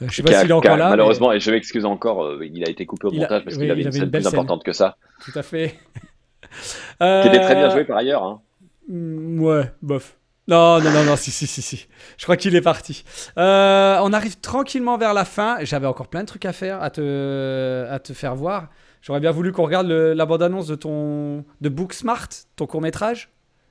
[0.03, 0.87] Euh, je sais pas s'il est encore là.
[0.87, 3.45] mais- Malheureusement, et je m'excuse encore, euh, il a été coupé au Il a- montage
[3.45, 4.35] parce oui, qu'il avait une avait scène une plus scène.
[4.35, 4.97] importante que ça.
[5.25, 5.75] Tout à fait.
[7.01, 8.23] Qui était très bien Euh, joué par ailleurs.
[8.25, 8.41] Hein.
[8.89, 10.17] Mm, Ouais, bof.
[10.49, 11.89] Non, non, non, non, si, si, si, si.
[12.19, 13.05] Je crois qu'il est parti.
[13.37, 15.59] Euh, on arrive tranquillement vers la fin.
[15.63, 18.69] J'avais encore plein de trucs à faire, à te, à te faire voir.
[19.03, 23.31] J'aurais bien voulu qu'on regarde le- la bande-annonce de ton de Booksmart, ton court-métrage.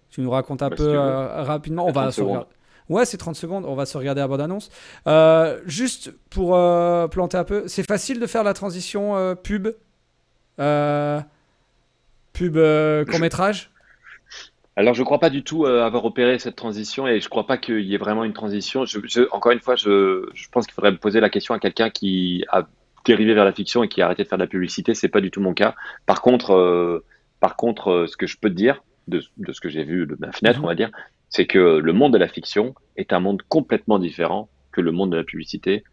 [0.10, 1.86] Tu nous racontes un Bah, peu euh, rapidement.
[1.86, 2.48] On va 30 se regarder.
[2.90, 3.66] Ouais, c'est 30 secondes.
[3.66, 4.70] On va se regarder la bande-annonce.
[5.08, 6.52] Euh, juste pour
[7.10, 9.70] planter un peu, c'est facile de faire la transition pub.
[12.34, 12.58] Pub
[13.10, 13.72] court-métrage?
[14.78, 17.58] Alors, je crois pas du tout euh, avoir opéré cette transition et je crois pas
[17.58, 18.86] qu'il y ait vraiment une transition.
[18.86, 21.60] Je, je- encore une fois, je, je pense qu'il faudrait me poser la question à
[21.60, 22.68] quelqu'un qui a
[23.06, 24.94] dérivé vers la fiction et qui a arrêté de faire de la publicité.
[24.94, 25.76] C'est pas du tout mon cas.
[26.06, 27.06] Par contre, euh,
[27.40, 30.08] par contre, euh, ce que je peux te dire de, de ce que j'ai vu
[30.08, 30.66] de ma fenêtre, Mhm.
[30.66, 30.92] on va dire,
[31.30, 35.12] c'est que le monde de la fiction est un monde complètement différent que le monde
[35.12, 35.84] de la publicité.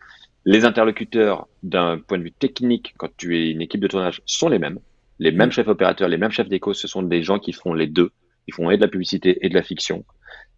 [0.44, 4.48] Les interlocuteurs, d'un point de vue technique, quand tu es une équipe de tournage, sont
[4.48, 4.80] les mêmes.
[5.20, 7.86] Les mêmes chefs opérateurs, les mêmes chefs d'éco, ce sont des gens qui font les
[7.86, 8.10] deux.
[8.48, 10.04] Ils font et de la publicité et de la fiction.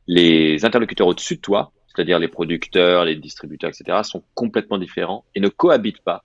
[0.07, 5.41] Les interlocuteurs au-dessus de toi, c'est-à-dire les producteurs, les distributeurs, etc., sont complètement différents et
[5.41, 6.24] ne cohabitent pas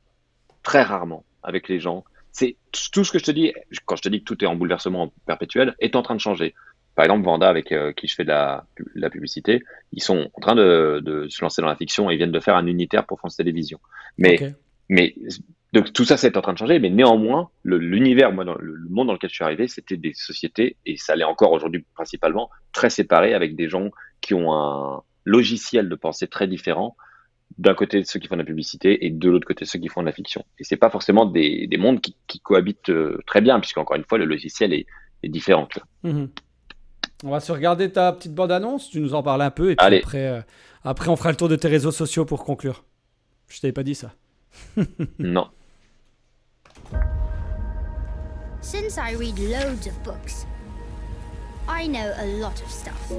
[0.63, 2.03] très rarement avec les gens.
[2.31, 3.53] C'est tout ce que je te dis,
[3.85, 6.53] quand je te dis que tout est en bouleversement perpétuel, est en train de changer.
[6.95, 10.29] Par exemple, Vanda, avec euh, qui je fais de la, de la publicité, ils sont
[10.33, 12.67] en train de, de se lancer dans la fiction et ils viennent de faire un
[12.67, 13.79] unitaire pour France Télévisions.
[14.17, 14.53] Mais
[14.89, 15.15] mais
[15.73, 16.79] donc tout ça, c'est en train de changer.
[16.79, 20.77] Mais néanmoins, le- l'univers, le, le monde dans lequel je suis arrivé, c'était des sociétés,
[20.85, 23.89] et ça l'est encore aujourd'hui principalement, très séparées avec des gens
[24.21, 26.95] qui ont un logiciel de pensée très différent.
[27.57, 30.01] D'un côté, ceux qui font de la publicité, et de l'autre côté, ceux qui font
[30.01, 30.45] de la fiction.
[30.59, 34.05] Et c'est pas forcément des, des mondes qui, qui cohabitent euh, très bien, puisqu'encore une
[34.05, 34.85] fois, le logiciel est,
[35.23, 35.67] est différent.
[35.67, 36.11] tu vois.
[36.13, 36.29] Mhm.
[37.25, 39.85] On va se regarder ta petite bande-annonce, tu nous en parles un peu, et puis
[39.85, 39.97] Allez.
[39.97, 40.41] après, euh,
[40.83, 42.85] après on fera le tour de tes réseaux sociaux pour conclure.
[43.49, 44.13] Je t'avais pas dit ça.
[45.19, 45.47] Non.
[48.61, 50.45] Since I read loads of books,
[51.67, 53.11] I know a lot of stuff.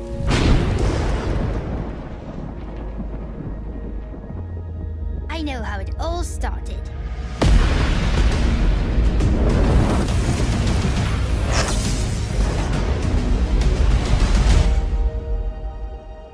[5.29, 6.81] I know how it all started.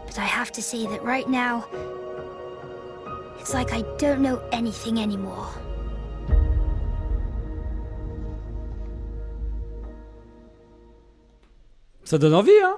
[0.07, 1.67] But I have to say that right now,
[3.39, 5.49] it's like I don't know anything anymore.
[12.07, 12.77] Ça donne envie, hein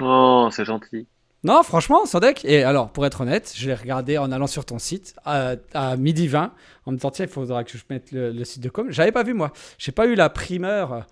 [0.00, 1.06] Oh, c'est gentil.
[1.44, 2.44] Non, franchement, Sandek.
[2.44, 5.96] Et alors, pour être honnête, je l'ai regardé en allant sur ton site à, à
[5.96, 6.52] midi 20.
[6.86, 8.88] En me disant, tiens, il faudra que je mette le, le site de com.
[8.90, 9.52] J'avais pas vu, moi.
[9.78, 11.06] J'ai pas eu la primeur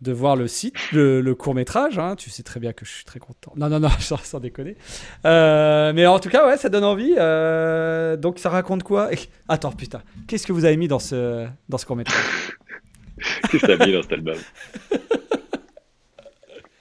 [0.00, 1.98] de voir le site, le, le court métrage.
[1.98, 2.14] hein.
[2.16, 3.52] Tu sais très bien que je suis très content.
[3.56, 4.76] Non, non, non, sans, sans déconner.
[5.24, 7.14] Euh, mais en tout cas, ouais, ça donne envie.
[7.16, 9.12] Euh, donc, ça raconte quoi?
[9.12, 9.18] Et-
[9.48, 10.02] Attends, putain.
[10.26, 12.16] Qu'est-ce que vous avez mis dans ce, dans ce court métrage
[13.50, 14.36] Qu'est-ce que t'as mis dans cet album?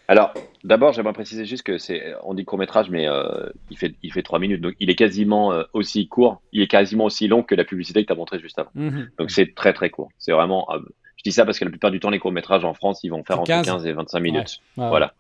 [0.08, 0.34] Alors,
[0.64, 4.14] d'abord, j'aimerais préciser juste que c'est, on dit court métrage, mais euh, il fait, il
[4.14, 7.44] fait trois minutes, donc il est quasiment euh, aussi court, il est quasiment aussi long
[7.44, 8.72] que la publicité que tu as montrée juste avant.
[8.76, 9.10] Mhm.
[9.18, 10.10] Donc c'est très très court.
[10.18, 10.80] C'est vraiment, euh,
[11.18, 13.10] je dis ça parce que la plupart du temps, les courts métrages en France, ils
[13.10, 13.66] vont faire entre 15.
[13.66, 14.60] 15 et 25 minutes.
[14.78, 14.90] Ouais, ouais.
[14.90, 15.14] Voilà.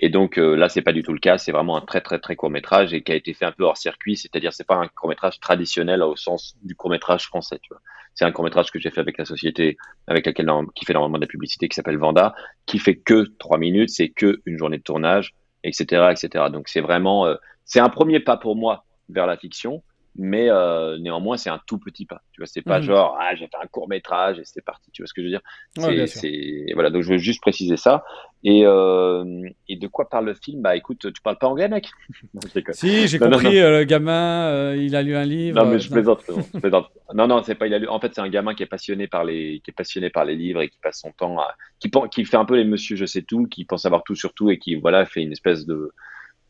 [0.00, 1.38] Et donc euh, là, c'est pas du tout le cas.
[1.38, 3.62] C'est vraiment un très très très court métrage et qui a été fait un peu
[3.62, 4.16] hors circuit.
[4.16, 7.60] C'est-à-dire, c'est pas un court métrage traditionnel au sens du court métrage français.
[7.62, 7.80] Tu vois.
[8.14, 11.18] C'est un court métrage que j'ai fait avec la société avec laquelle qui fait normalement
[11.18, 12.34] de la publicité, qui s'appelle Vanda,
[12.66, 13.90] qui fait que trois minutes.
[13.90, 15.34] C'est que une journée de tournage,
[15.64, 16.46] etc., etc.
[16.52, 17.34] Donc c'est vraiment, euh,
[17.64, 19.82] c'est un premier pas pour moi vers la fiction.
[20.16, 22.22] Mais euh, néanmoins, c'est un tout petit pas.
[22.32, 22.84] Tu vois, c'est pas Mhm.
[22.84, 24.90] genre ah j'ai fait un court métrage et c'est parti.
[24.92, 25.40] Tu vois ce que je veux dire?
[25.76, 28.04] Ouais, c'est, voilà, donc je veux juste préciser ça.
[28.44, 30.62] Et, euh, et de quoi parle le film?
[30.62, 31.88] Bah écoute, tu parles pas anglais, mec
[32.34, 32.40] Non.
[32.72, 35.64] Si, j'ai Non, non, compris, euh, le gamin, il a lu un livre.
[35.64, 36.22] Non, mais je plaisante.
[36.28, 36.88] je.
[37.12, 37.66] Non, non, c'est pas.
[37.66, 37.88] Il a lu.
[37.88, 40.36] En fait, c'est un gamin qui est passionné par les, qui est passionné par les
[40.36, 43.04] livres et qui passe son temps à, qui, qui fait un peu les Monsieur Je
[43.06, 45.90] sais tout, qui pense savoir tout sur tout et qui voilà fait une espèce de,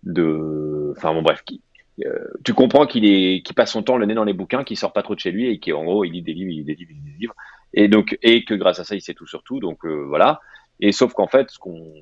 [0.02, 1.62] de, enfin bon bref, qui,
[2.44, 4.92] tu comprends qu'il est, qui passe son temps le nez dans les bouquins, qui sort
[4.92, 6.64] pas trop de chez lui et qui en gros il lit des livres, il lit
[6.64, 7.34] des livres, il lit des livres,
[7.72, 10.40] et donc et que grâce à ça il sait tout sur tout, donc euh, voilà.
[10.80, 11.92] Et sauf qu'en fait, ce qu'on,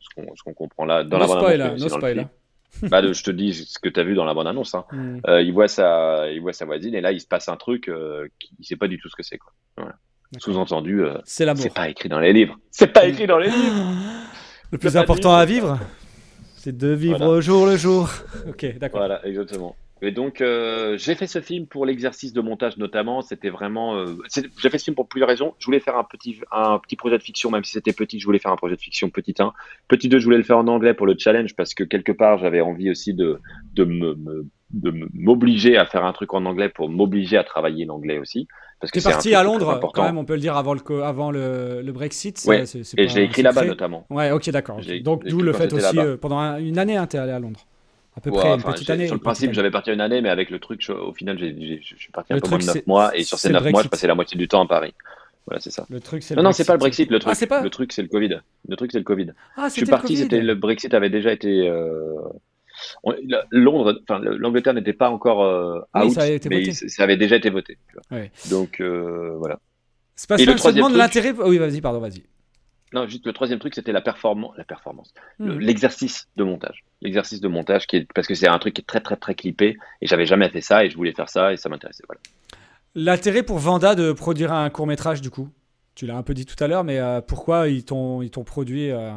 [0.00, 3.22] ce qu'on, ce qu'on comprend là dans no la bande annonce, no bah, de- je
[3.22, 4.74] te dis ce que tu as vu dans la bande annonce.
[4.74, 4.84] Hein.
[4.92, 5.20] Mhm.
[5.28, 7.88] Euh, il voit sa, il voit sa voisine et là il se passe un truc
[7.88, 9.52] euh, qui il sait pas du tout ce que c'est quoi.
[9.76, 9.96] Voilà.
[10.38, 11.62] Sous-entendu, euh, C'est l'amour.
[11.62, 12.58] c'est pas écrit dans les livres.
[12.70, 13.92] C'est pas écrit dans les livres.
[14.72, 15.78] Le plus important à vivre,
[16.66, 17.32] c'est de vivre Voilà.
[17.32, 18.10] au jour le jour.
[18.48, 18.98] Ok, d'accord.
[19.00, 19.76] Voilà, exactement.
[20.02, 23.22] Et donc euh, j'ai fait ce film pour l'exercice de montage notamment.
[23.22, 24.16] C'était vraiment, euh,
[24.60, 25.54] j'ai fait ce film pour plusieurs raisons.
[25.58, 28.18] Je voulais faire un petit, un petit projet de fiction, même si c'était petit.
[28.20, 29.52] Je voulais faire un projet de fiction petit 1.
[29.88, 32.36] Petit 2, je voulais le faire en anglais pour le challenge parce que quelque part
[32.38, 33.40] j'avais envie aussi de,
[33.74, 37.44] de me, me- de me- m'obliger à faire un truc en anglais pour m'obliger à
[37.44, 38.48] travailler l'anglais aussi.
[38.80, 40.74] Parce que T'es c'est parti à est Londres, quand même, on peut le dire, avant
[40.74, 42.42] le, co- avant le, le Brexit.
[42.46, 44.06] Ouais, c'est- c'est Et j'ai écrit là-bas notamment.
[44.10, 44.80] Ouais, ok, d'accord.
[45.02, 47.60] Donc, d'où le fait aussi, euh, pendant un- une année, hein, t'es allé à Londres.
[48.16, 49.06] À peu Ouais, près, une petite année.
[49.06, 51.44] Sur le principe, j'avais parti une année, mais avec le truc, je- au final, je
[51.96, 53.52] suis parti un Le peu moins de truc, 9 c'est- mois, et sur ces c'est
[53.54, 54.94] 9 mois, je passais la moitié du temps à Paris.
[55.46, 55.86] Voilà, c'est ça.
[55.90, 57.34] Le truc, c'est Non, non, c'est pas le Brexit, le truc.
[57.40, 58.40] Ah, pas Le truc, c'est le Covid.
[58.68, 59.32] Le truc, c'est le Covid.
[59.56, 61.68] Ah, Je suis parti, le c'était le Brexit avait déjà été.
[61.68, 62.14] euh,
[63.02, 63.14] on-
[63.50, 67.02] Londres, enfin, le- l'Angleterre n'était pas encore euh, Oui, out, ça avait mais il- ça
[67.02, 67.78] avait déjà été voté.
[67.88, 68.18] tu vois.
[68.18, 68.30] Ouais.
[68.50, 69.58] Donc euh, voilà.
[70.14, 71.34] C'est pas Et ça, le troisième demande truc- l'intérêt.
[71.38, 72.22] oh Oui, vas-y, pardon, vas-y.
[72.92, 75.58] Non, juste le troisième truc, c'était la performance, la performance, Hmm.
[75.58, 78.84] l'exercice de montage, l'exercice de montage qui est parce que c'est un truc qui est
[78.86, 81.56] très très très clippé et j'avais jamais fait ça et je voulais faire ça et
[81.56, 82.04] ça m'intéressait.
[82.08, 82.20] Voilà.
[82.94, 85.48] L'intérêt pour Vanda de produire un court métrage, du coup?
[85.94, 88.44] Tu l'as un peu dit tout à l'heure, mais euh, pourquoi ils t'ont ils t'ont
[88.44, 89.10] produit euh,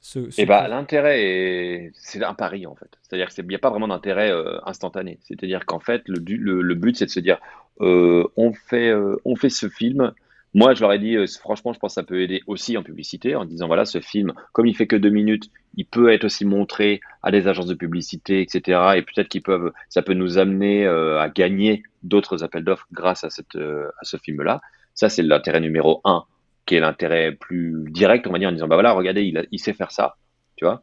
[0.00, 2.88] ce, ce Et bah court- l'intérêt est c'est un pari en fait.
[3.02, 5.18] C'est-à-dire qu'il n'y a pas vraiment d'intérêt euh, instantané.
[5.22, 7.38] C'est-à-dire qu'en fait le, du- le, le but c'est de se dire
[7.80, 10.12] euh, on fait euh, on fait ce film.
[10.54, 13.34] Moi je leur ai dit franchement je pense que ça peut aider aussi en publicité
[13.34, 16.44] en disant voilà ce film comme il fait que deux minutes il peut être aussi
[16.46, 18.92] montré à des agences de publicité etc.
[18.96, 23.30] Et peut-être qu'ils peuvent ça peut nous amener à gagner d'autres appels d'offres grâce à
[23.30, 24.60] cette à ce film là.
[24.94, 26.24] Ça c'est l'intérêt numéro un
[26.66, 29.72] qui est l'intérêt plus direct on va dire en disant bah voilà regardez il, sait
[29.72, 30.16] faire ça
[30.56, 30.82] tu vois.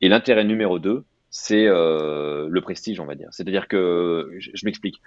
[0.00, 3.28] Et l'intérêt numéro deux, c'est euh, le prestige, on va dire.
[3.30, 5.00] C'est-à-dire que, je, je m'explique,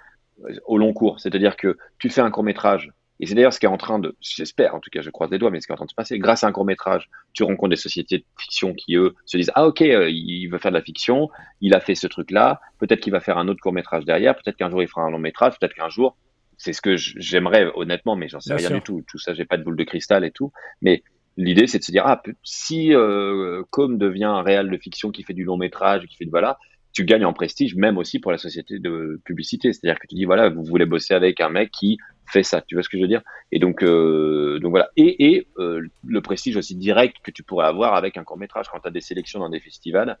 [0.66, 2.92] au long cours, c'est-à-dire que tu fais un court métrage,
[3.22, 5.30] et c'est d'ailleurs ce qui est en train de, j'espère, en tout cas, je croise
[5.30, 6.64] les doigts, mais ce qui est en train de se passer, grâce à un court
[6.64, 10.48] métrage, tu rencontres des sociétés de fiction qui, eux, se disent, ah ok, euh, il
[10.48, 11.28] veut faire de la fiction,
[11.60, 14.56] il a fait ce truc-là, peut-être qu'il va faire un autre court métrage derrière, peut-être
[14.56, 16.16] qu'un jour il fera un long métrage, peut-être qu'un jour,
[16.62, 18.76] c'est ce que j'aimerais honnêtement, mais j'en sais Bien rien sûr.
[18.76, 19.02] du tout.
[19.08, 20.52] Tout ça, j'ai pas de boule de cristal et tout.
[20.82, 21.02] Mais
[21.38, 25.22] l'idée, c'est de se dire, ah, si euh, Com devient un réal de fiction qui
[25.22, 26.58] fait du long métrage, qui fait de voilà,
[26.92, 29.72] tu gagnes en prestige, même aussi pour la société de publicité.
[29.72, 32.60] C'est-à-dire que tu dis, voilà, vous voulez bosser avec un mec qui fait ça.
[32.60, 33.22] Tu vois ce que je veux dire?
[33.52, 34.90] Et donc, euh, donc voilà.
[34.96, 38.66] Et, et euh, le prestige aussi direct que tu pourrais avoir avec un court métrage
[38.70, 40.18] quand tu as des sélections dans des festivals.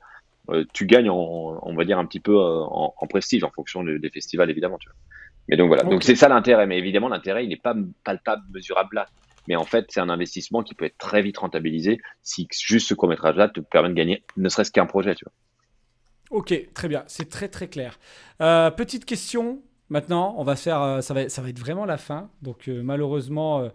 [0.48, 3.50] euh, tu gagnes, en, on va dire, un petit peu euh, en, en prestige en
[3.50, 4.78] fonction de- des festivals, évidemment.
[4.78, 4.96] Tu vois.
[5.50, 5.82] Mais donc voilà.
[5.82, 6.66] Donc c'est ça l'intérêt.
[6.66, 7.74] Mais évidemment, l'intérêt, il n'est pas
[8.04, 9.06] palpable, mesurable là.
[9.48, 12.94] Mais en fait, c'est un investissement qui peut être très vite rentabilisé si juste ce
[12.94, 15.32] court-métrage-là te permet de gagner ne serait-ce qu'un projet, tu vois.
[16.38, 17.98] Ok, très bien, c'est très très clair.
[18.40, 21.98] Euh, petite question, maintenant, on va faire, euh, ça va, ça va être vraiment la
[21.98, 23.68] fin, donc euh, malheureusement, euh,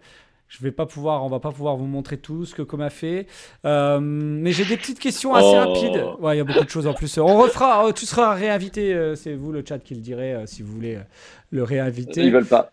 [0.48, 2.88] Je vais pas pouvoir, on va pas pouvoir vous montrer tout ce que Com a
[2.90, 3.26] fait.
[3.64, 5.58] Euh, mais j'ai des petites questions assez Oh.
[5.58, 6.04] rapides.
[6.20, 7.18] Ouais, il y a beaucoup de choses en plus.
[7.18, 7.84] On refera.
[7.84, 8.94] oh, tu seras réinvité.
[8.94, 10.98] euh, c'est vous le chat qui le dirait euh, si vous voulez
[11.50, 12.22] le réinviter.
[12.22, 12.70] Ils veulent pas.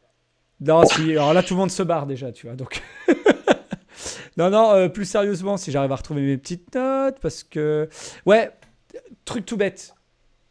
[0.62, 1.12] Non, si.
[1.14, 2.56] Alors là, tout le monde se barre déjà, tu vois.
[2.56, 2.82] Donc.
[4.38, 4.72] non, non.
[4.74, 7.90] euh, plus sérieusement, si j'arrive à retrouver mes petites notes, parce que
[8.28, 8.52] ouais,
[9.26, 9.96] truc tout bête.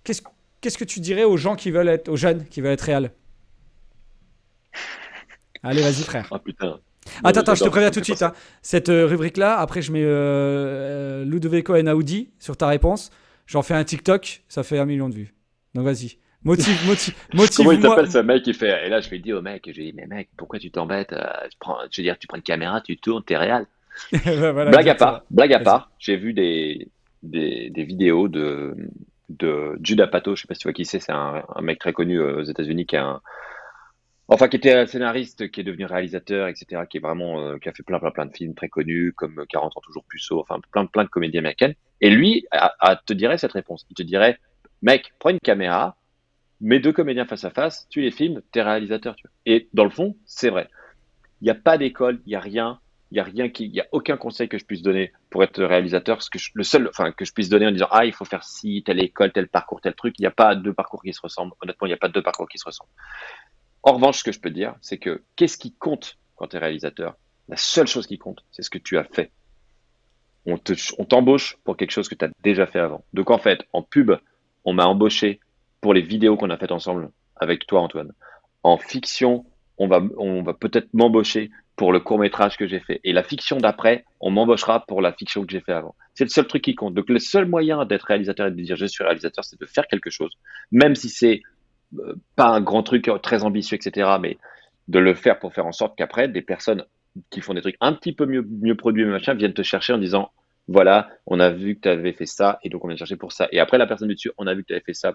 [0.03, 0.23] Qu'est-ce
[0.61, 3.13] qu'est-ce que tu dirais aux gens qui veulent être, aux jeunes qui veulent être réels?
[5.63, 6.27] Allez, vas-y, frère.
[6.33, 6.81] Ah putain.
[7.25, 8.23] Attends, attends, je te préviens tout de suite.
[8.23, 8.33] hein.
[8.63, 13.11] Cette euh, rubrique-là, après, je mets euh, euh, Ludovico et Audi sur ta réponse.
[13.47, 15.35] J'en fais un TikTok, ça fait un million de vues.
[15.75, 16.19] Donc vas-y.
[16.45, 17.15] Motive, motive,
[17.57, 18.47] Comment il t'appelle ce mec?
[18.47, 20.59] Il fait Et là, je lui dis au mec, je lui dis, mais mec, pourquoi
[20.59, 21.23] tu t'embêtes euh,
[21.91, 23.67] Je veux dire, tu prends une caméra, tu tournes, t'es réel.
[24.25, 26.89] Voilà, blague à part, blague à part, j'ai vu des,
[27.23, 28.75] des, des vidéos de,
[29.29, 31.79] de Judah Pato, je sais pas si tu vois qui c'est, c'est un, un mec
[31.79, 33.21] très connu aux États-Unis qui est un,
[34.33, 37.73] enfin qui était scénariste, qui est devenu réalisateur, etc., qui est vraiment, euh, qui a
[37.73, 40.87] fait plein plein plein de films très connus, comme 40 ans toujours puceau, enfin plein
[40.87, 41.75] plein de comédies américaines.
[42.01, 43.87] Et lui, à, te dirait cette réponse.
[43.91, 44.39] Il te dirait,
[44.83, 45.97] mec, prends une caméra,
[46.61, 49.33] mets deux comédiens face à face, tu les filmes, t'es réalisateur, tu vois.
[49.47, 50.69] Et dans le fond, c'est vrai.
[51.41, 52.81] Il n'y a pas d'école, il n'y a rien,
[53.13, 55.45] il y a rien qui, il y a aucun conseil que je puisse donner pour
[55.45, 56.23] être réalisateur.
[56.23, 58.43] Ce que le seul, enfin, que je puisse donner en disant, ah, il faut faire
[58.43, 60.15] ci, telle école, tel parcours, tel truc.
[60.19, 61.53] Il n'y a pas deux parcours qui se ressemblent.
[61.61, 62.91] Honnêtement, il n'y a pas deux parcours qui se ressemblent.
[63.83, 66.59] En revanche, ce que je peux dire, c'est que qu'est-ce qui compte quand tu es
[66.59, 67.17] réalisateur?
[67.49, 69.33] La seule chose qui compte, c'est ce que tu as fait.
[70.47, 73.05] On te, on t'embauche pour quelque chose que tu as déjà fait avant.
[73.13, 74.13] Donc, en fait, en pub,
[74.65, 75.41] on m'a embauché
[75.81, 78.13] pour les vidéos qu'on a faites ensemble avec toi, Antoine.
[78.63, 79.45] En fiction,
[79.79, 83.01] on va, on va peut-être m'embaucher pour le court métrage que j'ai fait.
[83.03, 85.97] Et la fiction d'après, on m'embauchera pour la fiction que j'ai fait avant.
[86.15, 86.95] C'est le seul truc qui compte.
[86.95, 89.87] Donc le seul moyen d'être réalisateur et de dire je suis réalisateur, c'est de faire
[89.89, 90.33] quelque chose,
[90.71, 91.43] même si c'est
[92.37, 94.11] pas un grand truc très ambitieux, etc.
[94.21, 94.39] Mais
[94.89, 96.85] de le faire pour faire en sorte qu'après, des personnes
[97.31, 99.99] qui font des trucs un petit peu mieux, mieux produits, machin, viennent te chercher en
[99.99, 100.31] disant
[100.69, 103.17] voilà, on a vu que tu avais fait ça et donc on vient te chercher
[103.17, 103.49] pour ça.
[103.53, 105.13] Et après, la personne du dessus, on a vu que tu avais fait ça.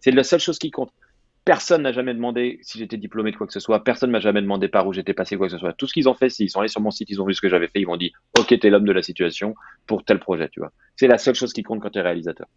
[0.00, 0.90] C'est la seule chose qui compte.
[1.44, 3.82] Personne n'a jamais demandé si j'étais diplômé de quoi que ce soit.
[3.82, 5.72] Personne m'a jamais demandé par où j'étais passé, quoi que ce soit.
[5.72, 7.40] Tout ce qu'ils ont fait, s'ils sont allés sur mon site, ils ont vu ce
[7.40, 9.54] que j'avais fait, ils m'ont dit, OK, t'es l'homme de la situation
[9.86, 10.72] pour tel projet, tu vois.
[10.96, 12.48] C'est la seule chose qui compte quand t'es réalisateur.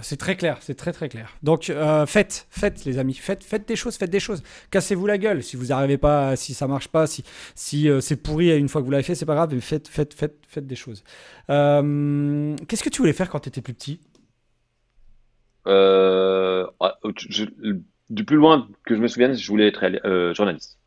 [0.00, 1.36] C'est très clair, c'est très très clair.
[1.42, 4.42] Donc euh, faites, faites les amis, faites, faites des choses, faites des choses.
[4.70, 8.16] Cassez-vous la gueule si vous n'arrivez pas, si ça marche pas, si, si euh, c'est
[8.16, 10.66] pourri une fois que vous l'avez fait, c'est pas grave, mais faites, faites, faites, faites
[10.66, 11.04] des choses.
[11.50, 14.00] Euh, Qu'est-ce que tu voulais faire quand tu étais plus petit?
[15.66, 16.94] Ah,
[18.10, 20.78] du plus loin que je me souvienne, je voulais être journaliste.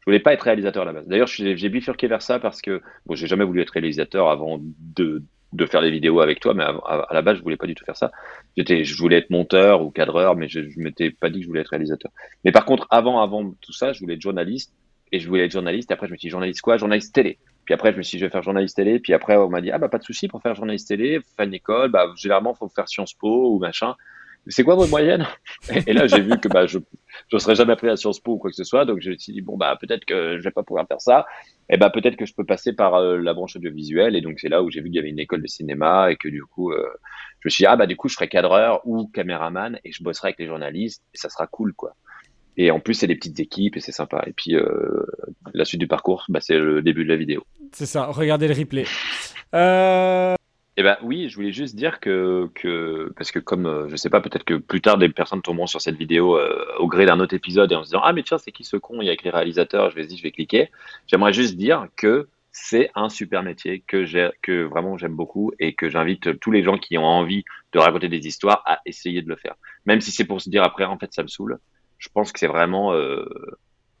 [0.00, 1.06] Je voulais pas être réalisateur à la base.
[1.06, 5.22] D'ailleurs, j'ai bifurqué vers ça parce que bon, j'ai jamais voulu être réalisateur avant de,
[5.52, 7.84] de faire des vidéos avec toi, mais à, la base, je voulais pas du tout
[7.84, 8.10] faire ça.
[8.56, 11.48] J'étais, je voulais être monteur ou cadreur, mais je, je m'étais pas dit que je
[11.48, 12.10] voulais être réalisateur.
[12.44, 14.72] Mais par contre, avant, avant tout ça, je voulais être journaliste
[15.12, 15.90] et je voulais être journaliste.
[15.90, 16.78] Et après, je me suis dit journaliste quoi?
[16.78, 17.38] Journaliste télé.
[17.64, 18.98] Puis après, je me suis dit, je vais faire journaliste télé.
[18.98, 21.36] Puis après, on m'a dit, ah bah pas de souci pour faire journaliste télé, faut
[21.36, 21.90] faire une école.
[21.90, 23.94] Bah généralement, faut faire Sciences Po ou machin.
[24.48, 25.24] C'est quoi votre moyenne
[25.86, 26.80] et, là, j'ai vu que bah je
[27.28, 28.84] je serais jamais pris à Sciences Po ou quoi que ce soit.
[28.84, 31.26] Donc je me suis dit bon bah peut-être que je vais pas pouvoir faire ça.
[31.72, 34.14] Et bah peut-être que je peux passer par euh, la branche audiovisuelle.
[34.14, 36.16] Et donc c'est là où j'ai vu qu'il y avait une école de cinéma et
[36.16, 36.86] que du coup, euh,
[37.40, 40.04] je me suis dit ah bah du coup je serai cadreur ou caméraman et je
[40.04, 41.96] bosserai avec les journalistes et ça sera cool quoi.
[42.58, 44.22] Et en plus, c'est des petites équipes et c'est sympa.
[44.26, 45.06] Et puis, euh,
[45.54, 47.46] la suite du parcours, bah, c'est le début de la vidéo.
[47.72, 48.84] C'est ça, regardez le replay.
[50.78, 54.08] Eh ben oui, je voulais juste dire que, que parce que comme euh, je sais
[54.08, 57.20] pas, peut-être que plus tard des personnes tomberont sur cette vidéo euh, au gré d'un
[57.20, 59.08] autre épisode et en se disant ah mais tiens c'est qui ce con il y
[59.08, 60.70] a avec les réalisateurs, je vais je vais cliquer.
[61.06, 65.74] J'aimerais juste dire que c'est un super métier que j'ai que vraiment j'aime beaucoup et
[65.74, 67.44] que j'invite tous les gens qui ont envie
[67.74, 69.56] de raconter des histoires à essayer de le faire.
[69.84, 71.58] Même si c'est pour se dire après en fait ça me saoule.
[71.98, 73.26] Je pense que c'est vraiment euh,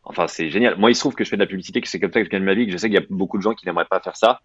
[0.04, 0.78] enfin c'est génial.
[0.78, 2.24] Moi il se trouve que je fais de la publicité, que c'est comme ça que
[2.24, 3.84] je gagne ma vie, que je sais qu'il y a beaucoup de gens qui n'aimeraient
[3.84, 4.40] pas faire ça.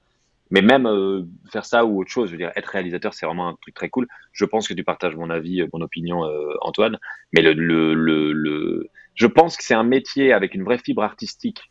[0.51, 3.49] Mais même euh, faire ça ou autre chose, je veux dire, être réalisateur, c'est vraiment
[3.49, 4.07] un truc très cool.
[4.31, 6.97] Je pense que tu partages mon avis, euh, mon opinion, euh, Antoine.
[7.33, 7.93] Mais le, le,
[8.33, 11.61] le, je pense que c'est un métier avec une vraie fibre artistique,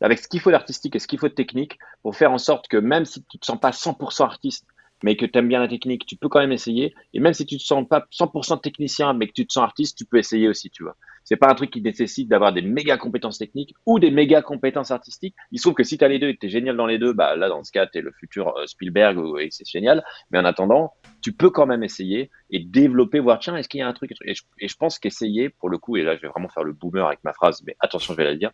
[0.00, 2.68] avec ce qu'il faut d'artistique et ce qu'il faut de technique, pour faire en sorte
[2.68, 4.66] que même si tu te sens pas 100% artiste,
[5.02, 6.94] mais que tu aimes bien la technique, tu peux quand même essayer.
[7.12, 9.98] Et même si tu te sens pas 100% technicien, mais que tu te sens artiste,
[9.98, 10.96] tu peux essayer aussi, tu vois.
[11.24, 14.90] C'est pas un truc qui nécessite d'avoir des méga compétences techniques ou des méga compétences
[14.90, 15.34] artistiques.
[15.52, 16.86] Il se trouve que si tu as les deux et que tu es génial dans
[16.86, 19.66] les deux, bah là, dans ce cas, tu es le futur euh, Spielberg et c'est
[19.66, 20.04] génial.
[20.30, 20.92] Mais en attendant,
[21.22, 24.12] tu peux quand même essayer et développer, voir, tiens, est-ce qu'il y a un truc
[24.24, 26.64] Et je, et je pense qu'essayer, pour le coup, et là, je vais vraiment faire
[26.64, 28.50] le boomer avec ma phrase, mais attention, je vais la dire.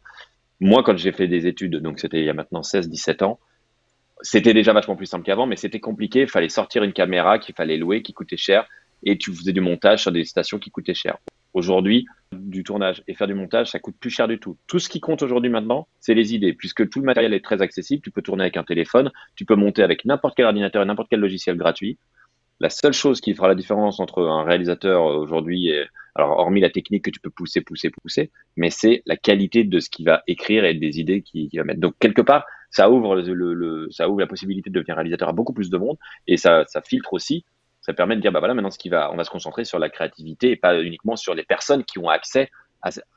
[0.61, 3.41] Moi, quand j'ai fait des études, donc c'était il y a maintenant 16, 17 ans,
[4.23, 6.21] c'était déjà vachement plus simple qu'avant, mais c'était compliqué.
[6.21, 8.69] Il fallait sortir une caméra qu'il fallait louer, qui coûtait cher.
[9.03, 11.19] Et tu faisais du montage sur des stations qui coûtaient cher.
[11.53, 14.57] Aujourd'hui, du tournage et faire du montage, ça coûte plus cher du tout.
[14.69, 17.61] Tout ce qui compte aujourd'hui maintenant, c'est les idées, puisque tout le matériel est très
[17.61, 18.03] accessible.
[18.03, 21.09] Tu peux tourner avec un téléphone, tu peux monter avec n'importe quel ordinateur et n'importe
[21.11, 21.99] quel logiciel gratuit.
[22.61, 25.73] La seule chose qui fera la différence entre un réalisateur aujourd'hui
[26.15, 29.81] alors hormis la technique que tu peux pousser, pousser, pousser, mais c'est la qualité de
[29.81, 31.81] ce qu'il va écrire et des idées qu'il va mettre.
[31.81, 33.23] Donc quelque part, ça ouvre
[33.91, 35.97] ça ouvre la possibilité de devenir réalisateur à beaucoup plus de monde
[36.27, 37.45] et ça, ça filtre aussi
[37.81, 39.79] ça permet de dire, bah voilà, maintenant, ce qui va, on va se concentrer sur
[39.79, 42.51] la créativité et pas uniquement sur les personnes qui ont accès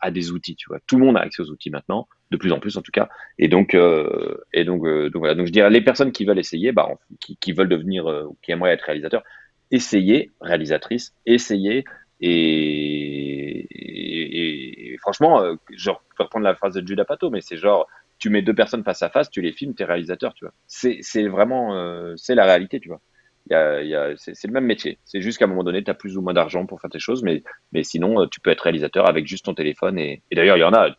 [0.01, 0.79] à, des outils, tu vois.
[0.87, 3.07] Tout le monde a accès aux outils maintenant, de plus en plus en tout cas.
[3.39, 5.35] Et donc, euh, et donc, euh, donc voilà.
[5.35, 6.89] Donc je dirais, les personnes qui veulent essayer, bah,
[7.21, 9.23] qui, qui veulent devenir, euh, qui aimeraient être réalisateurs,
[9.71, 11.85] essayez, réalisatrice, essayez.
[12.19, 17.57] Et, et, et, franchement, euh, genre, je reprendre la phrase de Judah Pato, mais c'est
[17.57, 17.87] genre,
[18.19, 20.53] tu mets deux personnes face à face, tu les filmes, t'es réalisateur, tu vois.
[20.67, 23.01] C'est vraiment, euh, c'est la réalité, tu vois.
[23.49, 24.99] Y a, y a, c'est le même métier.
[25.03, 26.99] C'est juste qu'à un moment donné, tu as plus ou moins d'argent pour faire tes
[26.99, 27.43] choses, mais,
[27.73, 29.97] mais sinon, euh, tu peux être réalisateur avec juste ton téléphone.
[29.99, 30.89] Et, et d'ailleurs, il y en a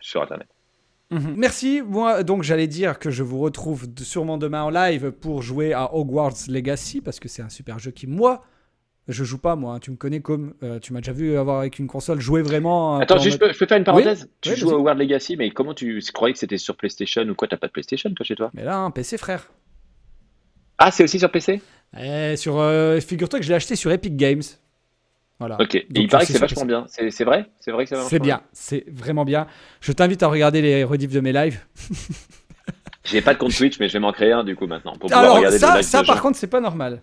[0.00, 0.48] sur Internet.
[1.10, 1.34] Mmh.
[1.36, 1.82] Merci.
[1.86, 5.94] Moi, donc, j'allais dire que je vous retrouve sûrement demain en live pour jouer à
[5.94, 8.42] Hogwarts Legacy, parce que c'est un super jeu qui, moi,
[9.06, 9.74] je joue pas, moi.
[9.74, 9.80] Hein.
[9.80, 10.54] Tu me connais comme.
[10.62, 12.98] Euh, tu m'as déjà vu avoir avec une console jouer vraiment.
[12.98, 14.24] Attends, juste, je, peux, je, peux, faire une parenthèse?
[14.24, 17.22] Oui tu oui, joues à Hogwarts Legacy, mais comment tu croyais que c'était sur PlayStation
[17.22, 17.46] ou quoi?
[17.46, 18.50] T'as pas de PlayStation, toi, chez toi?
[18.54, 19.50] Mais là, un PC, frère.
[20.78, 21.60] Ah, c'est aussi sur PC
[21.98, 24.42] Eh, sur, euh, Figure-toi que je l'ai acheté sur Epic Games.
[25.38, 25.56] Voilà.
[25.60, 26.86] Ok, et il paraît que c'est vachement bien.
[26.88, 27.50] C'est vrai?
[27.60, 29.46] C'est vrai que c'est C'est bien, c'est vraiment bien.
[29.80, 31.60] Je t'invite à regarder les rediffs de mes lives.
[33.04, 34.96] J'ai pas de compte Twitch, mais je vais m'en créer un du coup maintenant.
[34.96, 36.22] Pour Alors, regarder ça, les ça de par gens.
[36.22, 37.02] contre, c'est pas normal.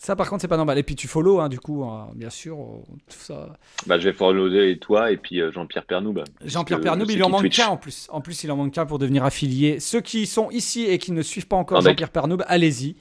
[0.00, 0.78] Ça, par contre, c'est pas normal.
[0.78, 2.56] Et puis, tu follow, hein, du coup, hein, bien sûr.
[2.56, 3.56] Tout ça.
[3.86, 6.22] Bah, je vais follower toi et puis euh, Jean-Pierre Pernoub.
[6.44, 8.06] Jean-Pierre c'est il en manque qu'un en plus.
[8.10, 9.80] En plus, il en manque qu'un pour devenir affilié.
[9.80, 11.88] Ceux qui sont ici et qui ne suivent pas encore Ah.
[11.88, 12.96] Jean-Pierre Pernoub, allez-y.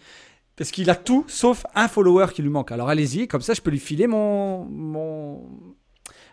[0.58, 2.72] Parce qu'il a tout sauf un follower qui lui manque.
[2.72, 5.48] Alors allez-y, comme ça je peux lui filer mon, mon,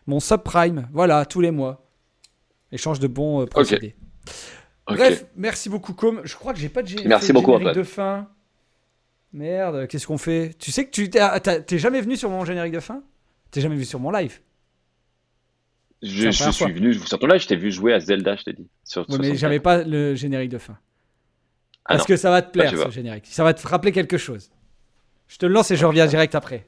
[0.07, 0.89] mon subprime.
[0.93, 1.87] Voilà, tous les mois.
[2.73, 3.95] Échange de bons euh, procédés.
[4.87, 6.23] Bref, merci beaucoup, Com.
[6.25, 8.29] Je crois que j'ai pas de Merci beaucoup, générique de fin.
[9.33, 10.55] Merde, qu'est-ce qu'on fait?
[10.59, 13.03] Tu sais que tu t'es ah, t'es jamais venu sur mon générique de fin?
[13.51, 14.41] T'es jamais venu sur mon live?
[16.03, 16.69] Je, suis fois.
[16.69, 18.69] venu sur ton live, je t'ai vu jouer à Zelda, je t'ai dit.
[18.85, 19.39] Sur, Ouais, mais 64.
[19.39, 20.79] j'avais pas le générique de fin.
[21.87, 23.27] Ah Parce que ça va te plaire tu ce générique.
[23.27, 24.51] Ça va te rappeler quelque chose.
[25.29, 26.67] Je te le lance et je reviens direct après.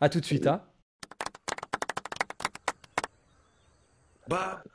[0.00, 0.46] À tout de suite.
[0.46, 0.62] Hein.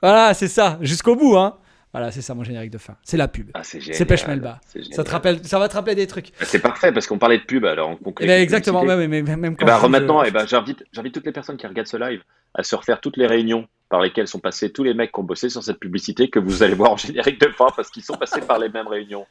[0.02, 0.78] Voilà, c'est ça.
[0.82, 1.38] Jusqu'au bout.
[1.38, 1.58] Hein.
[1.92, 2.96] Voilà, c'est ça mon générique de fin.
[3.04, 3.52] C'est la pub.
[3.54, 3.96] Ah, c'est génial.
[3.96, 4.60] C'est Pêche Melba.
[4.66, 6.32] C'est Ça, te rappelle, ça va te rappeler des trucs.
[6.42, 8.26] C'est parfait parce qu'on parlait de pub alors on conclut.
[8.26, 8.84] Eh ben, exactement.
[8.84, 11.68] mais- même Eh quand ben, je- maintenant, eh ben, j'invite, j'invite toutes les personnes qui
[11.68, 12.24] regardent ce live
[12.56, 15.24] à se refaire toutes les réunions par lesquelles sont passés tous les mecs qui ont
[15.24, 18.16] bossé sur cette publicité que vous allez voir en générique de fin parce qu'ils sont
[18.16, 19.28] passés par les mêmes réunions.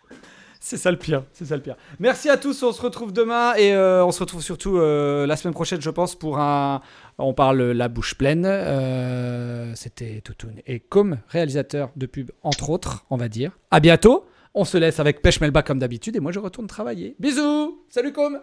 [0.65, 1.57] C'est ça le pire, c'est ça.
[1.99, 5.35] Merci à tous, on se retrouve demain et euh, on se retrouve surtout euh, la
[5.35, 6.81] semaine prochaine, je pense, pour un.
[7.19, 8.45] On parle la bouche pleine.
[8.47, 13.51] Euh, c'était Toutoun et comme réalisateur de pub, entre autres, on va dire.
[13.73, 14.25] À bientôt.
[14.55, 17.17] On se laisse avec Pêche Melba comme d'habitude et moi je retourne travailler.
[17.19, 17.85] Bisous.
[17.89, 18.39] Salut Com.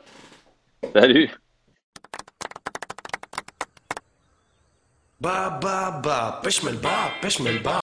[0.93, 1.29] Salut.
[5.21, 7.79] Ba ba ba, Pêche Melba, Pêche Melba.